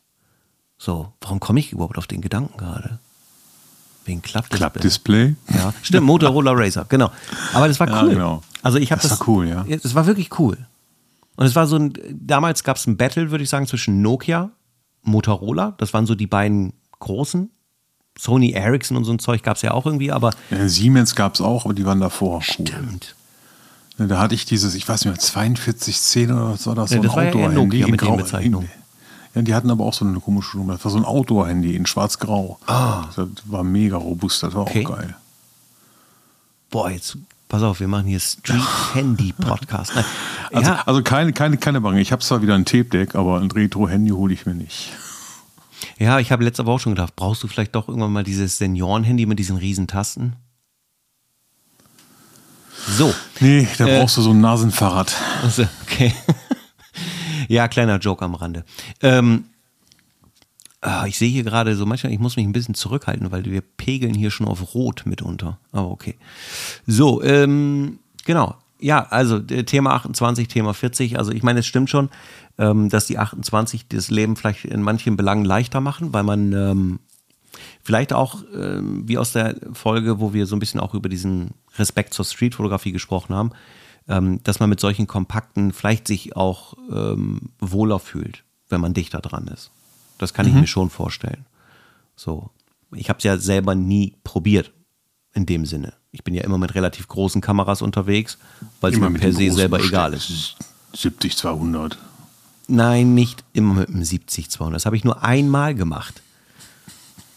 So, 0.82 1.12
warum 1.20 1.40
komme 1.40 1.60
ich 1.60 1.72
überhaupt 1.72 1.98
auf 1.98 2.06
den 2.06 2.22
Gedanken 2.22 2.56
gerade? 2.56 2.98
Wegen 4.06 4.22
Klappdisplay. 4.22 4.56
Klappdisplay? 4.56 5.34
Ja, 5.54 5.74
stimmt, 5.82 6.06
Motorola 6.06 6.52
Racer, 6.52 6.86
genau. 6.88 7.10
Aber 7.52 7.68
das 7.68 7.78
war 7.78 7.86
cool. 7.88 8.08
Ja, 8.08 8.14
genau. 8.14 8.42
Also 8.62 8.78
ich 8.78 8.90
habe 8.90 9.02
das. 9.02 9.10
Das 9.10 9.20
war 9.20 9.28
cool, 9.28 9.46
ja. 9.46 9.66
Das 9.68 9.94
war 9.94 10.06
wirklich 10.06 10.38
cool. 10.38 10.56
Und 11.36 11.44
es 11.44 11.54
war 11.54 11.66
so 11.66 11.76
ein, 11.76 11.92
damals 12.10 12.64
gab 12.64 12.78
es 12.78 12.86
ein 12.86 12.96
Battle, 12.96 13.30
würde 13.30 13.44
ich 13.44 13.50
sagen, 13.50 13.66
zwischen 13.66 14.00
Nokia, 14.00 14.52
Motorola. 15.02 15.74
Das 15.76 15.92
waren 15.92 16.06
so 16.06 16.14
die 16.14 16.26
beiden 16.26 16.72
großen. 16.98 17.50
Sony 18.18 18.52
Ericsson 18.52 18.96
und 18.96 19.04
so 19.04 19.12
ein 19.12 19.18
Zeug 19.18 19.42
gab 19.42 19.56
es 19.56 19.62
ja 19.62 19.72
auch 19.72 19.84
irgendwie, 19.84 20.10
aber. 20.10 20.32
Ja, 20.50 20.66
Siemens 20.66 21.14
gab 21.14 21.34
es 21.34 21.42
auch, 21.42 21.66
aber 21.66 21.74
die 21.74 21.84
waren 21.84 22.00
davor. 22.00 22.40
Stimmt. 22.40 23.14
Cool. 23.98 24.08
Da 24.08 24.18
hatte 24.18 24.34
ich 24.34 24.46
dieses, 24.46 24.74
ich 24.74 24.88
weiß 24.88 25.04
nicht 25.04 25.14
mehr, 25.14 25.20
4210 25.20 26.32
oder 26.32 26.52
was 26.52 26.66
war 26.66 26.74
das? 26.74 26.88
So 26.88 26.96
ja, 26.96 27.02
das 27.02 27.14
war 27.14 27.24
ja 27.24 27.48
Nokia 27.50 27.86
mit 27.86 28.00
Grau, 28.00 28.16
Bezeichnung. 28.16 28.66
Ja, 29.34 29.42
die 29.42 29.54
hatten 29.54 29.70
aber 29.70 29.84
auch 29.84 29.94
so 29.94 30.04
eine 30.04 30.18
komische 30.20 30.56
Nummer. 30.56 30.74
Das 30.74 30.84
war 30.84 30.92
so 30.92 30.98
ein 30.98 31.04
Outdoor-Handy 31.04 31.76
in 31.76 31.86
schwarz-grau. 31.86 32.58
Ah. 32.66 33.04
Das 33.14 33.28
war 33.44 33.62
mega 33.62 33.96
robust, 33.96 34.42
das 34.42 34.54
war 34.54 34.62
okay. 34.62 34.84
auch 34.84 34.96
geil. 34.96 35.16
Boah, 36.70 36.90
jetzt 36.90 37.16
pass 37.48 37.62
auf, 37.62 37.80
wir 37.80 37.88
machen 37.88 38.06
hier 38.06 38.20
Street 38.20 38.94
Handy 38.94 39.32
Podcast. 39.32 39.92
Also, 40.52 40.68
ja. 40.68 40.82
also 40.84 41.00
keine, 41.04 41.32
keine, 41.32 41.58
keine 41.58 41.80
Bange. 41.80 42.00
Ich 42.00 42.10
habe 42.10 42.22
zwar 42.24 42.42
wieder 42.42 42.56
ein 42.56 42.64
Tape-Deck, 42.64 43.14
aber 43.14 43.38
ein 43.38 43.52
Retro-Handy 43.52 44.10
hole 44.10 44.34
ich 44.34 44.46
mir 44.46 44.54
nicht. 44.56 44.90
Ja, 45.96 46.18
ich 46.18 46.32
habe 46.32 46.42
letzte 46.42 46.66
Woche 46.66 46.74
auch 46.74 46.80
schon 46.80 46.96
gedacht, 46.96 47.14
brauchst 47.14 47.40
du 47.44 47.46
vielleicht 47.46 47.76
doch 47.76 47.86
irgendwann 47.86 48.12
mal 48.12 48.24
dieses 48.24 48.58
Senioren-Handy 48.58 49.26
mit 49.26 49.38
diesen 49.38 49.56
riesen 49.56 49.86
Tasten? 49.86 50.34
So. 52.88 53.14
Nee, 53.38 53.68
da 53.78 53.86
äh, 53.86 54.00
brauchst 54.00 54.16
du 54.16 54.22
so 54.22 54.30
ein 54.30 54.40
Nasenfahrrad. 54.40 55.14
Also, 55.42 55.66
okay. 55.82 56.12
Ja, 57.48 57.68
kleiner 57.68 57.98
Joke 57.98 58.24
am 58.24 58.34
Rande. 58.34 58.64
Ähm, 59.02 59.44
ah, 60.80 61.06
ich 61.06 61.18
sehe 61.18 61.30
hier 61.30 61.44
gerade 61.44 61.76
so 61.76 61.86
manchmal, 61.86 62.12
ich 62.12 62.18
muss 62.18 62.36
mich 62.36 62.46
ein 62.46 62.52
bisschen 62.52 62.74
zurückhalten, 62.74 63.30
weil 63.30 63.44
wir 63.44 63.60
pegeln 63.60 64.14
hier 64.14 64.30
schon 64.30 64.48
auf 64.48 64.74
Rot 64.74 65.02
mitunter. 65.06 65.58
Aber 65.72 65.90
okay. 65.90 66.16
So, 66.86 67.22
ähm, 67.22 67.98
genau. 68.24 68.56
Ja, 68.82 69.06
also 69.10 69.38
Thema 69.38 69.92
28, 69.92 70.48
Thema 70.48 70.72
40. 70.72 71.18
Also 71.18 71.32
ich 71.32 71.42
meine, 71.42 71.60
es 71.60 71.66
stimmt 71.66 71.90
schon, 71.90 72.08
ähm, 72.56 72.88
dass 72.88 73.06
die 73.06 73.18
28 73.18 73.88
das 73.88 74.10
Leben 74.10 74.36
vielleicht 74.36 74.64
in 74.64 74.80
manchen 74.80 75.18
Belangen 75.18 75.44
leichter 75.44 75.80
machen, 75.80 76.14
weil 76.14 76.22
man 76.22 76.52
ähm, 76.54 76.98
vielleicht 77.82 78.14
auch, 78.14 78.42
ähm, 78.54 79.06
wie 79.06 79.18
aus 79.18 79.32
der 79.32 79.56
Folge, 79.74 80.18
wo 80.18 80.32
wir 80.32 80.46
so 80.46 80.56
ein 80.56 80.60
bisschen 80.60 80.80
auch 80.80 80.94
über 80.94 81.10
diesen 81.10 81.50
Respekt 81.76 82.14
zur 82.14 82.24
Streetfotografie 82.24 82.92
gesprochen 82.92 83.34
haben, 83.34 83.52
ähm, 84.08 84.42
dass 84.42 84.60
man 84.60 84.68
mit 84.68 84.80
solchen 84.80 85.06
Kompakten 85.06 85.72
vielleicht 85.72 86.06
sich 86.06 86.36
auch 86.36 86.74
ähm, 86.90 87.50
wohler 87.58 87.98
fühlt, 87.98 88.44
wenn 88.68 88.80
man 88.80 88.94
dichter 88.94 89.20
dran 89.20 89.48
ist. 89.48 89.70
Das 90.18 90.34
kann 90.34 90.46
mhm. 90.46 90.52
ich 90.54 90.60
mir 90.62 90.66
schon 90.66 90.90
vorstellen. 90.90 91.46
So, 92.16 92.50
ich 92.92 93.08
habe 93.08 93.18
es 93.18 93.24
ja 93.24 93.38
selber 93.38 93.74
nie 93.74 94.14
probiert 94.24 94.72
in 95.32 95.46
dem 95.46 95.64
Sinne. 95.64 95.94
Ich 96.12 96.24
bin 96.24 96.34
ja 96.34 96.42
immer 96.42 96.58
mit 96.58 96.74
relativ 96.74 97.08
großen 97.08 97.40
Kameras 97.40 97.82
unterwegs, 97.82 98.38
weil 98.80 98.92
es 98.92 98.98
mir 98.98 99.10
per 99.12 99.32
se 99.32 99.50
selber 99.50 99.80
egal 99.82 100.12
ist. 100.12 100.56
70, 100.92 101.36
200. 101.36 101.96
Nein, 102.66 103.14
nicht 103.14 103.44
immer 103.52 103.74
mit 103.74 103.88
einem 103.88 104.04
70, 104.04 104.50
200. 104.50 104.76
Das 104.76 104.86
habe 104.86 104.96
ich 104.96 105.04
nur 105.04 105.22
einmal 105.22 105.74
gemacht. 105.74 106.22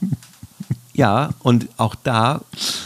Ja, 0.96 1.32
und 1.40 1.70
auch 1.78 1.96
da 1.96 2.42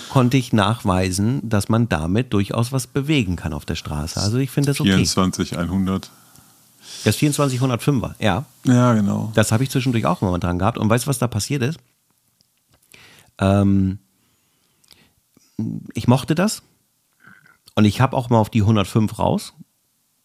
konnte 0.10 0.38
ich 0.38 0.54
nachweisen, 0.54 1.48
dass 1.48 1.70
man 1.70 1.90
damit 1.90 2.34
durchaus 2.34 2.72
was 2.72 2.88
bewegen 2.88 3.36
kann 3.36 3.54
auf 3.54 3.66
der 3.66 3.76
Straße. 3.76 4.20
Also 4.20 4.38
ich 4.38 4.52
finde 4.52 4.68
das 4.68 4.80
okay. 4.80 4.92
24, 4.92 5.58
100. 5.58 6.10
Das 7.04 7.16
24 7.16 7.62
105er, 7.62 8.16
ja. 8.20 8.46
Ja, 8.64 8.94
genau. 8.94 9.32
Das 9.36 9.52
habe 9.52 9.64
ich 9.64 9.70
zwischendurch 9.70 10.06
auch 10.06 10.22
mal 10.22 10.38
dran 10.40 10.60
gehabt. 10.60 10.78
Und 10.78 10.90
weißt 10.90 11.06
du, 11.06 11.10
was 11.10 11.20
da 11.20 11.28
passiert 11.28 11.62
ist? 11.64 11.80
Ähm, 13.38 14.00
ich 15.94 16.08
mochte 16.08 16.36
das. 16.36 16.64
Und 17.76 17.86
ich 17.86 18.02
habe 18.02 18.18
auch 18.18 18.30
mal 18.30 18.40
auf 18.40 18.50
die 18.50 18.62
105 18.62 19.20
raus, 19.20 19.54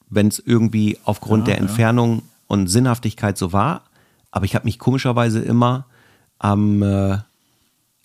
wenn 0.09 0.29
es 0.29 0.39
irgendwie 0.39 0.99
aufgrund 1.05 1.47
ja, 1.47 1.55
der 1.55 1.59
Entfernung 1.63 2.17
ja. 2.17 2.23
und 2.47 2.67
Sinnhaftigkeit 2.69 3.37
so 3.37 3.53
war. 3.53 3.83
Aber 4.31 4.47
ich 4.47 4.55
habe 4.55 4.65
mich 4.65 4.79
komischerweise 4.79 5.41
immer 5.41 5.87
am, 6.39 6.83
äh, 6.83 7.19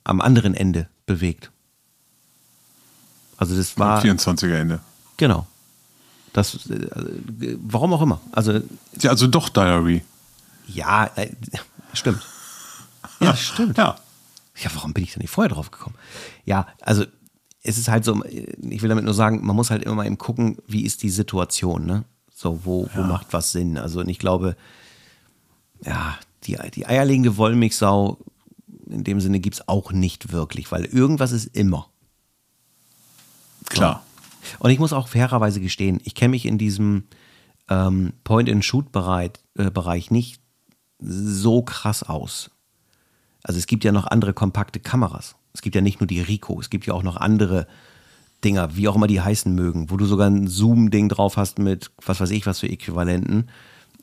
am 0.03 0.21
anderen 0.21 0.53
Ende 0.53 0.89
bewegt. 1.05 1.51
Also 3.37 3.55
das 3.55 3.77
war. 3.77 4.03
24er 4.03 4.55
Ende. 4.55 4.79
Genau. 5.17 5.47
Das, 6.33 6.69
äh, 6.69 7.57
warum 7.61 7.93
auch 7.93 8.01
immer. 8.01 8.19
Also, 8.31 8.59
ja, 8.99 9.11
also 9.11 9.27
doch 9.27 9.49
Diary. 9.49 10.03
Ja, 10.67 11.09
äh, 11.15 11.29
stimmt. 11.93 12.21
Ja, 13.19 13.35
stimmt. 13.35 13.79
Ja. 13.79 13.95
Ja, 14.59 14.69
warum 14.75 14.93
bin 14.93 15.03
ich 15.03 15.13
denn 15.13 15.21
nicht 15.21 15.31
vorher 15.31 15.49
drauf 15.49 15.71
gekommen? 15.71 15.95
Ja, 16.45 16.67
also 16.81 17.03
es 17.63 17.79
ist 17.79 17.87
halt 17.87 18.05
so, 18.05 18.23
ich 18.25 18.81
will 18.81 18.89
damit 18.89 19.05
nur 19.05 19.13
sagen, 19.15 19.43
man 19.43 19.55
muss 19.55 19.71
halt 19.71 19.83
immer 19.83 19.95
mal 19.95 20.05
eben 20.05 20.19
gucken, 20.19 20.57
wie 20.67 20.83
ist 20.83 21.01
die 21.01 21.09
Situation, 21.09 21.87
ne? 21.87 22.03
So, 22.33 22.63
wo, 22.63 22.85
ja. 22.85 22.97
wo 22.97 23.01
macht 23.01 23.33
was 23.33 23.51
Sinn? 23.51 23.79
Also, 23.79 24.01
und 24.01 24.09
ich 24.09 24.19
glaube, 24.19 24.55
ja, 25.83 26.15
die, 26.43 26.57
die 26.75 26.85
eierlegende 26.85 27.37
Wollmilchsau 27.37 28.19
in 28.87 29.03
dem 29.03 29.19
Sinne 29.19 29.39
gibt 29.39 29.55
es 29.55 29.67
auch 29.67 29.91
nicht 29.91 30.31
wirklich, 30.31 30.71
weil 30.71 30.85
irgendwas 30.85 31.31
ist 31.31 31.55
immer. 31.55 31.89
Klar. 33.69 34.03
Und 34.59 34.71
ich 34.71 34.79
muss 34.79 34.93
auch 34.93 35.07
fairerweise 35.07 35.59
gestehen, 35.59 35.99
ich 36.03 36.15
kenne 36.15 36.31
mich 36.31 36.45
in 36.45 36.57
diesem 36.57 37.03
ähm, 37.69 38.13
Point-and-Shoot-Bereich 38.23 39.31
äh, 39.57 40.13
nicht 40.13 40.41
so 40.99 41.61
krass 41.61 42.03
aus. 42.03 42.51
Also 43.43 43.59
es 43.59 43.67
gibt 43.67 43.83
ja 43.83 43.91
noch 43.91 44.07
andere 44.07 44.33
kompakte 44.33 44.79
Kameras. 44.79 45.35
Es 45.53 45.61
gibt 45.61 45.75
ja 45.75 45.81
nicht 45.81 45.99
nur 45.99 46.07
die 46.07 46.21
Rico, 46.21 46.59
es 46.59 46.69
gibt 46.69 46.85
ja 46.85 46.93
auch 46.93 47.03
noch 47.03 47.17
andere 47.17 47.67
Dinger, 48.43 48.75
wie 48.75 48.87
auch 48.87 48.95
immer 48.95 49.07
die 49.07 49.21
heißen 49.21 49.53
mögen, 49.53 49.89
wo 49.89 49.97
du 49.97 50.05
sogar 50.05 50.29
ein 50.29 50.47
Zoom-Ding 50.47 51.09
drauf 51.09 51.37
hast 51.37 51.57
mit 51.59 51.91
was 52.05 52.19
weiß 52.19 52.29
ich 52.31 52.45
was 52.45 52.59
für 52.59 52.69
Äquivalenten. 52.69 53.49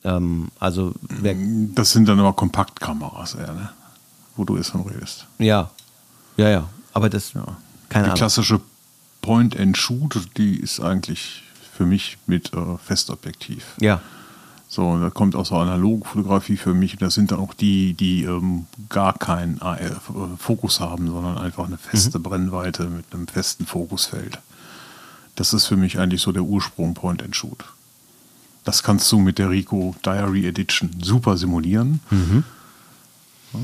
Ähm, 0.03 0.48
also 0.59 0.92
das 1.74 1.92
sind 1.92 2.09
dann 2.09 2.20
aber 2.20 2.33
Kompaktkameras, 2.33 3.35
eher, 3.35 3.53
ne? 3.53 3.70
wo 4.37 4.44
du 4.44 4.57
jetzt 4.57 4.70
von 4.70 4.83
redest. 4.83 5.27
Ja, 5.38 5.70
ja, 6.37 6.48
ja. 6.48 6.68
Aber 6.92 7.09
das, 7.09 7.33
ja. 7.33 7.44
keine 7.88 8.05
die 8.05 8.11
Ahnung. 8.11 8.18
klassische 8.18 8.61
Point-and-Shoot, 9.24 10.37
die 10.37 10.56
ist 10.60 10.80
eigentlich 10.80 11.44
für 11.74 11.87
mich 11.87 12.18
mit 12.26 12.52
äh, 12.52 12.76
Festobjektiv. 12.76 13.64
Ja. 13.80 14.02
So, 14.68 14.98
da 14.98 15.08
kommt 15.08 15.34
aus 15.34 15.48
der 15.48 15.58
analogen 15.58 16.04
Fotografie 16.04 16.58
für 16.58 16.74
mich. 16.74 16.98
Das 16.98 17.14
sind 17.14 17.32
dann 17.32 17.38
auch 17.38 17.54
die, 17.54 17.94
die 17.94 18.24
ähm, 18.24 18.66
gar 18.90 19.16
keinen 19.16 19.62
AF, 19.62 20.10
äh, 20.10 20.37
Fokus 20.37 20.78
haben, 20.80 21.06
sondern 21.06 21.38
einfach 21.38 21.64
eine 21.64 21.78
feste 21.78 22.18
mhm. 22.18 22.22
Brennweite 22.22 22.84
mit 22.84 23.06
einem 23.14 23.26
festen 23.26 23.64
Fokusfeld. 23.64 24.40
Das 25.37 25.54
ist 25.54 25.66
für 25.66 25.78
mich 25.78 25.98
eigentlich 25.98 26.20
so 26.20 26.30
der 26.30 26.42
Ursprung 26.42 26.92
Point-and-Shoot. 26.92 27.64
Das 28.64 28.82
kannst 28.82 29.10
du 29.10 29.18
mit 29.18 29.38
der 29.38 29.48
Rico 29.48 29.96
Diary 30.04 30.46
Edition 30.46 30.90
super 31.02 31.38
simulieren, 31.38 32.00
mhm. 32.10 32.44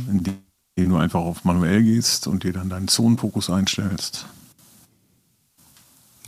indem 0.09 0.39
du 0.77 0.97
einfach 0.97 1.21
auf 1.21 1.45
manuell 1.45 1.83
gehst 1.83 2.27
und 2.27 2.45
dir 2.45 2.55
dann 2.55 2.71
deinen 2.71 2.89
Zonenfokus 2.89 3.51
einstellst. 3.51 4.25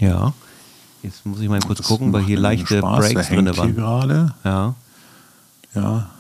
Ja. 0.03 0.33
Jetzt 1.03 1.25
muss 1.27 1.41
ich 1.41 1.49
mal 1.49 1.61
kurz 1.61 1.79
das 1.79 1.87
gucken, 1.87 2.13
weil 2.13 2.23
hier 2.23 2.39
leichte 2.39 2.79
Spaß, 2.79 3.13
Breaks 3.13 3.29
drin 3.29 3.57
waren. 3.57 3.75
gerade. 3.75 4.35
Ja. 4.45 4.75
Ja. 5.75 6.11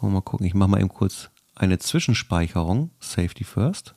Oh, 0.00 0.06
mal 0.06 0.22
gucken, 0.22 0.46
ich 0.46 0.54
mache 0.54 0.70
mal 0.70 0.80
eben 0.80 0.88
kurz 0.88 1.28
eine 1.54 1.78
Zwischenspeicherung. 1.78 2.90
Safety 3.00 3.44
first. 3.44 3.94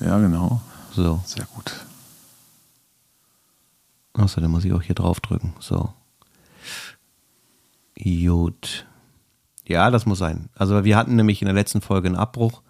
Ja, 0.00 0.18
genau. 0.18 0.60
So. 0.94 1.20
Sehr 1.24 1.44
gut. 1.54 1.72
Achso, 4.14 4.40
dann 4.40 4.50
muss 4.50 4.64
ich 4.64 4.72
auch 4.72 4.82
hier 4.82 4.94
drauf 4.94 5.20
drücken. 5.20 5.54
So. 5.60 5.92
Gut. 7.96 8.86
Ja, 9.66 9.90
das 9.90 10.06
muss 10.06 10.18
sein. 10.18 10.48
Also 10.54 10.84
wir 10.84 10.96
hatten 10.96 11.16
nämlich 11.16 11.40
in 11.40 11.46
der 11.46 11.54
letzten 11.54 11.80
Folge 11.80 12.08
einen 12.08 12.16
Abbruch 12.16 12.62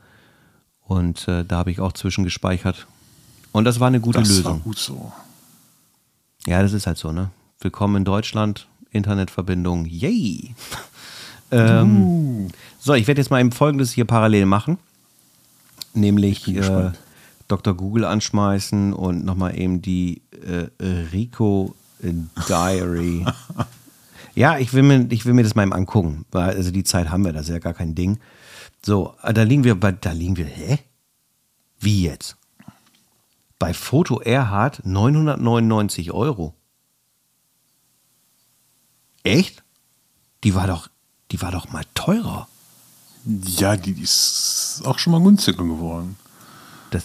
und 0.82 1.26
äh, 1.28 1.44
da 1.44 1.56
habe 1.58 1.70
ich 1.70 1.80
auch 1.80 1.92
zwischengespeichert. 1.92 2.86
Und 3.52 3.64
das 3.64 3.78
war 3.78 3.88
eine 3.88 4.00
gute 4.00 4.20
das 4.20 4.28
Lösung. 4.28 4.44
War 4.44 4.58
gut 4.60 4.78
so. 4.78 5.12
Ja, 6.46 6.62
das 6.62 6.72
ist 6.72 6.86
halt 6.86 6.98
so, 6.98 7.12
ne? 7.12 7.30
Willkommen 7.60 7.96
in 7.96 8.04
Deutschland, 8.04 8.66
Internetverbindung, 8.90 9.86
yay! 9.86 10.54
ähm, 11.50 12.02
uh. 12.02 12.48
So, 12.80 12.94
ich 12.94 13.06
werde 13.06 13.20
jetzt 13.20 13.30
mal 13.30 13.40
eben 13.40 13.52
Folgendes 13.52 13.92
hier 13.92 14.06
parallel 14.06 14.46
machen. 14.46 14.78
Nämlich 15.94 16.48
äh, 16.48 16.90
Dr. 17.46 17.74
Google 17.74 18.06
anschmeißen 18.06 18.94
und 18.94 19.24
nochmal 19.24 19.58
eben 19.58 19.82
die 19.82 20.22
äh, 20.42 20.68
Rico 20.82 21.74
Diary. 22.48 23.26
ja, 24.34 24.58
ich 24.58 24.72
will, 24.72 24.82
mir, 24.82 25.06
ich 25.10 25.26
will 25.26 25.34
mir 25.34 25.42
das 25.42 25.54
mal 25.54 25.62
eben 25.62 25.74
angucken, 25.74 26.24
weil 26.32 26.56
also 26.56 26.70
die 26.70 26.84
Zeit 26.84 27.10
haben 27.10 27.24
wir, 27.24 27.32
das 27.32 27.42
ist 27.42 27.50
ja 27.50 27.58
gar 27.58 27.74
kein 27.74 27.94
Ding. 27.94 28.18
So, 28.84 29.14
da 29.22 29.42
liegen 29.42 29.64
wir 29.64 29.78
bei, 29.78 29.92
da 29.92 30.12
liegen 30.12 30.38
wir, 30.38 30.46
hä? 30.46 30.78
Wie 31.78 32.04
jetzt? 32.04 32.36
Bei 33.62 33.74
Foto 33.74 34.20
Erhard 34.20 34.84
999 34.84 36.10
Euro. 36.10 36.52
Echt? 39.22 39.62
Die 40.42 40.56
war 40.56 40.66
doch, 40.66 40.88
die 41.30 41.40
war 41.42 41.52
doch 41.52 41.70
mal 41.70 41.84
teurer. 41.94 42.48
Ja, 43.24 43.76
die 43.76 43.92
ist 43.92 44.82
auch 44.84 44.98
schon 44.98 45.12
mal 45.12 45.22
günstiger 45.22 45.62
geworden. 45.62 46.16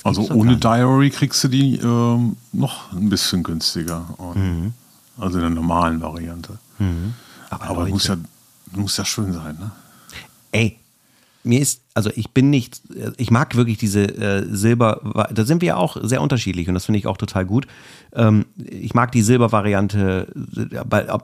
also 0.02 0.28
ohne 0.32 0.58
Diary 0.58 1.12
kriegst 1.12 1.44
du 1.44 1.48
die 1.48 1.76
ähm, 1.76 2.38
noch 2.54 2.92
ein 2.92 3.10
bisschen 3.10 3.44
günstiger. 3.44 4.08
Mhm. 4.34 4.74
Also 5.16 5.38
in 5.38 5.42
der 5.42 5.52
normalen 5.52 6.02
Variante. 6.02 6.58
Mhm. 6.80 7.14
Aber, 7.52 7.66
Aber 7.66 7.86
muss, 7.86 8.08
ja, 8.08 8.18
muss 8.72 8.98
ja 8.98 9.06
schön 9.06 9.32
sein, 9.32 9.60
ne? 9.60 9.70
Ey, 10.52 10.80
mir 11.48 11.60
ist, 11.60 11.82
also 11.94 12.12
ich 12.16 12.32
bin 12.32 12.50
nicht, 12.50 12.82
ich 13.18 13.32
mag 13.32 13.56
wirklich 13.56 13.78
diese 13.78 14.04
äh, 14.04 14.46
Silber, 14.50 15.28
da 15.32 15.46
sind 15.46 15.62
wir 15.62 15.78
auch 15.78 15.98
sehr 16.02 16.22
unterschiedlich 16.22 16.68
und 16.68 16.74
das 16.74 16.86
finde 16.86 17.00
ich 17.00 17.08
auch 17.08 17.18
total 17.18 17.46
gut. 17.46 17.68
Ähm, 18.14 18.46
ich 18.58 18.94
mag 18.94 19.12
die 19.12 19.22
Silbervariante, 19.22 20.28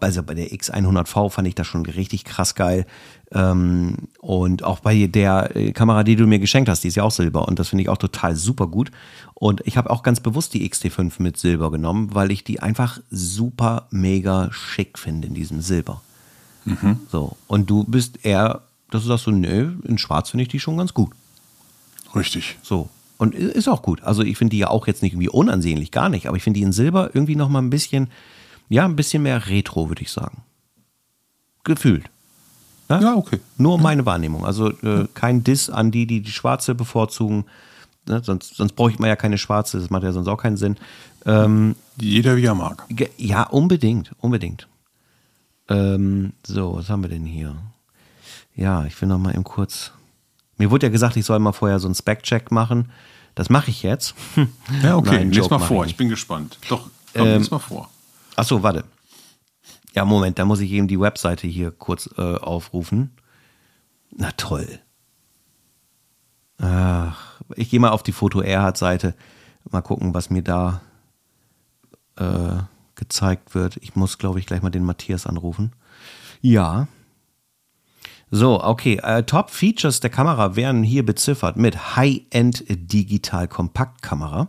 also 0.02 0.24
bei 0.24 0.34
der 0.34 0.52
X100V 0.52 1.30
fand 1.30 1.48
ich 1.48 1.56
das 1.56 1.68
schon 1.68 1.86
richtig 1.86 2.26
krass 2.26 2.56
geil. 2.56 2.86
Ähm, 3.32 3.96
und 4.20 4.64
auch 4.64 4.80
bei 4.80 5.08
der 5.08 5.56
äh, 5.56 5.72
Kamera, 5.72 6.04
die 6.04 6.16
du 6.16 6.28
mir 6.28 6.40
geschenkt 6.40 6.70
hast, 6.70 6.84
die 6.84 6.88
ist 6.88 6.96
ja 6.96 7.04
auch 7.04 7.12
Silber 7.12 7.48
und 7.48 7.58
das 7.58 7.70
finde 7.70 7.84
ich 7.84 7.90
auch 7.90 7.98
total 7.98 8.36
super 8.36 8.68
gut. 8.68 8.92
Und 9.34 9.62
ich 9.66 9.78
habe 9.78 9.90
auch 9.90 10.04
ganz 10.04 10.20
bewusst 10.20 10.54
die 10.54 10.70
XT5 10.70 11.14
mit 11.18 11.38
Silber 11.38 11.72
genommen, 11.72 12.14
weil 12.14 12.32
ich 12.32 12.44
die 12.44 12.60
einfach 12.60 13.00
super 13.10 13.88
mega 13.90 14.50
schick 14.52 15.00
finde 15.00 15.28
in 15.28 15.34
diesem 15.34 15.62
Silber. 15.62 16.02
Mhm. 16.66 17.00
So, 17.12 17.36
und 17.48 17.70
du 17.70 17.84
bist 17.84 18.24
eher 18.24 18.62
dass 18.94 19.02
du 19.04 19.08
sagst 19.08 19.26
so, 19.26 19.32
nö, 19.32 19.74
in 19.84 19.98
Schwarz 19.98 20.30
finde 20.30 20.44
ich 20.44 20.50
die 20.50 20.60
schon 20.60 20.78
ganz 20.78 20.94
gut. 20.94 21.12
Richtig. 22.16 22.58
So. 22.62 22.90
Und 23.18 23.36
ist 23.36 23.68
auch 23.68 23.82
gut. 23.82 24.04
Also 24.04 24.22
ich 24.22 24.38
finde 24.38 24.52
die 24.52 24.60
ja 24.60 24.70
auch 24.70 24.86
jetzt 24.86 25.02
nicht 25.02 25.14
irgendwie 25.14 25.30
unansehnlich, 25.30 25.92
gar 25.92 26.10
nicht. 26.10 26.28
Aber 26.28 26.38
ich 26.38 26.44
finde 26.44 26.60
die 26.60 26.64
in 26.64 26.74
Silber 26.74 27.12
irgendwie 27.14 27.36
noch 27.36 27.50
mal 27.50 27.62
ein 27.62 27.70
bisschen, 27.70 28.10
ja, 28.70 28.86
ein 28.86 28.96
bisschen 28.96 29.24
mehr 29.24 29.48
Retro, 29.48 29.90
würde 29.90 30.02
ich 30.02 30.12
sagen. 30.12 30.44
Gefühlt. 31.64 32.10
Ja, 32.90 33.00
ja 33.00 33.16
okay. 33.16 33.40
Nur 33.58 33.80
meine 33.80 34.06
Wahrnehmung. 34.06 34.46
Also 34.46 34.70
äh, 34.70 35.08
kein 35.14 35.44
Diss 35.44 35.70
an 35.70 35.92
die, 35.92 36.06
die 36.06 36.22
die 36.22 36.32
schwarze 36.32 36.76
bevorzugen. 36.76 37.46
Ne? 38.08 38.22
Sonst, 38.24 38.56
sonst 38.56 38.74
bräuchte 38.74 39.02
man 39.02 39.08
ja 39.08 39.16
keine 39.16 39.38
schwarze. 39.38 39.80
Das 39.80 39.90
macht 39.90 40.04
ja 40.04 40.12
sonst 40.12 40.28
auch 40.28 40.38
keinen 40.38 40.58
Sinn. 40.58 40.78
Ähm, 41.26 41.76
Jeder 42.00 42.36
wie 42.36 42.46
er 42.46 42.56
mag. 42.56 42.86
Ja, 43.18 43.44
unbedingt. 43.44 44.12
Unbedingt. 44.20 44.68
Ähm, 45.70 46.34
so, 46.46 46.76
was 46.76 46.90
haben 46.90 47.04
wir 47.04 47.10
denn 47.10 47.26
hier? 47.26 47.56
Ja, 48.56 48.86
ich 48.86 49.00
will 49.02 49.10
noch 49.10 49.18
mal 49.18 49.34
eben 49.34 49.44
kurz. 49.44 49.92
Mir 50.58 50.72
wurde 50.72 50.88
ja 50.88 50.92
gesagt, 50.92 51.18
ich 51.18 51.26
soll 51.26 51.39
mal 51.39 51.52
vorher 51.52 51.80
so 51.80 51.88
einen 51.88 51.96
Spec-Check 51.96 52.52
machen. 52.52 52.92
Das 53.36 53.50
mache 53.50 53.72
ich 53.72 53.84
jetzt. 53.84 54.13
Ja, 54.84 54.96
okay, 54.96 55.16
Nein, 55.16 55.32
lies 55.32 55.50
mal 55.50 55.60
vor, 55.60 55.86
ich, 55.86 55.92
ich 55.92 55.98
bin 55.98 56.10
gespannt. 56.10 56.60
Doch, 56.70 56.89
komm, 57.13 57.28
ähm, 57.28 57.39
lies 57.39 57.50
mal 57.50 57.60
vor. 57.60 57.89
Achso, 58.36 58.62
warte. 58.62 58.84
Ja, 59.96 60.06
Moment, 60.06 60.39
da 60.39 60.46
muss 60.46 60.60
ich 60.60 60.72
eben 60.72 60.88
die 60.88 61.00
Webseite 61.00 61.48
hier 61.48 61.72
kurz 61.72 62.10
äh, 62.18 62.36
aufrufen. 62.36 63.12
Na 64.16 64.32
toll. 64.32 64.80
Ach, 66.60 67.42
ich 67.56 67.70
gehe 67.70 67.80
mal 67.80 67.89
auf 67.89 68.04
die 68.04 68.12
Foto 68.12 68.42
Erhard-Seite. 68.42 69.16
Mal 69.70 69.82
gucken, 69.82 70.13
was 70.13 70.30
mir 70.30 70.44
da 70.44 70.82
äh, 72.16 72.62
gezeigt 72.96 73.56
wird. 73.56 73.78
Ich 73.78 73.96
muss, 73.96 74.18
glaube 74.18 74.39
ich, 74.39 74.46
gleich 74.46 74.62
mal 74.62 74.70
den 74.70 74.84
Matthias 74.84 75.26
anrufen. 75.26 75.74
Ja, 76.42 76.88
so, 78.36 78.63
okay. 78.63 79.00
Äh, 79.04 79.22
Top 79.22 79.52
Features 79.52 80.00
der 80.00 80.10
Kamera 80.10 80.56
werden 80.56 80.82
hier 80.82 81.06
beziffert 81.06 81.56
mit 81.56 81.96
High-End 81.96 82.63
Digital 82.67 83.48
Kompaktkamera 83.48 84.48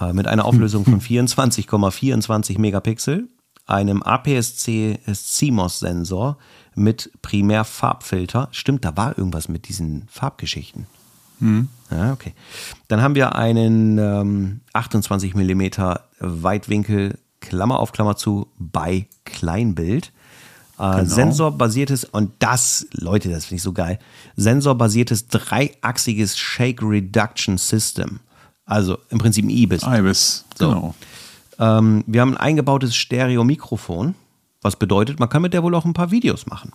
äh, 0.00 0.12
mit 0.12 0.28
einer 0.28 0.44
Auflösung 0.44 0.84
von 0.84 1.00
24,24 1.00 2.60
Megapixel, 2.60 3.26
einem 3.66 4.04
APS-C 4.04 5.00
CMOS-Sensor 5.04 6.38
mit 6.76 7.10
Primärfarbfilter. 7.22 8.50
Stimmt, 8.52 8.84
da 8.84 8.96
war 8.96 9.18
irgendwas 9.18 9.48
mit 9.48 9.66
diesen 9.66 10.06
Farbgeschichten. 10.08 10.86
Mhm. 11.40 11.66
Ja, 11.90 12.12
okay. 12.12 12.34
Dann 12.86 13.02
haben 13.02 13.16
wir 13.16 13.34
einen 13.34 13.98
ähm, 13.98 14.60
28 14.74 15.34
mm 15.34 15.62
Weitwinkel, 16.20 17.18
Klammer 17.40 17.80
auf 17.80 17.90
Klammer 17.90 18.14
zu, 18.14 18.46
bei 18.60 19.08
Kleinbild 19.24 20.12
genau. 20.76 21.04
Sensorbasiertes, 21.04 22.04
und 22.04 22.32
das, 22.38 22.86
Leute, 22.92 23.30
das 23.30 23.46
finde 23.46 23.56
ich 23.56 23.62
so 23.62 23.72
geil, 23.72 23.98
sensorbasiertes 24.36 25.28
dreiachsiges 25.28 26.36
Shake 26.38 26.82
Reduction 26.82 27.58
System. 27.58 28.20
Also 28.64 28.98
im 29.10 29.18
Prinzip 29.18 29.44
ein 29.44 29.50
IBIS. 29.50 29.82
IBIS, 29.84 30.44
so. 30.58 30.68
genau. 30.68 30.94
Ähm, 31.58 32.04
wir 32.06 32.20
haben 32.20 32.32
ein 32.32 32.36
eingebautes 32.36 32.94
Stereo-Mikrofon, 32.94 34.14
was 34.60 34.76
bedeutet, 34.76 35.20
man 35.20 35.28
kann 35.28 35.42
mit 35.42 35.54
der 35.54 35.62
wohl 35.62 35.74
auch 35.74 35.84
ein 35.84 35.94
paar 35.94 36.10
Videos 36.10 36.46
machen. 36.46 36.72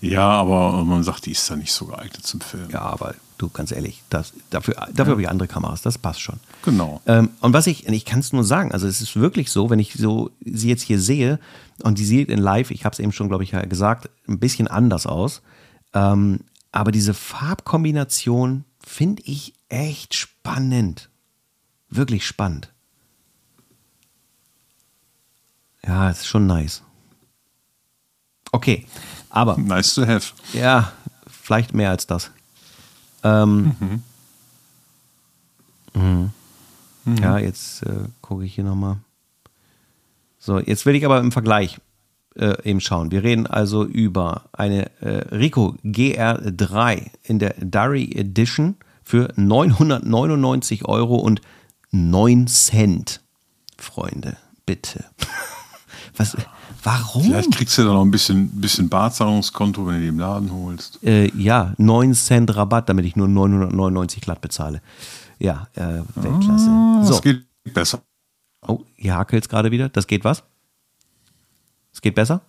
Ja, 0.00 0.28
aber 0.28 0.84
man 0.84 1.02
sagt, 1.02 1.26
die 1.26 1.32
ist 1.32 1.50
da 1.50 1.56
nicht 1.56 1.72
so 1.72 1.86
geeignet 1.86 2.26
zum 2.26 2.40
Filmen. 2.40 2.70
Ja, 2.70 2.80
aber 2.80 3.14
du, 3.36 3.48
ganz 3.48 3.70
ehrlich, 3.72 4.02
das, 4.08 4.32
dafür, 4.50 4.74
dafür 4.74 5.04
ja. 5.04 5.10
habe 5.10 5.22
ich 5.22 5.28
andere 5.28 5.48
Kameras, 5.48 5.82
das 5.82 5.98
passt 5.98 6.20
schon. 6.20 6.40
Genau. 6.62 7.00
Ähm, 7.06 7.30
und 7.40 7.52
was 7.52 7.66
ich, 7.66 7.86
ich 7.86 8.04
kann 8.04 8.20
es 8.20 8.32
nur 8.32 8.44
sagen, 8.44 8.72
also 8.72 8.86
es 8.86 9.00
ist 9.00 9.16
wirklich 9.16 9.50
so, 9.50 9.68
wenn 9.68 9.78
ich 9.78 9.94
so 9.94 10.30
sie 10.44 10.68
jetzt 10.68 10.82
hier 10.82 11.00
sehe 11.00 11.38
und 11.82 11.98
die 11.98 12.04
sieht 12.04 12.28
in 12.28 12.38
live, 12.38 12.70
ich 12.70 12.84
habe 12.84 12.94
es 12.94 12.98
eben 12.98 13.12
schon, 13.12 13.28
glaube 13.28 13.44
ich, 13.44 13.52
gesagt, 13.68 14.08
ein 14.28 14.38
bisschen 14.38 14.68
anders 14.68 15.06
aus. 15.06 15.42
Ähm, 15.92 16.40
aber 16.72 16.92
diese 16.92 17.14
Farbkombination 17.14 18.64
finde 18.78 19.22
ich 19.24 19.54
echt 19.68 20.14
spannend. 20.14 21.10
Wirklich 21.88 22.26
spannend. 22.26 22.72
Ja, 25.84 26.10
ist 26.10 26.26
schon 26.26 26.46
nice. 26.46 26.82
Okay, 28.52 28.86
aber. 29.30 29.56
Nice 29.56 29.94
to 29.94 30.06
have. 30.06 30.32
Ja, 30.52 30.92
vielleicht 31.26 31.74
mehr 31.74 31.90
als 31.90 32.06
das. 32.06 32.30
Ähm, 33.22 33.76
mhm. 33.78 34.02
Mhm. 35.94 36.30
Mhm. 37.04 37.16
Ja, 37.16 37.38
jetzt 37.38 37.82
äh, 37.82 38.04
gucke 38.20 38.44
ich 38.44 38.54
hier 38.54 38.64
nochmal. 38.64 38.98
So, 40.38 40.58
jetzt 40.58 40.86
will 40.86 40.94
ich 40.94 41.04
aber 41.04 41.20
im 41.20 41.32
Vergleich 41.32 41.78
äh, 42.36 42.56
eben 42.64 42.80
schauen. 42.80 43.10
Wir 43.10 43.22
reden 43.22 43.46
also 43.46 43.84
über 43.84 44.44
eine 44.52 44.90
äh, 45.00 45.34
Rico 45.34 45.76
GR3 45.84 47.10
in 47.22 47.38
der 47.38 47.54
Diary 47.58 48.12
Edition 48.14 48.76
für 49.02 49.32
999 49.36 50.86
Euro 50.86 51.16
und 51.16 51.40
9 51.90 52.46
Cent. 52.46 53.20
Freunde, 53.76 54.36
bitte. 54.66 55.04
Was, 56.16 56.36
Warum? 56.82 57.24
Vielleicht 57.24 57.52
kriegst 57.54 57.76
du 57.78 57.82
da 57.84 57.92
noch 57.92 58.02
ein 58.04 58.10
bisschen, 58.10 58.48
bisschen 58.60 58.88
Barzahlungskonto, 58.88 59.86
wenn 59.86 59.94
du 59.94 60.00
die 60.00 60.08
im 60.08 60.18
Laden 60.18 60.50
holst. 60.52 61.02
Äh, 61.02 61.30
ja, 61.36 61.74
9 61.78 62.14
Cent 62.14 62.54
Rabatt, 62.56 62.88
damit 62.88 63.04
ich 63.04 63.16
nur 63.16 63.28
999 63.28 64.22
glatt 64.22 64.40
bezahle. 64.40 64.80
Ja, 65.38 65.68
äh, 65.74 66.02
Weltklasse. 66.14 66.68
Ah, 66.70 67.02
So. 67.04 67.12
Das 67.14 67.22
geht 67.22 67.44
besser. 67.74 68.02
Oh, 68.66 68.80
hier 68.96 69.14
hakelt 69.16 69.44
es 69.44 69.48
gerade 69.48 69.70
wieder. 69.70 69.88
Das 69.88 70.06
geht 70.06 70.24
was? 70.24 70.42
Es 71.92 72.00
geht 72.00 72.14
besser? 72.14 72.40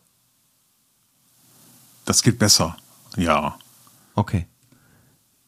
Das 2.06 2.22
geht 2.24 2.40
besser. 2.40 2.78
Ja. 3.18 3.58
Okay. 4.16 4.48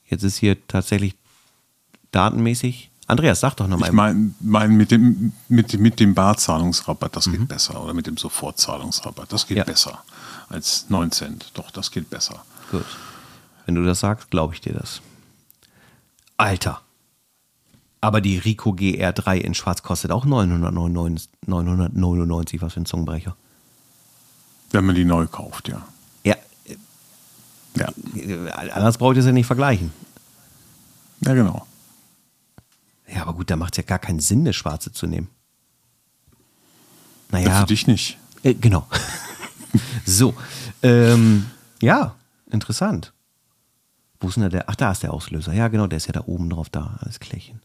Jetzt 0.06 0.24
ist 0.24 0.38
hier 0.38 0.68
tatsächlich 0.68 1.16
datenmäßig. 2.12 2.92
Andreas, 3.08 3.40
sag 3.42 3.56
doch 3.58 3.68
nochmal. 3.68 3.90
Ich 3.90 3.94
meine 3.96 4.32
mein, 4.40 4.72
mit, 4.78 4.92
dem, 4.92 5.34
mit, 5.50 5.78
mit 5.80 6.00
dem 6.00 6.14
Barzahlungsrabatt, 6.16 7.16
das 7.16 7.26
Mhm. 7.28 7.32
geht 7.40 7.48
besser. 7.50 7.84
Oder 7.84 7.94
mit 7.94 8.08
dem 8.08 8.18
Sofortzahlungsrabatt, 8.18 9.32
das 9.32 9.46
geht 9.48 9.58
Ja. 9.58 9.64
besser 9.66 10.04
als 10.50 10.86
9 10.90 11.12
Cent. 11.12 11.52
Doch, 11.54 11.70
das 11.72 11.92
geht 11.92 12.10
besser. 12.10 12.44
Gut. 12.72 12.86
Wenn 13.66 13.76
du 13.76 13.84
das 13.84 14.00
sagst, 14.00 14.30
glaube 14.32 14.54
ich 14.54 14.62
dir 14.62 14.74
das. 14.74 15.02
Alter. 16.38 16.82
Aber 18.02 18.20
die 18.20 18.38
Rico 18.38 18.72
GR3 18.72 19.38
in 19.38 19.54
Schwarz 19.54 19.82
kostet 19.84 20.12
auch 20.12 20.26
999, 20.26 21.30
999 21.46 22.62
was 22.62 22.74
für 22.74 22.82
ein 22.82 22.86
Zungenbrecher. 22.86 23.36
Wenn 24.72 24.86
man 24.86 24.96
die 24.96 25.06
neu 25.06 25.28
kauft, 25.28 25.68
ja. 25.70 25.82
Ja, 26.24 26.36
Ja, 27.76 27.90
äh, 28.16 28.50
anders 28.72 28.98
brauche 28.98 29.14
ich 29.14 29.18
das 29.20 29.26
ja 29.26 29.32
nicht 29.32 29.46
vergleichen. 29.48 29.92
ja 31.22 31.34
genau. 31.34 31.66
Ja, 33.14 33.24
aber 33.24 33.34
gut, 33.34 33.50
da 33.50 33.56
macht 33.56 33.74
es 33.74 33.78
ja 33.78 33.84
gar 33.84 34.00
keinen 34.00 34.20
Sinn, 34.20 34.40
eine 34.42 34.54
schwarze 34.54 34.92
zu 34.92 35.08
nehmen. 35.08 35.30
Ja. 37.32 37.40
Naja, 37.40 37.60
Für 37.62 37.68
dich 37.68 37.88
nicht. 37.88 38.18
Äh, 38.44 38.54
genau. 38.56 38.88
so. 40.06 40.34
Ähm, 40.82 41.46
ja, 41.82 42.16
interessant. 42.52 43.14
Wo 44.20 44.30
ist 44.30 44.36
denn 44.36 44.44
da 44.44 44.50
der? 44.50 44.70
Ach, 44.70 44.76
da 44.76 44.92
ist 44.92 45.04
der 45.04 45.14
Auslöser. 45.14 45.54
Ja, 45.54 45.68
genau, 45.68 45.88
der 45.88 45.98
ist 45.98 46.08
ja 46.08 46.14
da 46.14 46.24
oben 46.26 46.50
drauf, 46.50 46.70
da, 46.70 46.98
alles 47.02 47.20
Klärchen. 47.20 47.60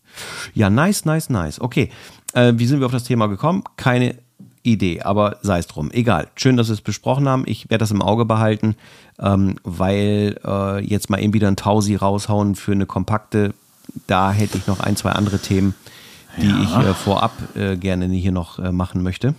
Ja, 0.54 0.70
nice, 0.70 1.04
nice, 1.04 1.30
nice. 1.30 1.60
Okay. 1.60 1.90
Äh, 2.32 2.54
wie 2.56 2.66
sind 2.66 2.80
wir 2.80 2.86
auf 2.86 2.92
das 2.92 3.04
Thema 3.04 3.26
gekommen? 3.28 3.62
Keine 3.76 4.16
Idee, 4.62 5.02
aber 5.02 5.38
sei 5.42 5.58
es 5.58 5.66
drum. 5.66 5.90
Egal. 5.92 6.28
Schön, 6.34 6.56
dass 6.56 6.68
wir 6.68 6.74
es 6.74 6.80
besprochen 6.80 7.28
haben. 7.28 7.44
Ich 7.46 7.70
werde 7.70 7.82
das 7.82 7.90
im 7.90 8.02
Auge 8.02 8.24
behalten, 8.24 8.76
ähm, 9.18 9.56
weil 9.62 10.38
äh, 10.44 10.84
jetzt 10.84 11.10
mal 11.10 11.22
eben 11.22 11.32
wieder 11.32 11.48
ein 11.48 11.56
Tausi 11.56 11.94
raushauen 11.94 12.54
für 12.54 12.72
eine 12.72 12.86
kompakte. 12.86 13.54
Da 14.06 14.32
hätte 14.32 14.58
ich 14.58 14.66
noch 14.66 14.80
ein, 14.80 14.96
zwei 14.96 15.12
andere 15.12 15.38
Themen, 15.38 15.74
die 16.40 16.46
Ja. 16.48 16.62
ich 16.62 16.76
äh, 16.88 16.94
vorab 16.94 17.32
äh, 17.56 17.76
gerne 17.76 18.06
hier 18.06 18.32
noch 18.32 18.58
äh, 18.58 18.72
machen 18.72 19.02
möchte 19.02 19.34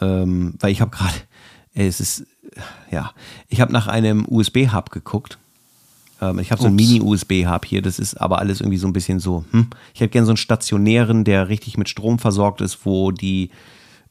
ähm, 0.00 0.54
weil 0.60 0.70
ich 0.70 0.80
habe 0.80 0.90
gerade, 0.90 1.14
es 1.74 2.00
ist, 2.00 2.24
ja, 2.90 3.12
ich 3.48 3.60
habe 3.60 3.72
nach 3.72 3.88
einem 3.88 4.24
USB-Hub 4.28 4.90
geguckt. 4.90 5.38
Ähm, 6.20 6.38
ich 6.38 6.50
habe 6.50 6.60
so 6.60 6.68
einen. 6.68 6.76
Mini-USB-Hub 6.76 7.64
hier, 7.64 7.82
das 7.82 7.98
ist 7.98 8.14
aber 8.20 8.38
alles 8.38 8.60
irgendwie 8.60 8.78
so 8.78 8.86
ein 8.86 8.92
bisschen 8.92 9.20
so, 9.20 9.44
hm. 9.50 9.68
Ich 9.94 10.00
hätte 10.00 10.10
gerne 10.10 10.26
so 10.26 10.32
einen 10.32 10.36
stationären, 10.36 11.24
der 11.24 11.48
richtig 11.48 11.76
mit 11.78 11.88
Strom 11.88 12.18
versorgt 12.18 12.60
ist, 12.60 12.84
wo 12.84 13.10
die 13.10 13.50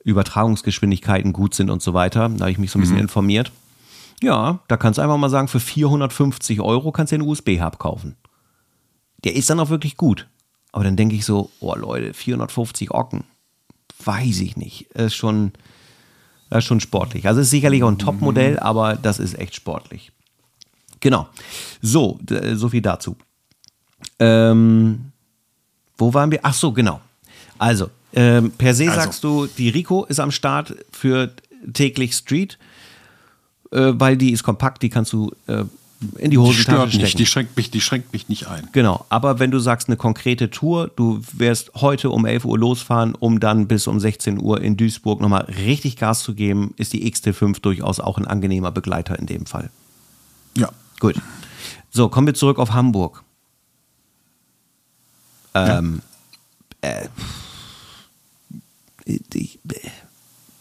Übertragungsgeschwindigkeiten 0.04 1.34
gut 1.34 1.54
sind 1.54 1.70
und 1.70 1.82
so 1.82 1.94
weiter. 1.94 2.30
Da 2.30 2.42
habe 2.42 2.52
ich 2.52 2.58
mich 2.58 2.72
so 2.72 2.80
ein 2.80 2.82
bisschen 2.82 2.98
informiert. 2.98 3.52
Ja, 4.22 4.60
da 4.68 4.78
kannst 4.78 4.98
du 4.98 5.02
einfach 5.04 5.18
mal 5.18 5.30
sagen, 5.30 5.48
für 5.48 5.60
450 5.60 6.62
Euro 6.62 6.92
kannst 6.92 7.12
du 7.12 7.16
einen 7.18 7.28
USB-Hub 7.28 7.78
kaufen. 7.78 8.16
Der 9.28 9.36
ist 9.36 9.50
dann 9.50 9.60
auch 9.60 9.68
wirklich 9.68 9.98
gut. 9.98 10.26
Aber 10.72 10.86
dann 10.86 10.96
denke 10.96 11.14
ich 11.14 11.26
so, 11.26 11.52
oh 11.60 11.76
Leute, 11.76 12.14
450 12.14 12.92
Ocken, 12.92 13.26
weiß 14.06 14.40
ich 14.40 14.56
nicht. 14.56 14.84
Ist 14.92 15.16
schon, 15.16 15.52
das 16.50 16.60
ist 16.60 16.64
schon 16.64 16.80
sportlich. 16.80 17.28
Also 17.28 17.42
ist 17.42 17.50
sicherlich 17.50 17.84
auch 17.84 17.90
ein 17.90 18.00
Top-Modell, 18.00 18.58
aber 18.58 18.96
das 18.96 19.20
ist 19.20 19.38
echt 19.38 19.54
sportlich. 19.54 20.14
Genau. 21.02 21.28
So, 21.82 22.22
so 22.54 22.70
viel 22.70 22.82
dazu. 22.82 23.18
Ähm, 24.18 25.12
wo 25.98 26.14
waren 26.14 26.32
wir? 26.32 26.40
Ach 26.44 26.54
so, 26.54 26.72
genau. 26.72 27.02
Also, 27.58 27.90
ähm, 28.14 28.52
per 28.52 28.74
se 28.74 28.86
Also. 28.86 28.96
sagst 28.96 29.24
du, 29.26 29.48
die 29.48 29.68
Rico 29.68 30.06
ist 30.06 30.22
am 30.22 30.32
Start 30.32 30.74
für 30.94 31.34
täglich 31.74 32.14
Street, 32.14 32.58
äh, 33.74 33.92
weil 33.96 34.16
die 34.16 34.32
ist 34.32 34.44
kompakt, 34.44 34.84
die 34.84 34.90
kannst 34.90 35.12
du 35.12 35.34
äh, 35.48 35.66
in 36.18 36.26
die 36.26 36.30
Die 36.32 36.38
Hosentasche 36.38 36.62
stört 36.64 36.90
stecken. 36.90 37.04
nicht, 37.06 37.20
die 37.20 37.26
schränkt, 37.26 37.58
mich, 37.58 37.72
die 37.72 37.82
schränkt 37.82 38.14
mich 38.14 38.30
nicht 38.30 38.48
ein. 38.48 38.68
Genau, 38.72 39.06
aber 39.10 39.40
wenn 39.40 39.50
du 39.50 39.58
sagst 39.60 39.88
eine 39.88 39.98
konkrete 39.98 40.50
Tour, 40.52 40.92
du 40.96 41.22
wirst 41.34 41.72
heute 41.76 42.12
um 42.12 42.26
11 42.26 42.46
Uhr 42.46 42.58
losfahren, 42.60 43.16
um 43.16 43.40
dann 43.40 43.68
bis 43.68 43.88
um 43.88 44.00
16 44.00 44.40
Uhr 44.40 44.62
in 44.62 44.78
Duisburg 44.78 45.22
nochmal 45.22 45.44
richtig 45.46 45.96
Gas 45.98 46.22
zu 46.22 46.36
geben, 46.36 46.74
ist 46.78 46.94
die 46.94 47.12
XT5 47.12 47.62
durchaus 47.62 48.00
auch 48.00 48.18
ein 48.20 48.28
angenehmer 48.28 48.72
Begleiter 48.72 49.18
in 49.18 49.26
dem 49.26 49.46
Fall. 49.48 49.72
Ja. 50.56 50.70
Gut. 51.00 51.16
So, 51.90 52.10
kommen 52.10 52.28
wir 52.28 52.34
zurück 52.36 52.60
auf 52.60 52.74
Hamburg. 52.74 53.24
Ähm, 55.56 56.02
äh, 56.82 57.08
ich, 59.06 59.60
äh, 59.72 59.90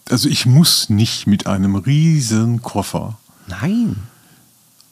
Also 0.09 0.29
ich 0.29 0.45
muss 0.47 0.89
nicht 0.89 1.27
mit 1.27 1.45
einem 1.45 1.75
riesen 1.75 2.61
Koffer 2.63 3.19
nein. 3.47 3.97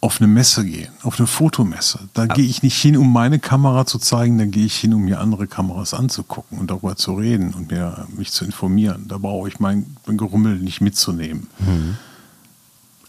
Auf 0.06 0.22
eine 0.22 0.28
Messe 0.28 0.64
gehen, 0.64 0.92
auf 1.02 1.18
eine 1.20 1.26
Fotomesse. 1.26 1.98
Da 2.14 2.28
gehe 2.28 2.46
ich 2.46 2.62
nicht 2.62 2.80
hin, 2.80 2.96
um 2.96 3.12
meine 3.12 3.40
Kamera 3.40 3.88
zu 3.88 3.98
zeigen, 3.98 4.38
da 4.38 4.46
gehe 4.46 4.66
ich 4.66 4.76
hin, 4.76 4.94
um 4.94 5.04
mir 5.04 5.20
andere 5.20 5.48
Kameras 5.48 5.96
anzugucken 5.96 6.60
und 6.60 6.70
darüber 6.70 6.96
zu 6.96 7.16
reden 7.16 7.56
und 7.56 7.72
mir, 7.72 8.08
mich 8.16 8.32
zu 8.32 8.46
informieren. 8.46 9.06
Da 9.08 9.18
brauche 9.18 9.48
ich 9.48 9.60
mein, 9.60 9.98
mein 10.06 10.18
Gerummel 10.18 10.60
nicht 10.60 10.80
mitzunehmen. 10.80 11.48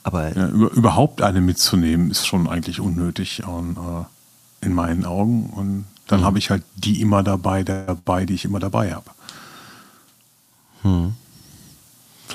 Aber 0.05 0.35
Ja, 0.35 0.49
über, 0.49 0.73
überhaupt 0.73 1.21
eine 1.21 1.43
mitzunehmen, 1.43 2.11
ist 2.11 2.27
schon 2.27 2.49
eigentlich 2.49 2.81
unnötig 2.81 3.45
und, 3.47 3.77
äh, 3.77 4.65
in 4.65 4.73
meinen 4.73 5.05
Augen. 5.05 5.51
Und 5.51 5.85
dann 6.07 6.25
habe 6.25 6.39
ich 6.39 6.49
halt 6.49 6.63
die 6.77 7.03
immer 7.03 7.23
dabei, 7.23 7.63
dabei, 7.63 8.25
die 8.25 8.33
ich 8.33 8.47
immer 8.47 8.59
dabei 8.59 8.95
habe. 8.95 9.11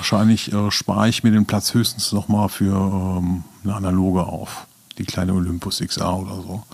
Wahrscheinlich 0.02 0.52
äh, 0.52 0.68
spare 0.72 1.08
ich 1.08 1.22
mir 1.22 1.30
den 1.30 1.46
Platz 1.46 1.74
höchstens 1.74 2.10
noch 2.10 2.26
mal 2.26 2.48
für 2.48 2.74
ähm, 2.74 3.44
eine 3.62 3.76
analoge 3.76 4.24
auf. 4.24 4.66
Die 4.98 5.04
kleine 5.04 5.32
Olympus 5.32 5.78
XA 5.78 6.14
oder 6.14 6.34
so. 6.42 6.64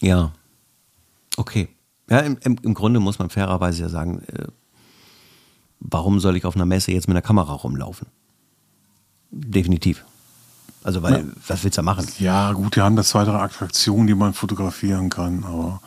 Ja. 0.00 0.32
Okay. 1.38 1.70
Ja, 2.10 2.18
im, 2.18 2.36
im, 2.42 2.74
Grunde 2.74 3.00
muss 3.00 3.18
man 3.18 3.30
fairerweise 3.30 3.84
ja 3.84 3.88
sagen, 3.88 4.22
äh, 4.26 4.48
warum 5.80 6.20
soll 6.20 6.36
ich 6.36 6.44
auf 6.44 6.56
einer 6.56 6.66
Messe 6.66 6.92
jetzt 6.92 7.08
mit 7.08 7.16
einer 7.16 7.22
Kamera 7.22 7.54
rumlaufen? 7.54 8.08
Definitiv. 9.30 10.04
Also, 10.82 11.02
weil, 11.02 11.20
Ja. 11.20 11.32
was 11.48 11.64
willst 11.64 11.78
du 11.78 11.80
da 11.80 11.84
machen? 11.84 12.06
Ja, 12.18 12.52
gut, 12.52 12.76
die 12.76 12.82
haben 12.82 12.96
da 12.96 13.02
zwei, 13.02 13.24
drei 13.24 13.38
Attraktionen, 13.38 14.06
die 14.08 14.14
man 14.14 14.34
fotografieren 14.34 15.08
kann, 15.08 15.42
aber 15.44 15.80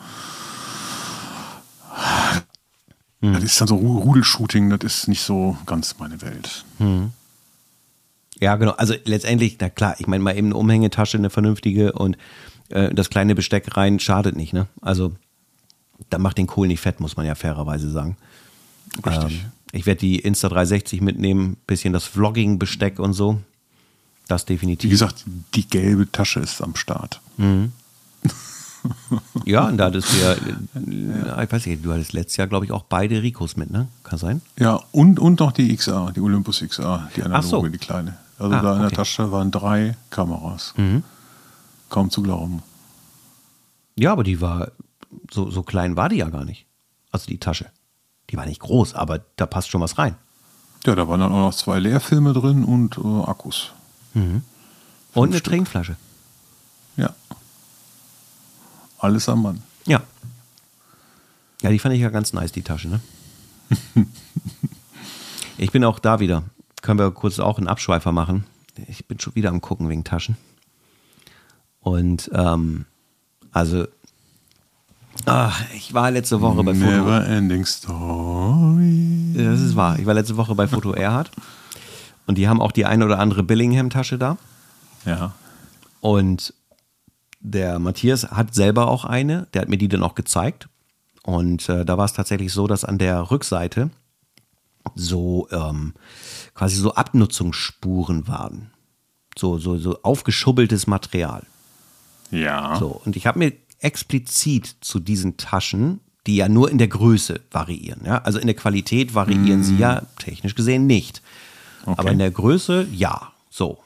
das 3.20 3.42
ist 3.44 3.60
dann 3.60 3.68
so 3.68 3.76
Ru- 3.76 3.98
Rudelshooting, 4.02 4.70
das 4.70 4.80
ist 4.84 5.08
nicht 5.08 5.22
so 5.22 5.56
ganz 5.66 5.96
meine 5.98 6.20
Welt. 6.22 6.64
Ja, 8.40 8.56
genau. 8.56 8.72
Also 8.72 8.94
letztendlich, 9.04 9.56
na 9.60 9.68
klar, 9.70 9.96
ich 9.98 10.06
meine 10.06 10.22
mal 10.22 10.36
eben 10.36 10.48
eine 10.48 10.56
Umhängetasche, 10.56 11.18
eine 11.18 11.30
vernünftige 11.30 11.92
und 11.92 12.16
äh, 12.68 12.94
das 12.94 13.10
kleine 13.10 13.34
Besteck 13.34 13.76
rein 13.76 13.98
schadet 13.98 14.36
nicht, 14.36 14.52
ne? 14.52 14.66
Also, 14.80 15.12
da 16.10 16.18
macht 16.18 16.38
den 16.38 16.46
Kohl 16.46 16.68
nicht 16.68 16.80
fett, 16.80 17.00
muss 17.00 17.16
man 17.16 17.26
ja 17.26 17.34
fairerweise 17.34 17.90
sagen. 17.90 18.16
Richtig. 19.04 19.40
Ähm, 19.42 19.50
ich 19.72 19.84
werde 19.86 19.98
die 20.00 20.22
Insta360 20.24 21.02
mitnehmen, 21.02 21.56
bisschen 21.66 21.92
das 21.92 22.04
Vlogging-Besteck 22.04 23.00
und 23.00 23.12
so. 23.14 23.40
Das 24.28 24.44
Wie 24.44 24.52
definitiv. 24.54 24.90
gesagt, 24.90 25.24
die 25.54 25.66
gelbe 25.68 26.10
Tasche 26.12 26.38
ist 26.40 26.62
am 26.62 26.76
Start. 26.76 27.20
Ja, 29.44 29.66
und 29.68 29.76
da 29.78 29.86
hattest 29.86 30.12
du 30.12 30.16
ja, 30.18 30.32
äh, 30.32 31.44
ich 31.44 31.52
weiß 31.52 31.66
nicht, 31.66 31.84
du 31.84 31.92
hattest 31.92 32.12
letztes 32.12 32.36
Jahr, 32.36 32.46
glaube 32.48 32.64
ich, 32.66 32.72
auch 32.72 32.82
beide 32.84 33.22
Ricos 33.22 33.56
mit, 33.56 33.70
ne? 33.70 33.88
Kann 34.04 34.18
sein? 34.18 34.42
Ja, 34.58 34.80
und, 34.92 35.18
und 35.18 35.40
noch 35.40 35.52
die 35.52 35.74
XA, 35.76 36.10
die 36.14 36.20
Olympus 36.20 36.60
XA, 36.66 37.08
die 37.16 37.22
analoge, 37.22 37.48
so. 37.48 37.68
die 37.68 37.78
kleine. 37.78 38.16
Also 38.38 38.54
Ah, 38.54 38.62
da 38.62 38.72
in 38.74 38.78
der 38.78 38.86
okay. 38.88 38.96
Tasche 38.96 39.32
waren 39.32 39.50
drei 39.50 39.96
Kameras. 40.10 40.74
Kaum 41.88 42.10
zu 42.10 42.22
glauben. 42.22 42.62
Ja, 43.96 44.12
aber 44.12 44.22
die 44.24 44.40
war, 44.40 44.68
so, 45.32 45.50
so 45.50 45.62
klein 45.62 45.96
war 45.96 46.08
die 46.08 46.16
ja 46.16 46.28
gar 46.28 46.44
nicht. 46.44 46.66
Also 47.10 47.26
die 47.26 47.38
Tasche. 47.38 47.66
Die 48.30 48.36
war 48.36 48.46
nicht 48.46 48.60
groß, 48.60 48.94
aber 48.94 49.20
da 49.36 49.46
passt 49.46 49.70
schon 49.70 49.80
was 49.80 49.98
rein. 49.98 50.14
Ja, 50.86 50.94
da 50.94 51.08
waren 51.08 51.20
dann 51.20 51.32
auch 51.32 51.38
noch 51.48 51.54
zwei 51.54 51.78
Leerfilme 51.80 52.32
drin 52.32 52.62
und 52.64 52.98
äh, 52.98 53.22
Akkus. 53.28 53.72
Und 54.14 55.32
eine. 55.32 55.42
Trinkflasche. 55.42 55.96
Ja. 56.96 57.14
Alles 58.98 59.28
am 59.28 59.42
Mann. 59.42 59.62
Ja. 59.86 60.02
Ja, 61.62 61.70
die 61.70 61.78
fand 61.78 61.94
ich 61.94 62.00
ja 62.00 62.10
ganz 62.10 62.32
nice, 62.32 62.52
die 62.52 62.62
Tasche, 62.62 62.88
ne? 62.88 63.00
ich 65.58 65.72
bin 65.72 65.84
auch 65.84 65.98
da 65.98 66.20
wieder. 66.20 66.44
Können 66.82 66.98
wir 66.98 67.10
kurz 67.10 67.38
auch 67.38 67.58
einen 67.58 67.68
Abschweifer 67.68 68.12
machen? 68.12 68.44
Ich 68.86 69.06
bin 69.06 69.18
schon 69.18 69.34
wieder 69.34 69.50
am 69.50 69.60
Gucken 69.60 69.88
wegen 69.88 70.04
Taschen. 70.04 70.36
Und, 71.80 72.30
ähm, 72.32 72.84
also, 73.52 73.86
ah, 75.26 75.52
ich 75.74 75.94
war 75.94 76.10
letzte 76.10 76.40
Woche 76.40 76.62
bei 76.62 76.74
Foto. 76.74 76.90
Never 76.90 77.26
ending 77.26 77.64
story. 77.64 79.32
Das 79.34 79.60
ist 79.60 79.74
wahr. 79.74 79.98
Ich 79.98 80.06
war 80.06 80.14
letzte 80.14 80.36
Woche 80.36 80.54
bei 80.54 80.68
Foto 80.68 80.92
Erhard 80.92 81.30
und 82.26 82.36
die 82.36 82.48
haben 82.48 82.60
auch 82.60 82.72
die 82.72 82.84
eine 82.84 83.04
oder 83.04 83.18
andere 83.18 83.42
Billingham-Tasche 83.42 84.18
da. 84.18 84.36
Ja. 85.04 85.32
Und 86.00 86.52
der 87.40 87.78
Matthias 87.78 88.30
hat 88.30 88.54
selber 88.54 88.88
auch 88.88 89.04
eine, 89.04 89.46
der 89.52 89.62
hat 89.62 89.68
mir 89.68 89.78
die 89.78 89.88
dann 89.88 90.02
auch 90.02 90.14
gezeigt. 90.14 90.68
Und 91.22 91.68
äh, 91.68 91.84
da 91.84 91.98
war 91.98 92.04
es 92.04 92.12
tatsächlich 92.12 92.52
so, 92.52 92.66
dass 92.66 92.84
an 92.84 92.98
der 92.98 93.30
Rückseite 93.30 93.90
so 94.94 95.48
ähm, 95.50 95.94
quasi 96.54 96.76
so 96.76 96.94
Abnutzungsspuren 96.94 98.26
waren. 98.28 98.70
So, 99.36 99.58
so, 99.58 99.78
so 99.78 100.02
aufgeschubbeltes 100.02 100.86
Material. 100.86 101.44
Ja. 102.30 102.76
So, 102.78 103.00
und 103.04 103.16
ich 103.16 103.26
habe 103.26 103.38
mir 103.38 103.52
explizit 103.80 104.76
zu 104.80 104.98
diesen 104.98 105.36
Taschen, 105.36 106.00
die 106.26 106.36
ja 106.36 106.48
nur 106.48 106.70
in 106.70 106.78
der 106.78 106.88
Größe 106.88 107.40
variieren, 107.50 108.02
ja, 108.04 108.18
also 108.18 108.38
in 108.38 108.46
der 108.46 108.56
Qualität 108.56 109.14
variieren 109.14 109.62
sie 109.62 109.76
ja 109.76 110.02
technisch 110.18 110.54
gesehen 110.54 110.86
nicht. 110.86 111.22
Aber 111.86 112.10
in 112.10 112.18
der 112.18 112.30
Größe 112.30 112.86
ja, 112.92 113.32
so. 113.48 113.78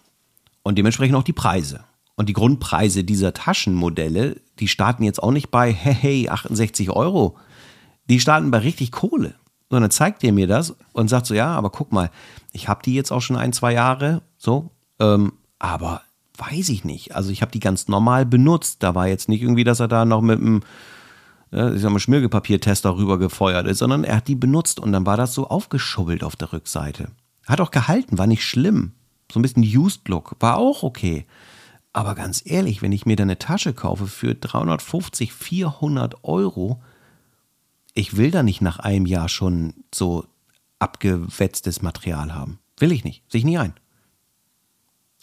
Und 0.63 0.77
dementsprechend 0.77 1.17
auch 1.17 1.23
die 1.23 1.33
Preise. 1.33 1.85
Und 2.23 2.29
die 2.29 2.35
Grundpreise 2.35 3.03
dieser 3.03 3.35
Taschenmodelle, 3.35 4.37
die 4.61 4.69
starten 4.69 5.03
jetzt 5.03 5.21
auch 5.21 5.33
nicht 5.33 5.51
bei, 5.51 5.73
hey, 5.73 5.93
hey 5.93 6.29
68 6.29 6.89
Euro. 6.91 7.37
Die 8.09 8.21
starten 8.21 8.53
bei 8.53 8.59
richtig 8.59 8.93
Kohle. 8.93 9.35
Und 9.71 9.81
dann 9.81 9.91
zeigt 9.91 10.23
er 10.23 10.31
mir 10.31 10.47
das 10.47 10.77
und 10.93 11.09
sagt 11.09 11.27
so, 11.27 11.35
ja, 11.35 11.49
aber 11.49 11.71
guck 11.71 11.91
mal, 11.91 12.13
ich 12.53 12.69
habe 12.69 12.81
die 12.85 12.95
jetzt 12.95 13.11
auch 13.11 13.23
schon 13.23 13.35
ein, 13.35 13.53
zwei 13.53 13.73
Jahre, 13.73 14.23
so, 14.39 14.71
ähm, 15.01 15.33
aber 15.59 16.03
weiß 16.37 16.69
ich 16.69 16.85
nicht. 16.85 17.17
Also 17.17 17.33
ich 17.33 17.43
habe 17.43 17.51
die 17.51 17.59
ganz 17.59 17.89
normal 17.89 18.25
benutzt. 18.25 18.85
Da 18.85 18.95
war 18.95 19.09
jetzt 19.09 19.29
nicht 19.29 19.43
irgendwie, 19.43 19.65
dass 19.65 19.81
er 19.81 19.89
da 19.89 20.05
noch 20.05 20.21
mit 20.21 20.39
einem 20.39 20.61
ja, 21.51 21.75
ich 21.75 21.83
sag 21.83 21.91
mal, 21.91 21.99
Schmirgelpapiertester 21.99 22.97
rüber 22.97 23.19
gefeuert 23.19 23.67
ist, 23.67 23.79
sondern 23.79 24.05
er 24.05 24.19
hat 24.19 24.29
die 24.29 24.37
benutzt 24.37 24.79
und 24.79 24.93
dann 24.93 25.07
war 25.07 25.17
das 25.17 25.35
so 25.35 25.49
aufgeschubbelt 25.49 26.23
auf 26.23 26.37
der 26.37 26.53
Rückseite. 26.53 27.09
Hat 27.49 27.61
auch 27.61 27.73
gehalten, 27.73 28.17
war 28.17 28.29
nicht 28.29 28.45
schlimm. 28.45 28.93
So 29.33 29.41
ein 29.41 29.43
bisschen 29.43 29.65
Used 29.65 30.07
Look, 30.07 30.37
war 30.39 30.59
auch 30.59 30.85
okay. 30.85 31.27
Aber 31.93 32.15
ganz 32.15 32.43
ehrlich, 32.45 32.81
wenn 32.81 32.93
ich 32.93 33.05
mir 33.05 33.17
da 33.17 33.23
eine 33.23 33.39
Tasche 33.39 33.75
kaufe 33.75 34.07
für 34.07 34.35
350, 34.35 35.33
400 35.33 36.25
Euro, 36.25 36.83
ich 37.95 38.17
will 38.17 38.31
da 38.31 38.43
nicht 38.43 38.63
nach 38.63 38.79
einem 38.79 39.07
Jahr 39.07 39.29
schon 39.29 39.75
so 39.95 40.25
abgewetztes 40.79 41.83
Material 41.83 42.35
haben. 42.35 42.59
Will 42.79 42.93
ich 42.93 43.05
nicht. 43.05 43.23
Sehe 43.29 43.41
ich 43.41 43.45
nie 43.45 43.59
ein. 43.59 43.75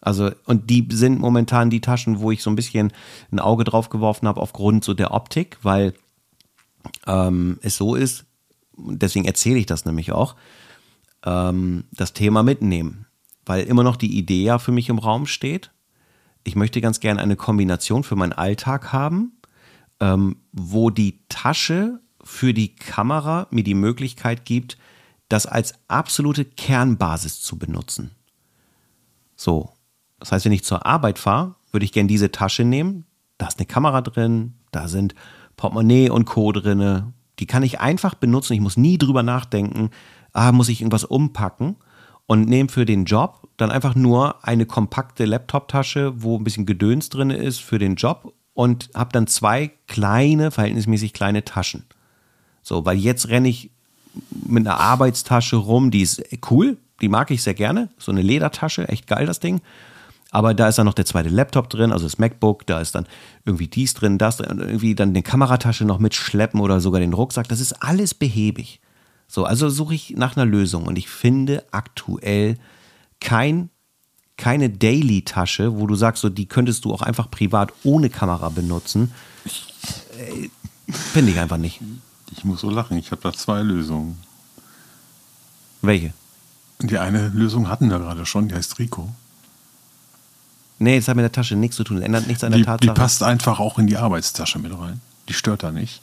Also, 0.01 0.31
und 0.45 0.69
die 0.69 0.87
sind 0.91 1.19
momentan 1.19 1.69
die 1.69 1.81
Taschen, 1.81 2.19
wo 2.19 2.31
ich 2.31 2.41
so 2.41 2.49
ein 2.49 2.55
bisschen 2.55 2.93
ein 3.31 3.39
Auge 3.39 3.63
drauf 3.63 3.89
geworfen 3.89 4.27
habe 4.27 4.39
aufgrund 4.39 4.83
so 4.83 4.93
der 4.93 5.11
Optik, 5.11 5.57
weil 5.61 5.93
ähm, 7.05 7.59
es 7.61 7.75
so 7.75 7.95
ist, 7.95 8.25
deswegen 8.77 9.25
erzähle 9.25 9.59
ich 9.59 9.65
das 9.65 9.85
nämlich 9.85 10.11
auch, 10.11 10.35
ähm, 11.25 11.83
das 11.91 12.13
Thema 12.13 12.43
mitnehmen. 12.43 13.07
Weil 13.45 13.65
immer 13.65 13.83
noch 13.83 13.97
die 13.97 14.17
Idee 14.17 14.43
ja 14.43 14.59
für 14.59 14.71
mich 14.71 14.89
im 14.89 14.99
Raum 14.99 15.25
steht. 15.25 15.71
Ich 16.43 16.55
möchte 16.55 16.81
ganz 16.81 16.99
gerne 16.99 17.21
eine 17.21 17.35
Kombination 17.35 18.03
für 18.03 18.15
meinen 18.15 18.33
Alltag 18.33 18.93
haben, 18.93 19.33
ähm, 19.99 20.37
wo 20.51 20.89
die 20.89 21.19
Tasche 21.29 21.99
für 22.23 22.53
die 22.53 22.75
Kamera 22.75 23.47
mir 23.51 23.63
die 23.63 23.75
Möglichkeit 23.75 24.45
gibt, 24.45 24.77
das 25.27 25.45
als 25.45 25.73
absolute 25.87 26.45
Kernbasis 26.45 27.41
zu 27.41 27.57
benutzen. 27.57 28.11
So, 29.35 29.73
das 30.19 30.31
heißt, 30.31 30.45
wenn 30.45 30.51
ich 30.51 30.63
zur 30.63 30.85
Arbeit 30.85 31.19
fahre, 31.19 31.55
würde 31.71 31.85
ich 31.85 31.91
gerne 31.91 32.07
diese 32.07 32.31
Tasche 32.31 32.63
nehmen. 32.63 33.05
Da 33.37 33.47
ist 33.47 33.59
eine 33.59 33.67
Kamera 33.67 34.01
drin, 34.01 34.55
da 34.71 34.87
sind 34.87 35.15
Portemonnaie 35.55 36.09
und 36.09 36.25
Co. 36.25 36.51
drin. 36.51 37.13
Die 37.39 37.45
kann 37.45 37.63
ich 37.63 37.79
einfach 37.79 38.15
benutzen. 38.15 38.53
Ich 38.53 38.59
muss 38.59 38.75
nie 38.75 38.97
drüber 38.97 39.23
nachdenken, 39.23 39.91
ah, 40.33 40.51
muss 40.51 40.69
ich 40.69 40.81
irgendwas 40.81 41.05
umpacken 41.05 41.77
und 42.29 42.47
nehme 42.47 42.69
für 42.69 42.85
den 42.85 43.05
Job 43.05 43.49
dann 43.57 43.71
einfach 43.71 43.95
nur 43.95 44.45
eine 44.47 44.67
kompakte 44.67 45.25
Laptop-Tasche, 45.25 46.13
wo 46.21 46.37
ein 46.37 46.43
bisschen 46.43 46.67
Gedöns 46.67 47.09
drin 47.09 47.31
ist 47.31 47.59
für 47.59 47.79
den 47.79 47.95
Job 47.95 48.35
und 48.53 48.91
habe 48.93 49.11
dann 49.11 49.25
zwei 49.25 49.71
kleine, 49.87 50.51
verhältnismäßig 50.51 51.13
kleine 51.13 51.43
Taschen. 51.43 51.85
So, 52.61 52.85
weil 52.85 52.99
jetzt 52.99 53.29
renne 53.29 53.49
ich 53.49 53.71
mit 54.45 54.67
einer 54.67 54.79
Arbeitstasche 54.79 55.55
rum, 55.55 55.89
die 55.89 56.01
ist 56.01 56.21
cool, 56.51 56.77
die 57.01 57.09
mag 57.09 57.31
ich 57.31 57.41
sehr 57.41 57.55
gerne. 57.55 57.89
So 57.97 58.11
eine 58.11 58.21
Ledertasche, 58.21 58.87
echt 58.89 59.07
geil 59.07 59.25
das 59.25 59.39
Ding. 59.39 59.61
Aber 60.29 60.53
da 60.53 60.67
ist 60.67 60.77
dann 60.77 60.85
noch 60.85 60.93
der 60.93 61.05
zweite 61.05 61.29
Laptop 61.29 61.67
drin, 61.67 61.91
also 61.91 62.05
das 62.05 62.19
MacBook, 62.19 62.67
da 62.67 62.79
ist 62.79 62.93
dann 62.93 63.07
irgendwie 63.43 63.67
dies 63.67 63.95
drin, 63.95 64.19
das 64.19 64.37
drin, 64.37 64.59
irgendwie 64.59 64.93
dann 64.93 65.09
eine 65.09 65.23
Kameratasche 65.23 65.83
noch 65.83 65.97
mitschleppen 65.97 66.59
oder 66.59 66.79
sogar 66.79 67.01
den 67.01 67.13
Rucksack. 67.13 67.47
Das 67.47 67.59
ist 67.59 67.81
alles 67.81 68.13
behäbig. 68.13 68.81
So, 69.31 69.45
also 69.45 69.69
suche 69.69 69.93
ich 69.93 70.15
nach 70.17 70.35
einer 70.35 70.45
Lösung 70.45 70.85
und 70.87 70.97
ich 70.97 71.07
finde 71.07 71.63
aktuell 71.71 72.57
kein, 73.21 73.69
keine 74.37 74.71
Daily-Tasche, 74.71 75.79
wo 75.79 75.85
du 75.85 75.93
sagst, 75.93 76.21
so, 76.21 76.29
die 76.29 76.47
könntest 76.47 76.83
du 76.83 76.91
auch 76.91 77.03
einfach 77.03 77.29
privat 77.29 77.71
ohne 77.83 78.09
Kamera 78.09 78.49
benutzen. 78.49 79.11
Äh, 80.17 80.49
finde 80.91 81.31
ich 81.31 81.39
einfach 81.39 81.57
nicht. 81.57 81.79
Ich 82.31 82.43
muss 82.43 82.61
so 82.61 82.71
lachen, 82.71 82.97
ich 82.97 83.11
habe 83.11 83.21
da 83.21 83.31
zwei 83.31 83.61
Lösungen. 83.61 84.17
Welche? 85.83 86.11
Die 86.81 86.97
eine 86.97 87.27
Lösung 87.29 87.69
hatten 87.69 87.89
wir 87.91 87.99
gerade 87.99 88.25
schon, 88.25 88.47
die 88.47 88.55
heißt 88.55 88.79
Rico. 88.79 89.09
Nee, 90.79 90.97
das 90.97 91.07
hat 91.07 91.15
mit 91.17 91.23
der 91.23 91.31
Tasche 91.31 91.55
nichts 91.55 91.75
zu 91.75 91.83
tun. 91.83 91.97
Das 91.97 92.05
ändert 92.05 92.25
nichts 92.27 92.43
an 92.43 92.51
der 92.51 92.59
Die, 92.59 92.65
Tatsache. 92.65 92.93
die 92.93 92.99
passt 92.99 93.21
einfach 93.21 93.59
auch 93.59 93.77
in 93.77 93.85
die 93.85 93.97
Arbeitstasche 93.97 94.57
mit 94.59 94.71
rein. 94.77 95.01
Die 95.27 95.33
stört 95.33 95.61
da 95.61 95.71
nicht. 95.71 96.01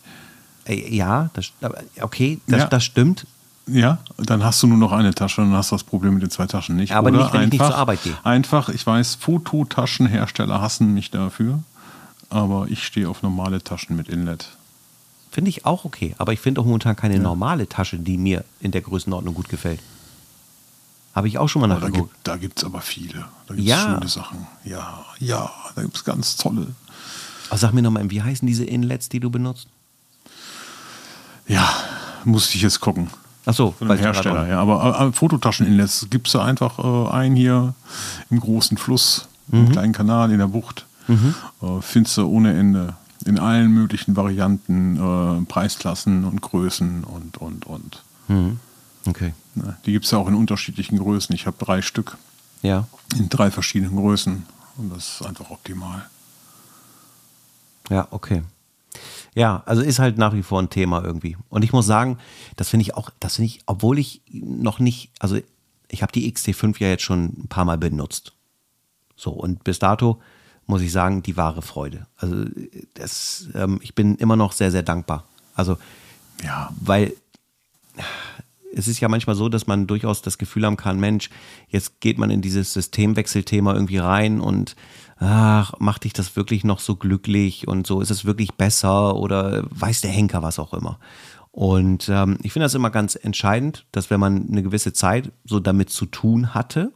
Äh, 0.67 0.95
Ja, 0.95 1.31
das, 1.35 1.53
okay, 2.01 2.41
das, 2.47 2.61
Ja. 2.63 2.67
das 2.67 2.85
stimmt. 2.85 3.27
Ja, 3.69 3.99
dann 4.17 4.45
hast 4.45 4.63
du 4.63 4.69
nur 4.69 4.79
noch 4.79 4.93
eine 4.93 5.13
Tasche 5.13 5.41
und 5.43 5.49
dann 5.51 5.57
hast 5.59 5.73
du 5.73 5.75
das 5.75 5.83
Problem 5.83 6.15
mit 6.15 6.23
den 6.23 6.31
zwei 6.31 6.47
Taschen 6.47 6.77
nicht. 6.77 6.93
Aber 6.93 7.09
Oder 7.09 7.19
nicht, 7.19 7.33
wenn 7.33 7.43
ich 7.43 7.51
nicht 7.53 7.61
einfach, 7.61 7.73
zur 7.73 7.79
Arbeit 7.79 8.03
gehe. 8.05 8.15
Einfach, 8.23 8.69
ich 8.69 8.87
weiß, 8.87 9.17
Fototaschenhersteller 9.17 10.61
hassen 10.61 10.95
mich 10.95 11.11
dafür, 11.11 11.61
aber 12.31 12.67
ich 12.69 12.85
stehe 12.87 13.09
auf 13.09 13.23
normale 13.23 13.63
Taschen 13.63 13.97
mit 13.97 14.09
Inlet. 14.09 14.49
Finde 15.33 15.49
ich 15.51 15.67
auch 15.67 15.85
okay. 15.85 16.15
Aber 16.19 16.33
ich 16.33 16.39
finde 16.41 16.61
auch 16.61 16.65
momentan 16.65 16.95
keine 16.95 17.19
normale 17.19 17.69
Tasche, 17.69 17.99
die 17.99 18.17
mir 18.17 18.45
in 18.61 18.71
der 18.71 18.83
Größenordnung 18.83 19.35
gut 19.35 19.49
gefällt. 19.49 19.81
Habe 21.15 21.29
ich 21.29 21.39
auch 21.39 21.49
schon 21.49 21.61
mal 21.61 21.71
Aber 21.73 21.81
da 21.81 21.87
nachgeguckt. 21.89 22.25
gibt 22.25 22.41
gibt's 22.41 22.65
aber 22.65 22.81
viele. 22.81 23.25
Da 23.49 23.55
gibt 23.55 23.61
es 23.61 23.75
Ja. 23.75 23.79
schöne 23.85 24.09
Sachen. 24.09 24.47
Ja, 24.65 25.05
ja, 25.19 25.51
da 25.75 25.83
gibt 25.83 25.97
es 25.97 26.05
ganz 26.05 26.37
tolle. 26.37 26.69
Aber 27.49 27.59
sag 27.59 27.73
mir 27.73 27.83
nochmal, 27.83 28.09
wie 28.11 28.23
heißen 28.23 28.47
diese 28.47 28.65
Inlets, 28.65 29.09
die 29.09 29.19
du 29.21 29.29
benutzt? 29.31 29.69
Ja, 31.49 31.69
musste 32.25 32.57
ich 32.57 32.63
jetzt 32.63 32.81
gucken. 32.81 33.09
Ach 33.45 33.55
so, 33.55 33.73
Von 33.79 33.97
Hersteller, 33.97 34.49
ja. 34.49 34.61
Aber 34.61 35.01
äh, 35.01 35.13
Fototaschen-Inlets 35.13 36.09
gibst 36.11 36.35
du 36.35 36.41
einfach 36.41 36.79
äh, 36.81 37.11
ein 37.13 37.37
hier 37.37 37.75
im 38.31 38.41
großen 38.41 38.77
Fluss, 38.77 39.29
Mhm. 39.49 39.59
im 39.67 39.73
kleinen 39.73 39.93
Kanal 39.93 40.33
in 40.33 40.39
der 40.39 40.49
Bucht. 40.49 40.87
Äh, 41.09 41.15
findest 41.83 42.17
du 42.17 42.27
ohne 42.29 42.59
Ende. 42.59 42.95
In 43.25 43.39
allen 43.39 43.71
möglichen 43.71 44.17
Varianten, 44.17 44.97
äh, 44.97 45.45
Preisklassen 45.47 46.25
und 46.25 46.43
Größen 46.43 47.05
und, 47.05 47.37
und, 47.39 47.65
und. 47.67 48.03
nicht. 48.29 48.57
Okay. 49.07 49.33
Ne? 49.55 49.77
Die 49.87 49.93
gibt 49.93 50.05
es 50.05 50.11
ja 50.11 50.19
auch 50.19 50.27
in 50.27 50.35
unterschiedlichen 50.35 50.99
Größen. 50.99 51.33
Ich 51.35 51.47
habe 51.47 51.57
drei 51.65 51.81
Stück 51.81 52.17
Ja. 52.63 52.89
in 53.17 53.29
drei 53.29 53.53
verschiedenen 53.53 53.95
Größen. 53.97 54.45
Und 54.79 54.93
das 54.93 55.21
ist 55.21 55.27
einfach 55.27 55.51
optimal. 55.51 56.05
Ja, 57.89 58.09
okay. 58.11 58.43
Ja, 59.37 59.63
also 59.67 59.83
ist 59.83 59.99
halt 59.99 60.17
nach 60.17 60.33
wie 60.33 60.43
vor 60.43 60.63
ein 60.63 60.71
Thema 60.71 61.05
irgendwie. 61.05 61.37
Und 61.51 61.63
ich 61.63 61.75
muss 61.75 61.85
sagen, 61.85 62.19
das 62.57 62.71
finde 62.71 62.83
ich 62.83 62.95
auch, 62.95 63.11
das 63.21 63.37
finde 63.37 63.47
ich, 63.47 63.61
obwohl 63.67 63.99
ich 63.99 64.23
noch 64.33 64.79
nicht, 64.79 65.11
also 65.19 65.39
ich 65.89 66.03
habe 66.03 66.11
die 66.11 66.33
XT5 66.33 66.81
ja 66.81 66.89
jetzt 66.89 67.03
schon 67.03 67.25
ein 67.25 67.47
paar 67.47 67.67
Mal 67.67 67.77
benutzt. 67.77 68.33
So, 69.15 69.33
und 69.33 69.63
bis 69.63 69.79
dato 69.79 70.23
muss 70.67 70.81
ich 70.81 70.91
sagen, 70.91 71.23
die 71.23 71.37
wahre 71.37 71.61
Freude. 71.61 72.07
Also 72.17 72.47
das, 72.95 73.49
ähm, 73.55 73.79
ich 73.83 73.95
bin 73.95 74.17
immer 74.17 74.37
noch 74.37 74.53
sehr, 74.53 74.71
sehr 74.71 74.83
dankbar. 74.83 75.25
Also, 75.55 75.77
Ja, 76.43 76.73
weil 76.81 77.13
es 78.75 78.89
ist 78.89 79.01
ja 79.01 79.09
manchmal 79.09 79.37
so, 79.37 79.51
dass 79.51 79.67
man 79.67 79.87
durchaus 79.87 80.23
das 80.23 80.39
Gefühl 80.39 80.65
haben 80.65 80.77
kann, 80.77 80.99
Mensch, 80.99 81.31
jetzt 81.69 82.01
geht 82.01 82.19
man 82.19 82.31
in 82.31 82.41
dieses 82.41 82.73
Systemwechselthema 82.73 83.75
irgendwie 83.75 83.99
rein 83.99 84.41
und 84.41 84.77
ach, 85.19 85.73
macht 85.79 86.05
dich 86.05 86.13
das 86.13 86.37
wirklich 86.37 86.65
noch 86.65 86.79
so 86.79 86.97
glücklich 86.97 87.67
und 87.67 87.87
so 87.87 88.01
ist 88.01 88.11
es 88.11 88.25
wirklich 88.25 88.55
besser 88.55 89.17
oder 89.17 89.65
weiß 89.71 90.03
der 90.03 90.11
Henker 90.11 90.43
was 90.43 90.59
auch 90.59 90.75
immer. 90.75 90.99
Und 91.51 92.11
ähm, 92.11 92.37
ich 92.43 92.53
finde 92.53 92.67
das 92.67 92.75
immer 92.75 92.91
ganz 92.91 93.15
entscheidend, 93.15 93.87
dass 93.91 94.11
wenn 94.11 94.21
man 94.21 94.47
eine 94.49 94.63
gewisse 94.63 94.93
Zeit 94.93 95.33
so 95.45 95.59
damit 95.59 95.89
zu 95.89 96.05
tun 96.05 96.53
hatte, 96.55 96.93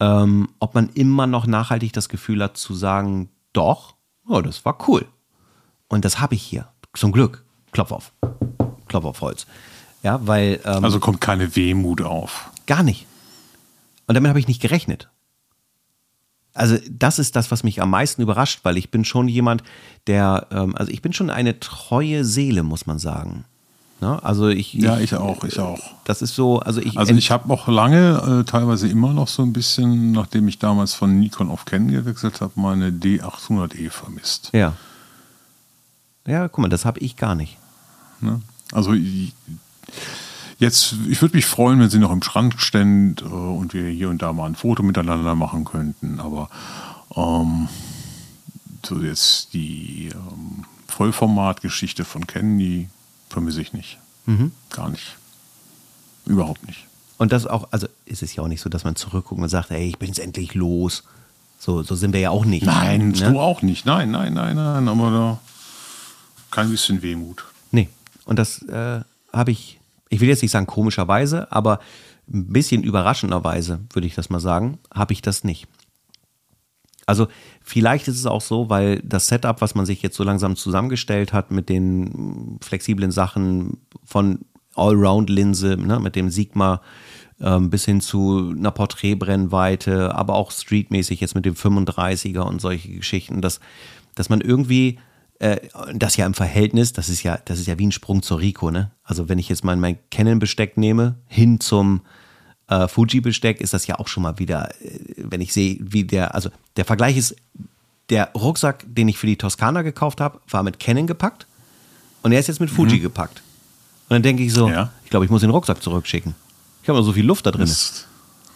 ähm, 0.00 0.48
ob 0.58 0.74
man 0.74 0.88
immer 0.90 1.28
noch 1.28 1.46
nachhaltig 1.46 1.92
das 1.92 2.08
Gefühl 2.08 2.42
hat 2.42 2.56
zu 2.56 2.74
sagen, 2.74 3.30
doch, 3.52 3.94
oh, 4.28 4.40
das 4.40 4.64
war 4.64 4.76
cool. 4.88 5.06
Und 5.86 6.04
das 6.04 6.18
habe 6.18 6.34
ich 6.34 6.42
hier. 6.42 6.68
Zum 6.94 7.12
Glück. 7.12 7.44
Klopf 7.70 7.92
auf. 7.92 8.12
Klopf 8.88 9.04
auf 9.04 9.20
Holz. 9.20 9.46
Ja, 10.02 10.26
weil 10.26 10.60
ähm, 10.64 10.84
also 10.84 10.98
kommt 10.98 11.20
keine 11.20 11.54
Wehmut 11.54 12.02
auf. 12.02 12.50
gar 12.66 12.82
nicht. 12.82 13.06
Und 14.06 14.14
damit 14.14 14.28
habe 14.28 14.40
ich 14.40 14.48
nicht 14.48 14.60
gerechnet. 14.60 15.08
Also 16.54 16.78
das 16.88 17.18
ist 17.18 17.34
das, 17.34 17.50
was 17.50 17.64
mich 17.64 17.82
am 17.82 17.90
meisten 17.90 18.22
überrascht, 18.22 18.60
weil 18.62 18.76
ich 18.76 18.90
bin 18.90 19.04
schon 19.04 19.28
jemand, 19.28 19.64
der, 20.06 20.46
ähm, 20.52 20.74
also 20.76 20.90
ich 20.92 21.02
bin 21.02 21.12
schon 21.12 21.28
eine 21.30 21.58
treue 21.58 22.24
Seele, 22.24 22.62
muss 22.62 22.86
man 22.86 22.98
sagen. 22.98 23.44
Ne? 24.00 24.22
Also 24.22 24.48
ich, 24.48 24.72
ja, 24.74 24.98
ich 24.98 25.14
auch, 25.14 25.44
ich 25.44 25.58
auch. 25.58 25.80
Das 26.04 26.22
ist 26.22 26.34
so, 26.34 26.60
also 26.60 26.80
ich. 26.80 26.96
Also 26.96 27.14
ich 27.14 27.30
habe 27.30 27.52
auch 27.52 27.68
lange, 27.68 28.42
äh, 28.42 28.44
teilweise 28.44 28.88
immer 28.88 29.12
noch 29.12 29.28
so 29.28 29.42
ein 29.42 29.52
bisschen, 29.52 30.12
nachdem 30.12 30.46
ich 30.46 30.58
damals 30.58 30.94
von 30.94 31.18
Nikon 31.18 31.50
auf 31.50 31.64
Canon 31.64 31.88
gewechselt 31.88 32.40
habe, 32.40 32.52
meine 32.56 32.90
D800E 32.90 33.90
vermisst. 33.90 34.50
Ja. 34.52 34.74
Ja, 36.26 36.48
guck 36.48 36.60
mal, 36.60 36.68
das 36.68 36.84
habe 36.84 37.00
ich 37.00 37.16
gar 37.16 37.34
nicht. 37.34 37.58
Ne? 38.20 38.40
Also 38.72 38.94
jetzt, 40.64 40.94
ich 41.08 41.20
würde 41.22 41.36
mich 41.36 41.46
freuen, 41.46 41.80
wenn 41.80 41.90
sie 41.90 41.98
noch 41.98 42.12
im 42.12 42.22
Schrank 42.22 42.54
ständ 42.58 43.22
äh, 43.22 43.24
und 43.24 43.74
wir 43.74 43.88
hier 43.88 44.10
und 44.10 44.22
da 44.22 44.32
mal 44.32 44.46
ein 44.46 44.56
Foto 44.56 44.82
miteinander 44.82 45.34
machen 45.34 45.64
könnten. 45.64 46.20
Aber 46.20 46.48
ähm, 47.14 47.68
so 48.84 49.00
jetzt 49.00 49.54
die 49.54 50.10
ähm, 50.12 50.64
Vollformatgeschichte 50.88 52.04
von 52.04 52.26
Canon, 52.26 52.58
die 52.58 52.88
vermisse 53.28 53.60
ich 53.60 53.72
nicht. 53.72 53.98
Mhm. 54.26 54.52
Gar 54.70 54.90
nicht. 54.90 55.16
Überhaupt 56.26 56.66
nicht. 56.66 56.86
Und 57.18 57.32
das 57.32 57.46
auch, 57.46 57.68
also 57.70 57.86
ist 58.06 58.22
es 58.22 58.34
ja 58.34 58.42
auch 58.42 58.48
nicht 58.48 58.60
so, 58.60 58.68
dass 58.68 58.84
man 58.84 58.96
zurückguckt 58.96 59.40
und 59.40 59.48
sagt, 59.48 59.70
ey, 59.70 59.88
ich 59.88 59.98
bin 59.98 60.08
jetzt 60.08 60.18
endlich 60.18 60.54
los. 60.54 61.04
So, 61.58 61.82
so 61.82 61.94
sind 61.94 62.12
wir 62.12 62.20
ja 62.20 62.30
auch 62.30 62.44
nicht. 62.44 62.66
Nein, 62.66 63.10
ne? 63.10 63.32
du 63.32 63.40
auch 63.40 63.62
nicht. 63.62 63.86
Nein, 63.86 64.10
nein, 64.10 64.34
nein, 64.34 64.56
nein. 64.56 64.88
Aber 64.88 65.10
da 65.10 65.40
kein 66.50 66.70
bisschen 66.70 67.02
Wehmut. 67.02 67.44
Nee. 67.72 67.88
Und 68.24 68.38
das 68.38 68.62
äh, 68.62 69.00
habe 69.32 69.50
ich, 69.50 69.80
ich 70.14 70.20
will 70.20 70.28
jetzt 70.28 70.42
nicht 70.42 70.52
sagen 70.52 70.66
komischerweise, 70.66 71.50
aber 71.50 71.80
ein 72.32 72.52
bisschen 72.52 72.84
überraschenderweise, 72.84 73.80
würde 73.92 74.06
ich 74.06 74.14
das 74.14 74.30
mal 74.30 74.38
sagen, 74.38 74.78
habe 74.94 75.12
ich 75.12 75.22
das 75.22 75.42
nicht. 75.42 75.66
Also 77.04 77.26
vielleicht 77.62 78.06
ist 78.06 78.18
es 78.18 78.26
auch 78.26 78.40
so, 78.40 78.70
weil 78.70 79.00
das 79.00 79.26
Setup, 79.26 79.60
was 79.60 79.74
man 79.74 79.86
sich 79.86 80.02
jetzt 80.02 80.16
so 80.16 80.22
langsam 80.22 80.54
zusammengestellt 80.54 81.32
hat 81.32 81.50
mit 81.50 81.68
den 81.68 82.58
flexiblen 82.62 83.10
Sachen 83.10 83.78
von 84.04 84.38
Allround-Linse, 84.76 85.76
ne, 85.76 85.98
mit 85.98 86.14
dem 86.14 86.30
Sigma 86.30 86.80
ähm, 87.40 87.68
bis 87.68 87.84
hin 87.84 88.00
zu 88.00 88.54
einer 88.56 88.70
Porträtbrennweite, 88.70 90.14
aber 90.14 90.34
auch 90.34 90.52
streetmäßig 90.52 91.20
jetzt 91.20 91.34
mit 91.34 91.44
dem 91.44 91.54
35er 91.54 92.42
und 92.42 92.60
solche 92.60 92.92
Geschichten, 92.92 93.42
dass, 93.42 93.58
dass 94.14 94.28
man 94.28 94.40
irgendwie 94.40 95.00
äh, 95.38 95.58
das 95.94 96.16
ja 96.16 96.26
im 96.26 96.34
Verhältnis, 96.34 96.92
das 96.92 97.08
ist 97.08 97.22
ja, 97.22 97.38
das 97.44 97.58
ist 97.58 97.66
ja 97.66 97.78
wie 97.78 97.86
ein 97.86 97.92
Sprung 97.92 98.22
zur 98.22 98.40
Rico, 98.40 98.70
ne? 98.70 98.90
Also 99.02 99.28
wenn 99.28 99.38
ich 99.38 99.48
jetzt 99.48 99.64
mal 99.64 99.76
mein 99.76 99.98
Canon-Besteck 100.10 100.76
nehme, 100.76 101.16
hin 101.26 101.60
zum 101.60 102.02
äh, 102.68 102.88
Fuji-Besteck 102.88 103.60
ist 103.60 103.74
das 103.74 103.86
ja 103.86 103.98
auch 103.98 104.08
schon 104.08 104.22
mal 104.22 104.38
wieder, 104.38 104.70
äh, 104.80 104.98
wenn 105.16 105.40
ich 105.40 105.52
sehe, 105.52 105.78
wie 105.80 106.04
der, 106.04 106.34
also 106.34 106.50
der 106.76 106.84
Vergleich 106.84 107.16
ist, 107.16 107.36
der 108.10 108.30
Rucksack, 108.34 108.84
den 108.86 109.08
ich 109.08 109.18
für 109.18 109.26
die 109.26 109.36
Toskana 109.36 109.82
gekauft 109.82 110.20
habe, 110.20 110.40
war 110.48 110.62
mit 110.62 110.78
Canon 110.78 111.06
gepackt 111.06 111.46
und 112.22 112.32
er 112.32 112.40
ist 112.40 112.48
jetzt 112.48 112.60
mit 112.60 112.70
Fuji 112.70 112.98
mhm. 112.98 113.02
gepackt. 113.02 113.42
Und 114.08 114.14
dann 114.14 114.22
denke 114.22 114.42
ich 114.42 114.52
so, 114.52 114.68
ja. 114.68 114.92
ich 115.04 115.10
glaube, 115.10 115.24
ich 115.24 115.30
muss 115.30 115.40
den 115.40 115.50
Rucksack 115.50 115.82
zurückschicken. 115.82 116.34
Ich 116.82 116.88
habe 116.88 116.98
noch 116.98 117.04
so 117.04 117.12
viel 117.12 117.24
Luft 117.24 117.46
da 117.46 117.50
drin. 117.50 117.70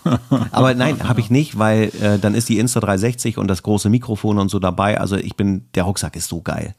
Aber 0.52 0.74
nein, 0.74 1.08
habe 1.08 1.20
ich 1.20 1.30
nicht, 1.30 1.58
weil 1.58 1.90
äh, 2.00 2.18
dann 2.18 2.34
ist 2.34 2.48
die 2.48 2.58
Insta 2.58 2.80
360 2.80 3.38
und 3.38 3.48
das 3.48 3.62
große 3.62 3.88
Mikrofon 3.88 4.38
und 4.38 4.48
so 4.48 4.58
dabei. 4.58 5.00
Also 5.00 5.16
ich 5.16 5.36
bin, 5.36 5.66
der 5.74 5.84
Rucksack 5.84 6.16
ist 6.16 6.28
so 6.28 6.40
geil. 6.40 6.74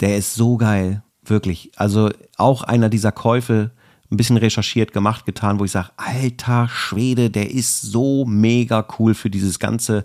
Der 0.00 0.16
ist 0.16 0.34
so 0.34 0.56
geil, 0.56 1.02
wirklich. 1.24 1.70
Also 1.76 2.10
auch 2.36 2.62
einer 2.62 2.88
dieser 2.88 3.12
Käufe, 3.12 3.70
ein 4.10 4.16
bisschen 4.16 4.36
recherchiert, 4.36 4.92
gemacht, 4.92 5.24
getan, 5.24 5.58
wo 5.58 5.64
ich 5.64 5.70
sage, 5.70 5.90
alter 5.96 6.68
Schwede, 6.68 7.30
der 7.30 7.50
ist 7.50 7.80
so 7.80 8.26
mega 8.26 8.86
cool 8.98 9.14
für 9.14 9.30
dieses 9.30 9.58
ganze 9.58 10.04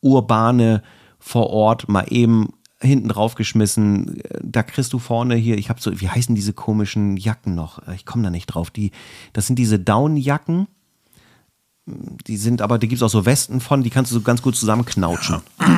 urbane 0.00 0.82
vor 1.18 1.50
Ort 1.50 1.88
mal 1.88 2.06
eben 2.08 2.50
hinten 2.80 3.08
drauf 3.08 3.34
geschmissen. 3.34 4.22
Da 4.42 4.62
kriegst 4.62 4.92
du 4.92 4.98
vorne 4.98 5.34
hier, 5.34 5.58
ich 5.58 5.70
habe 5.70 5.80
so, 5.80 6.00
wie 6.00 6.08
heißen 6.08 6.34
diese 6.34 6.52
komischen 6.52 7.16
Jacken 7.16 7.54
noch? 7.54 7.86
Ich 7.88 8.06
komme 8.06 8.22
da 8.22 8.30
nicht 8.30 8.46
drauf. 8.46 8.70
Die, 8.70 8.92
das 9.32 9.46
sind 9.46 9.58
diese 9.58 9.78
Downjacken. 9.78 10.68
Die 11.86 12.36
sind 12.36 12.62
aber, 12.62 12.78
da 12.78 12.86
gibt 12.88 13.00
es 13.00 13.02
auch 13.04 13.10
so 13.10 13.24
Westen 13.24 13.60
von, 13.60 13.84
die 13.84 13.90
kannst 13.90 14.10
du 14.10 14.16
so 14.16 14.20
ganz 14.20 14.42
gut 14.42 14.56
zusammenknautschen. 14.56 15.40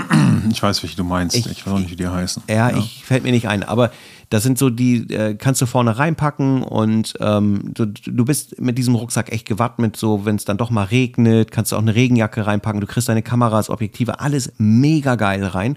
Ich 0.51 0.63
weiß, 0.63 0.83
welche 0.83 0.97
du 0.97 1.05
meinst. 1.05 1.37
Ich, 1.37 1.47
ich 1.47 1.67
weiß 1.67 1.75
auch 1.75 1.79
nicht, 1.79 1.91
wie 1.91 1.97
die 1.97 2.07
heißen. 2.07 2.45
Ja, 2.49 2.71
ja, 2.71 2.79
ich 2.79 3.05
fällt 3.05 3.23
mir 3.23 3.33
nicht 3.33 3.49
ein. 3.49 3.63
Aber 3.63 3.91
das 4.31 4.43
sind 4.43 4.57
so 4.57 4.71
die, 4.71 5.13
äh, 5.13 5.35
kannst 5.35 5.61
du 5.61 5.67
vorne 5.67 5.99
reinpacken 5.99 6.63
und 6.63 7.15
ähm, 7.21 7.75
du, 7.75 7.87
du 7.87 8.25
bist 8.25 8.59
mit 8.59 8.79
diesem 8.79 8.95
Rucksack 8.95 9.31
echt 9.31 9.47
gewappnet. 9.47 9.97
So, 9.97 10.25
wenn 10.25 10.37
es 10.37 10.45
dann 10.45 10.57
doch 10.57 10.71
mal 10.71 10.85
regnet, 10.85 11.51
kannst 11.51 11.73
du 11.73 11.77
auch 11.77 11.83
eine 11.83 11.95
Regenjacke 11.95 12.47
reinpacken. 12.47 12.81
Du 12.81 12.87
kriegst 12.87 13.09
deine 13.09 13.23
Kameras, 13.23 13.69
Objektive, 13.69 14.21
alles 14.21 14.53
mega 14.57 15.17
geil 15.17 15.45
rein. 15.45 15.77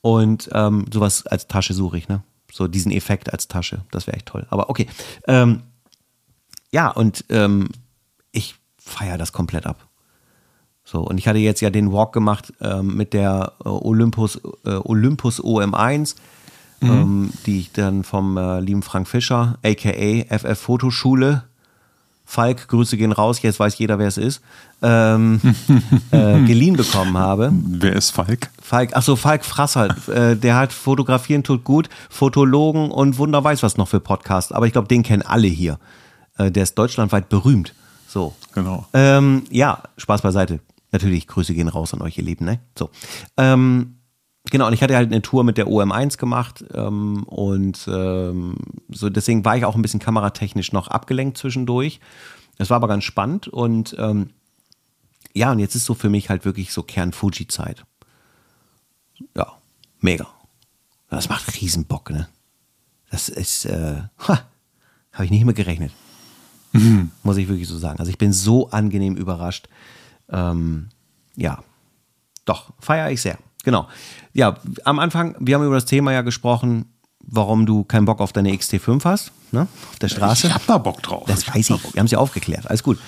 Und 0.00 0.50
ähm, 0.52 0.86
sowas 0.92 1.26
als 1.26 1.46
Tasche 1.46 1.74
suche 1.74 1.98
ich, 1.98 2.08
ne? 2.08 2.22
So 2.52 2.68
diesen 2.68 2.90
Effekt 2.90 3.32
als 3.32 3.48
Tasche. 3.48 3.82
Das 3.90 4.06
wäre 4.06 4.16
echt 4.16 4.26
toll. 4.26 4.46
Aber 4.50 4.70
okay. 4.70 4.86
Ähm, 5.26 5.62
ja, 6.72 6.88
und 6.88 7.24
ähm, 7.28 7.68
ich 8.32 8.56
feiere 8.84 9.18
das 9.18 9.32
komplett 9.32 9.66
ab. 9.66 9.86
So, 10.84 11.00
und 11.00 11.16
ich 11.18 11.26
hatte 11.26 11.38
jetzt 11.38 11.60
ja 11.60 11.70
den 11.70 11.92
Walk 11.92 12.12
gemacht 12.12 12.52
ähm, 12.60 12.96
mit 12.96 13.14
der 13.14 13.52
äh, 13.64 13.68
Olympus, 13.68 14.38
äh, 14.66 14.70
Olympus 14.70 15.42
OM1, 15.42 16.16
mhm. 16.80 16.90
ähm, 16.90 17.30
die 17.46 17.60
ich 17.60 17.72
dann 17.72 18.04
vom 18.04 18.36
äh, 18.36 18.60
lieben 18.60 18.82
Frank 18.82 19.08
Fischer, 19.08 19.58
aka 19.64 20.38
FF 20.38 20.58
Fotoschule, 20.58 21.44
Falk, 22.26 22.68
Grüße 22.68 22.96
gehen 22.96 23.12
raus, 23.12 23.40
jetzt 23.42 23.60
weiß 23.60 23.78
jeder, 23.78 23.98
wer 23.98 24.08
es 24.08 24.18
ist, 24.18 24.42
ähm, 24.82 25.40
äh, 26.10 26.42
geliehen 26.42 26.76
bekommen 26.76 27.16
habe. 27.16 27.50
Wer 27.52 27.94
ist 27.94 28.10
Falk? 28.10 28.50
Falk, 28.60 28.94
achso, 28.94 29.16
Falk 29.16 29.44
Frasser, 29.44 29.94
äh, 30.08 30.36
der 30.36 30.56
hat 30.56 30.72
Fotografieren 30.72 31.44
tut 31.44 31.64
gut, 31.64 31.88
Fotologen 32.10 32.90
und 32.90 33.16
Wunder 33.16 33.42
weiß 33.42 33.62
was 33.62 33.78
noch 33.78 33.88
für 33.88 34.00
Podcasts, 34.00 34.52
aber 34.52 34.66
ich 34.66 34.72
glaube, 34.72 34.88
den 34.88 35.02
kennen 35.02 35.22
alle 35.22 35.48
hier. 35.48 35.78
Äh, 36.36 36.50
der 36.50 36.64
ist 36.64 36.74
deutschlandweit 36.78 37.30
berühmt. 37.30 37.74
So. 38.14 38.32
Genau. 38.52 38.86
Ähm, 38.92 39.42
ja, 39.50 39.82
Spaß 39.96 40.22
beiseite. 40.22 40.60
Natürlich, 40.92 41.26
Grüße 41.26 41.52
gehen 41.52 41.66
raus 41.66 41.92
an 41.94 42.00
euch, 42.00 42.16
ihr 42.16 42.22
Lieben, 42.22 42.44
ne? 42.44 42.60
So. 42.78 42.90
Ähm, 43.36 43.96
genau, 44.48 44.68
und 44.68 44.72
ich 44.72 44.84
hatte 44.84 44.94
halt 44.94 45.10
eine 45.10 45.20
Tour 45.20 45.42
mit 45.42 45.58
der 45.58 45.66
OM1 45.66 46.16
gemacht 46.16 46.64
ähm, 46.72 47.24
und 47.24 47.88
ähm, 47.92 48.54
so 48.88 49.10
deswegen 49.10 49.44
war 49.44 49.56
ich 49.56 49.64
auch 49.64 49.74
ein 49.74 49.82
bisschen 49.82 49.98
kameratechnisch 49.98 50.70
noch 50.70 50.86
abgelenkt 50.86 51.38
zwischendurch. 51.38 51.98
Es 52.56 52.70
war 52.70 52.76
aber 52.76 52.86
ganz 52.86 53.02
spannend 53.02 53.48
und 53.48 53.96
ähm, 53.98 54.30
ja, 55.32 55.50
und 55.50 55.58
jetzt 55.58 55.74
ist 55.74 55.84
so 55.84 55.94
für 55.94 56.08
mich 56.08 56.30
halt 56.30 56.44
wirklich 56.44 56.72
so 56.72 56.84
Kern-Fuji-Zeit. 56.84 57.84
Ja, 59.36 59.54
mega. 59.98 60.28
Das 61.10 61.28
macht 61.28 61.60
riesen 61.60 61.86
Bock, 61.86 62.10
ne? 62.10 62.28
Das 63.10 63.28
ist, 63.28 63.64
äh, 63.64 64.02
habe 64.18 65.24
ich 65.24 65.32
nicht 65.32 65.44
mehr 65.44 65.54
gerechnet. 65.54 65.90
Mhm. 66.74 67.10
Muss 67.22 67.38
ich 67.38 67.48
wirklich 67.48 67.68
so 67.68 67.78
sagen. 67.78 67.98
Also 67.98 68.10
ich 68.10 68.18
bin 68.18 68.32
so 68.32 68.70
angenehm 68.70 69.16
überrascht. 69.16 69.68
Ähm, 70.28 70.88
ja, 71.36 71.62
doch, 72.44 72.72
feiere 72.78 73.10
ich 73.10 73.22
sehr. 73.22 73.38
Genau. 73.64 73.88
Ja, 74.34 74.58
am 74.84 74.98
Anfang, 74.98 75.36
wir 75.40 75.54
haben 75.54 75.64
über 75.64 75.74
das 75.74 75.86
Thema 75.86 76.12
ja 76.12 76.20
gesprochen, 76.20 76.86
warum 77.20 77.64
du 77.64 77.84
keinen 77.84 78.04
Bock 78.04 78.20
auf 78.20 78.32
deine 78.32 78.52
XT5 78.52 79.02
hast, 79.04 79.32
ne? 79.52 79.66
Auf 79.90 79.98
der 79.98 80.08
Straße. 80.08 80.48
Ich 80.48 80.54
hab 80.54 80.66
da 80.66 80.76
Bock 80.78 81.02
drauf. 81.02 81.24
Das 81.26 81.48
weiß 81.48 81.70
ich. 81.70 81.94
Wir 81.94 81.98
haben 81.98 82.06
es 82.06 82.12
ja 82.12 82.18
aufgeklärt. 82.18 82.68
Alles 82.68 82.82
gut. 82.82 82.98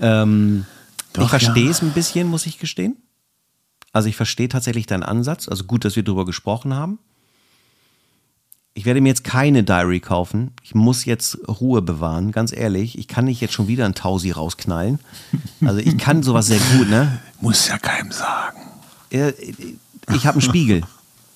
Ähm, 0.00 0.66
Doch, 1.14 1.22
ich 1.22 1.28
verstehe 1.30 1.70
es 1.70 1.80
ja. 1.80 1.86
ein 1.86 1.92
bisschen, 1.92 2.28
muss 2.28 2.44
ich 2.46 2.58
gestehen. 2.58 2.96
Also 3.92 4.08
ich 4.08 4.16
verstehe 4.16 4.48
tatsächlich 4.48 4.86
deinen 4.86 5.02
Ansatz. 5.02 5.48
Also 5.48 5.64
gut, 5.64 5.84
dass 5.84 5.96
wir 5.96 6.02
darüber 6.02 6.26
gesprochen 6.26 6.74
haben. 6.74 6.98
Ich 8.78 8.84
werde 8.84 9.00
mir 9.00 9.08
jetzt 9.08 9.24
keine 9.24 9.64
Diary 9.64 9.98
kaufen. 9.98 10.52
Ich 10.62 10.72
muss 10.72 11.04
jetzt 11.04 11.36
Ruhe 11.48 11.82
bewahren, 11.82 12.30
ganz 12.30 12.52
ehrlich. 12.52 12.96
Ich 12.96 13.08
kann 13.08 13.24
nicht 13.24 13.40
jetzt 13.40 13.52
schon 13.52 13.66
wieder 13.66 13.84
ein 13.84 13.96
Tausi 13.96 14.30
rausknallen. 14.30 15.00
Also 15.66 15.80
ich 15.80 15.98
kann 15.98 16.22
sowas 16.22 16.46
sehr 16.46 16.60
gut, 16.76 16.88
ne? 16.88 17.18
Muss 17.40 17.66
ja 17.66 17.76
keinem 17.76 18.12
sagen. 18.12 18.60
Ich 19.10 20.26
habe 20.28 20.34
einen 20.34 20.40
Spiegel. 20.42 20.82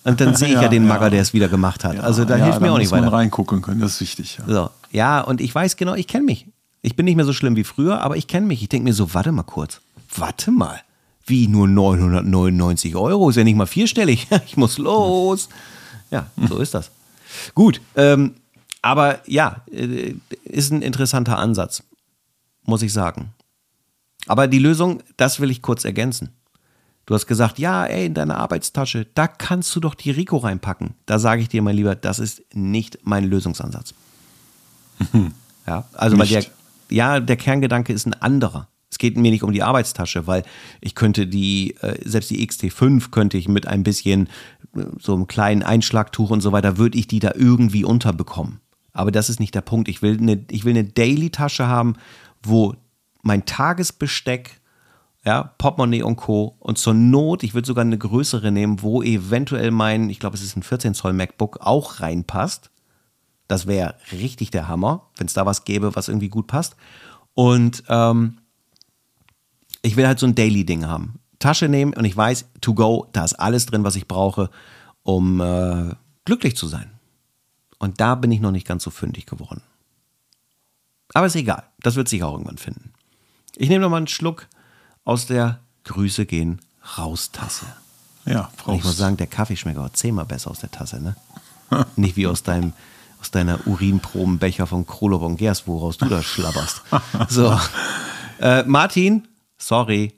Und 0.05 0.21
dann 0.21 0.37
sehe 0.37 0.51
ich 0.51 0.55
ja, 0.55 0.63
ja 0.63 0.69
den 0.69 0.87
Magger, 0.87 1.07
ja. 1.07 1.11
der 1.11 1.23
es 1.23 1.35
wieder 1.35 1.49
gemacht 1.49 1.83
hat. 1.83 1.97
Ja, 1.97 2.03
also 2.03 2.25
da 2.25 2.37
hilft 2.37 2.61
mir 2.61 2.71
auch 2.71 2.79
nicht 2.79 2.93
weiter. 2.93 3.07
Man 3.07 3.13
reingucken 3.13 3.61
können, 3.61 3.81
das 3.81 3.95
ist 3.95 4.01
wichtig. 4.03 4.39
Ja, 4.47 4.55
so. 4.55 4.71
ja 4.93 5.21
und 5.21 5.41
ich 5.41 5.53
weiß 5.53 5.77
genau, 5.77 5.95
ich 5.95 6.07
kenne 6.07 6.25
mich. 6.25 6.47
Ich 6.81 6.95
bin 6.95 7.07
nicht 7.07 7.17
mehr 7.17 7.25
so 7.25 7.33
schlimm 7.33 7.57
wie 7.57 7.65
früher, 7.65 8.03
aber 8.03 8.17
ich 8.17 8.29
kenne 8.29 8.47
mich. 8.47 8.63
Ich 8.63 8.69
denke 8.69 8.85
mir 8.85 8.95
so, 8.95 9.15
warte 9.15 9.33
mal 9.33 9.43
kurz. 9.43 9.81
Warte 10.15 10.53
mal. 10.53 10.81
Wie 11.27 11.49
nur 11.49 11.67
999 11.67 12.95
Euro? 12.95 13.31
Ist 13.31 13.37
ja 13.37 13.43
nicht 13.43 13.57
mal 13.57 13.67
vierstellig. 13.67 14.29
Ich 14.47 14.57
muss 14.57 14.79
los. 14.79 15.49
Ja, 16.13 16.27
so 16.49 16.59
ist 16.59 16.75
das. 16.75 16.93
Gut, 17.55 17.81
ähm, 17.97 18.35
aber 18.83 19.21
ja, 19.27 19.63
äh, 19.71 20.15
ist 20.45 20.73
ein 20.73 20.83
interessanter 20.83 21.39
Ansatz, 21.39 21.85
muss 22.65 22.83
ich 22.83 22.93
sagen. 22.93 23.33
Aber 24.27 24.47
die 24.47 24.59
Lösung, 24.59 25.03
das 25.17 25.41
will 25.41 25.51
ich 25.51 25.63
kurz 25.63 25.85
ergänzen. 25.85 26.31
Du 27.07 27.15
hast 27.15 27.27
gesagt, 27.27 27.59
ja, 27.59 27.85
ey, 27.85 28.07
in 28.07 28.15
deiner 28.15 28.37
Arbeitstasche, 28.37 29.07
da 29.15 29.27
kannst 29.27 29.75
du 29.75 29.81
doch 29.81 29.95
die 29.95 30.13
Rico 30.13 30.37
reinpacken. 30.37 30.95
Da 31.07 31.19
sage 31.19 31.43
ich 31.43 31.49
dir, 31.49 31.63
mein 31.63 31.77
Lieber, 31.77 31.97
das 31.97 32.19
ist 32.19 32.43
nicht 32.55 32.99
mein 33.03 33.25
Lösungsansatz. 33.25 33.95
ja, 35.67 35.85
also 35.95 36.17
weil 36.19 36.29
der, 36.29 36.45
ja, 36.91 37.19
der 37.19 37.37
Kerngedanke 37.37 37.93
ist 37.93 38.07
ein 38.07 38.15
anderer. 38.15 38.69
Es 38.89 38.99
geht 38.99 39.17
mir 39.17 39.33
nicht 39.33 39.43
um 39.43 39.53
die 39.53 39.63
Arbeitstasche, 39.63 40.27
weil 40.27 40.45
ich 40.81 40.95
könnte 40.95 41.27
die, 41.27 41.75
äh, 41.81 41.99
selbst 42.05 42.31
die 42.31 42.47
XT5 42.47 43.11
könnte 43.11 43.39
ich 43.39 43.49
mit 43.49 43.67
ein 43.67 43.83
bisschen 43.83 44.29
so 44.99 45.15
einem 45.15 45.27
kleinen 45.27 45.63
Einschlagtuch 45.63 46.31
und 46.31 46.41
so 46.41 46.53
weiter, 46.53 46.79
würde 46.79 46.99
ich 46.99 47.07
die 47.07 47.19
da 47.19 47.33
irgendwie 47.35 47.85
unterbekommen. 47.85 48.61
Aber 48.93 49.11
das 49.11 49.31
ist 49.31 49.41
nicht 49.41 49.55
der 49.55 49.61
Punkt. 49.63 49.89
Ich 49.89 50.03
will 50.03 50.19
eine, 50.19 50.45
ich 50.51 50.65
will 50.65 50.73
eine 50.73 50.85
Daily-Tasche 50.85 51.67
haben, 51.67 51.95
wo 52.43 52.75
mein 53.23 53.47
Tagesbesteck, 53.47 54.61
ja, 55.25 55.55
Portemonnaie 55.59 56.03
und 56.03 56.17
Co. 56.17 56.57
Und 56.59 56.79
zur 56.79 56.95
Not, 56.95 57.43
ich 57.43 57.55
würde 57.55 57.67
sogar 57.67 57.85
eine 57.85 57.99
größere 57.99 58.51
nehmen, 58.51 58.83
wo 58.83 59.03
eventuell 59.03 59.71
mein, 59.71 60.11
ich 60.11 60.19
glaube, 60.19 60.37
es 60.37 60.43
ist 60.43 60.57
ein 60.57 60.63
14 60.63 60.95
Zoll 60.95 61.13
MacBook, 61.13 61.59
auch 61.61 62.01
reinpasst. 62.01 62.71
Das 63.49 63.67
wäre 63.67 63.95
richtig 64.13 64.51
der 64.51 64.69
Hammer, 64.69 65.09
wenn 65.17 65.27
es 65.27 65.35
da 65.35 65.47
was 65.47 65.65
gäbe, 65.65 65.95
was 65.95 66.09
irgendwie 66.09 66.29
gut 66.29 66.47
passt. 66.47 66.77
Und 67.35 67.85
ähm, 67.89 68.39
ich 69.83 69.97
will 69.97 70.07
halt 70.07 70.19
so 70.19 70.27
ein 70.27 70.35
Daily-Ding 70.35 70.87
haben. 70.87 71.19
Tasche 71.43 71.69
nehmen 71.69 71.93
und 71.95 72.05
ich 72.05 72.17
weiß, 72.17 72.47
to 72.61 72.75
go, 72.75 73.09
da 73.13 73.25
ist 73.25 73.35
alles 73.35 73.67
drin, 73.67 73.85
was 73.85 73.97
ich 73.97 74.09
brauche, 74.09 74.51
um 75.03 75.41
äh, 75.41 75.95
glücklich 76.25 76.57
zu 76.57 76.67
sein. 76.69 76.91
Und 77.79 78.01
da 78.01 78.15
bin 78.15 78.31
ich 78.31 78.41
noch 78.41 78.53
nicht 78.53 78.67
ganz 78.67 78.85
so 78.85 78.91
fündig 78.91 79.27
geworden. 79.27 79.63
Aber 81.15 81.27
ist 81.27 81.37
egal, 81.37 81.65
das 81.81 81.97
wird 81.97 82.09
sich 82.09 82.23
auch 82.23 82.33
irgendwann 82.33 82.59
finden. 82.59 82.93
Ich 83.57 83.69
nehme 83.69 83.83
noch 83.83 83.91
mal 83.91 83.99
einen 83.99 84.07
Schluck 84.07 84.47
aus 85.05 85.27
der 85.27 85.59
Grüße 85.85 86.27
gehen 86.27 86.61
raus 86.97 87.33
Tasse. 87.33 87.67
Ja, 88.25 88.51
Prost. 88.57 88.79
Ich 88.79 88.85
muss 88.85 88.97
sagen, 88.97 89.17
der 89.17 89.27
Kaffee 89.27 89.57
schmeckt 89.57 89.79
auch 89.79 89.91
zehnmal 89.91 90.25
besser 90.25 90.51
aus 90.51 90.61
der 90.61 90.71
Tasse, 90.71 91.01
ne? 91.01 91.17
nicht 91.97 92.17
wie 92.17 92.27
aus 92.27 92.43
deinem 92.43 92.73
aus 93.21 93.31
deiner 93.31 93.65
Urinprobenbecher 93.69 94.67
von 94.67 94.85
Krolov 94.85 95.23
und 95.23 95.37
Gers, 95.37 95.69
woraus 95.69 95.97
du 95.97 96.07
da 96.07 96.23
schlabberst. 96.23 96.83
So. 97.29 97.57
Äh, 98.41 98.65
Martin, 98.65 99.29
sorry, 99.59 100.13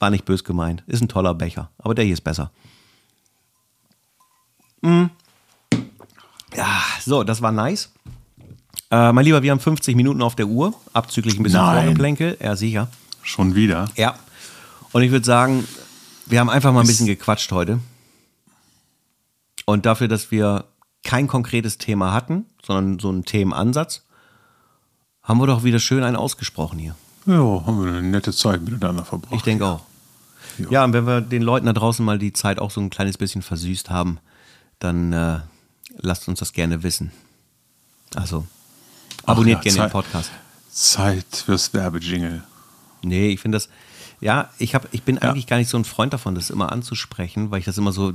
war 0.00 0.10
nicht 0.10 0.24
bös 0.24 0.42
gemeint. 0.42 0.82
Ist 0.88 1.02
ein 1.02 1.08
toller 1.08 1.34
Becher, 1.34 1.70
aber 1.78 1.94
der 1.94 2.04
hier 2.04 2.14
ist 2.14 2.22
besser. 2.22 2.50
Mm. 4.80 5.04
Ja, 6.56 6.82
so, 7.04 7.22
das 7.22 7.42
war 7.42 7.52
nice. 7.52 7.92
Äh, 8.90 9.12
mein 9.12 9.24
Lieber, 9.24 9.42
wir 9.42 9.52
haben 9.52 9.60
50 9.60 9.94
Minuten 9.94 10.20
auf 10.22 10.34
der 10.34 10.48
Uhr, 10.48 10.74
abzüglich 10.92 11.38
ein 11.38 11.44
bisschen 11.44 11.60
Vorgeplänkel. 11.60 12.36
Ja, 12.42 12.56
sicher. 12.56 12.88
Schon 13.22 13.54
wieder? 13.54 13.88
Ja. 13.94 14.16
Und 14.92 15.02
ich 15.02 15.12
würde 15.12 15.24
sagen, 15.24 15.68
wir 16.26 16.40
haben 16.40 16.50
einfach 16.50 16.72
mal 16.72 16.80
ein 16.80 16.86
bisschen 16.86 17.06
gequatscht 17.06 17.52
heute. 17.52 17.78
Und 19.66 19.86
dafür, 19.86 20.08
dass 20.08 20.32
wir 20.32 20.64
kein 21.04 21.28
konkretes 21.28 21.78
Thema 21.78 22.12
hatten, 22.12 22.46
sondern 22.64 22.98
so 22.98 23.10
einen 23.10 23.24
Themenansatz, 23.24 24.02
haben 25.22 25.38
wir 25.38 25.46
doch 25.46 25.62
wieder 25.62 25.78
schön 25.78 26.02
einen 26.02 26.16
ausgesprochen 26.16 26.78
hier. 26.78 26.96
Ja, 27.26 27.34
haben 27.36 27.84
wir 27.84 27.92
eine 27.92 28.02
nette 28.02 28.32
Zeit 28.32 28.62
miteinander 28.62 29.04
verbracht. 29.04 29.34
Ich 29.34 29.42
denke 29.42 29.66
auch. 29.66 29.82
Ja. 30.64 30.70
ja, 30.70 30.84
und 30.84 30.92
wenn 30.92 31.06
wir 31.06 31.20
den 31.20 31.42
Leuten 31.42 31.66
da 31.66 31.72
draußen 31.72 32.04
mal 32.04 32.18
die 32.18 32.32
Zeit 32.32 32.58
auch 32.58 32.70
so 32.70 32.80
ein 32.80 32.90
kleines 32.90 33.18
bisschen 33.18 33.42
versüßt 33.42 33.90
haben, 33.90 34.18
dann 34.78 35.12
äh, 35.12 35.40
lasst 35.96 36.28
uns 36.28 36.38
das 36.38 36.52
gerne 36.52 36.82
wissen. 36.82 37.12
Also, 38.14 38.46
abonniert 39.24 39.58
ja, 39.58 39.62
gerne 39.62 39.76
Zeit, 39.76 39.88
den 39.88 39.92
Podcast. 39.92 40.30
Zeit 40.70 41.26
fürs 41.44 41.72
Werbejingle. 41.72 42.42
Nee, 43.02 43.28
ich 43.28 43.40
finde 43.40 43.56
das, 43.56 43.68
ja, 44.20 44.50
ich, 44.58 44.74
hab, 44.74 44.92
ich 44.92 45.02
bin 45.02 45.16
ja. 45.16 45.22
eigentlich 45.22 45.46
gar 45.46 45.56
nicht 45.56 45.70
so 45.70 45.78
ein 45.78 45.84
Freund 45.84 46.12
davon, 46.12 46.34
das 46.34 46.50
immer 46.50 46.72
anzusprechen, 46.72 47.50
weil 47.50 47.60
ich 47.60 47.64
das 47.64 47.78
immer 47.78 47.92
so, 47.92 48.12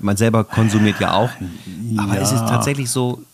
man 0.00 0.16
selber 0.16 0.44
konsumiert 0.44 1.00
ja 1.00 1.12
auch. 1.12 1.30
Aber 1.96 2.14
ja. 2.14 2.20
es 2.20 2.32
ist 2.32 2.40
tatsächlich 2.40 2.90
so, 2.90 3.24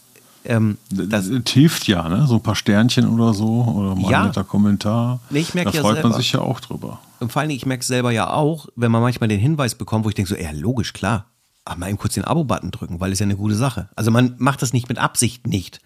ähm, 0.49 0.79
das 0.91 1.31
hilft 1.49 1.87
ja, 1.89 2.09
ne? 2.09 2.27
So 2.27 2.35
ein 2.35 2.43
paar 2.43 2.55
Sternchen 2.55 3.09
oder 3.09 3.35
so 3.35 3.63
oder 3.65 3.95
mal 3.95 4.11
ja. 4.11 4.21
ein 4.21 4.27
netter 4.29 4.45
Kommentar. 4.45 5.21
Nee, 5.31 5.41
ich 5.41 5.55
merke 5.55 5.71
da 5.71 5.77
ja 5.77 5.83
freut 5.83 5.95
selber. 5.95 6.11
man 6.11 6.19
sich 6.19 6.33
ja 6.33 6.41
auch 6.41 6.61
drüber. 6.61 7.01
Und 7.21 7.33
vor 7.33 7.41
allen 7.41 7.49
Dingen, 7.49 7.59
ich 7.59 7.67
merke 7.67 7.81
es 7.81 7.87
selber 7.87 8.11
ja 8.11 8.31
auch, 8.31 8.69
wenn 8.77 8.91
man 8.91 9.03
manchmal 9.03 9.29
den 9.29 9.41
Hinweis 9.41 9.75
bekommt, 9.75 10.05
wo 10.05 10.09
ich 10.09 10.15
denke 10.15 10.29
so, 10.29 10.37
ja, 10.37 10.51
logisch, 10.53 10.93
klar. 10.93 11.27
Aber 11.65 11.81
mal 11.81 11.89
eben 11.89 11.99
kurz 11.99 12.15
den 12.15 12.25
Abo-Button 12.25 12.71
drücken, 12.71 13.01
weil 13.01 13.13
es 13.13 13.19
ja 13.19 13.25
eine 13.25 13.37
gute 13.37 13.57
Sache. 13.57 13.89
Also 13.97 14.11
man 14.11 14.35
macht 14.39 14.63
das 14.63 14.73
nicht 14.73 14.89
mit 14.89 14.99
Absicht 14.99 15.47
nicht. 15.47 15.81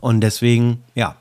Und 0.00 0.20
deswegen, 0.20 0.84
ja. 0.94 1.16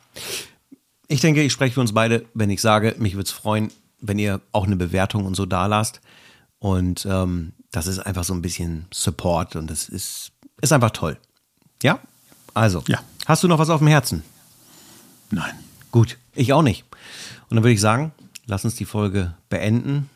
Ich 1.07 1.21
denke, 1.21 1.41
ich 1.41 1.51
spreche 1.51 1.73
für 1.73 1.81
uns 1.81 1.93
beide, 1.93 2.25
wenn 2.33 2.49
ich 2.49 2.61
sage, 2.61 2.95
mich 2.99 3.13
würde 3.15 3.25
es 3.25 3.31
freuen, 3.31 3.71
wenn 4.01 4.19
ihr 4.19 4.41
auch 4.51 4.65
eine 4.65 4.75
Bewertung 4.75 5.25
und 5.25 5.35
so 5.35 5.45
da 5.45 5.65
lasst. 5.65 6.01
Und 6.59 7.07
ähm, 7.09 7.53
das 7.71 7.87
ist 7.87 7.99
einfach 7.99 8.23
so 8.23 8.33
ein 8.33 8.41
bisschen 8.41 8.85
Support 8.93 9.55
und 9.55 9.69
das 9.69 9.89
ist, 9.89 10.31
ist 10.61 10.71
einfach 10.71 10.91
toll. 10.91 11.17
Ja? 11.81 11.99
Also, 12.53 12.83
ja. 12.87 12.99
hast 13.25 13.43
du 13.43 13.47
noch 13.47 13.59
was 13.59 13.69
auf 13.69 13.79
dem 13.79 13.87
Herzen? 13.87 14.23
Nein. 15.31 15.53
Gut, 15.91 16.17
ich 16.33 16.53
auch 16.53 16.63
nicht. 16.63 16.85
Und 17.49 17.55
dann 17.55 17.63
würde 17.63 17.73
ich 17.73 17.81
sagen, 17.81 18.11
lass 18.47 18.65
uns 18.65 18.75
die 18.75 18.85
Folge 18.85 19.33
beenden. 19.49 20.09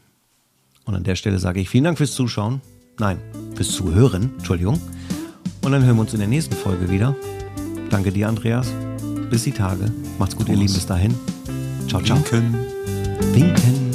Und 0.85 0.95
an 0.95 1.03
der 1.03 1.15
Stelle 1.15 1.37
sage 1.39 1.59
ich 1.59 1.69
vielen 1.69 1.83
Dank 1.83 1.97
fürs 1.97 2.13
Zuschauen. 2.13 2.61
Nein, 2.99 3.19
fürs 3.55 3.71
Zuhören, 3.71 4.31
Entschuldigung. 4.37 4.81
Und 5.61 5.71
dann 5.71 5.83
hören 5.83 5.97
wir 5.97 6.01
uns 6.01 6.13
in 6.13 6.19
der 6.19 6.27
nächsten 6.27 6.55
Folge 6.55 6.89
wieder. 6.89 7.15
Danke 7.89 8.11
dir, 8.11 8.27
Andreas. 8.27 8.73
Bis 9.29 9.43
die 9.43 9.51
Tage. 9.51 9.91
Macht's 10.17 10.35
gut, 10.35 10.47
Prost. 10.47 10.57
ihr 10.57 10.61
Lieben. 10.61 10.73
Bis 10.73 10.85
dahin. 10.85 11.13
Ciao, 11.87 12.01
ciao. 12.01 12.17
Winken. 12.17 12.55
Winken. 13.33 13.86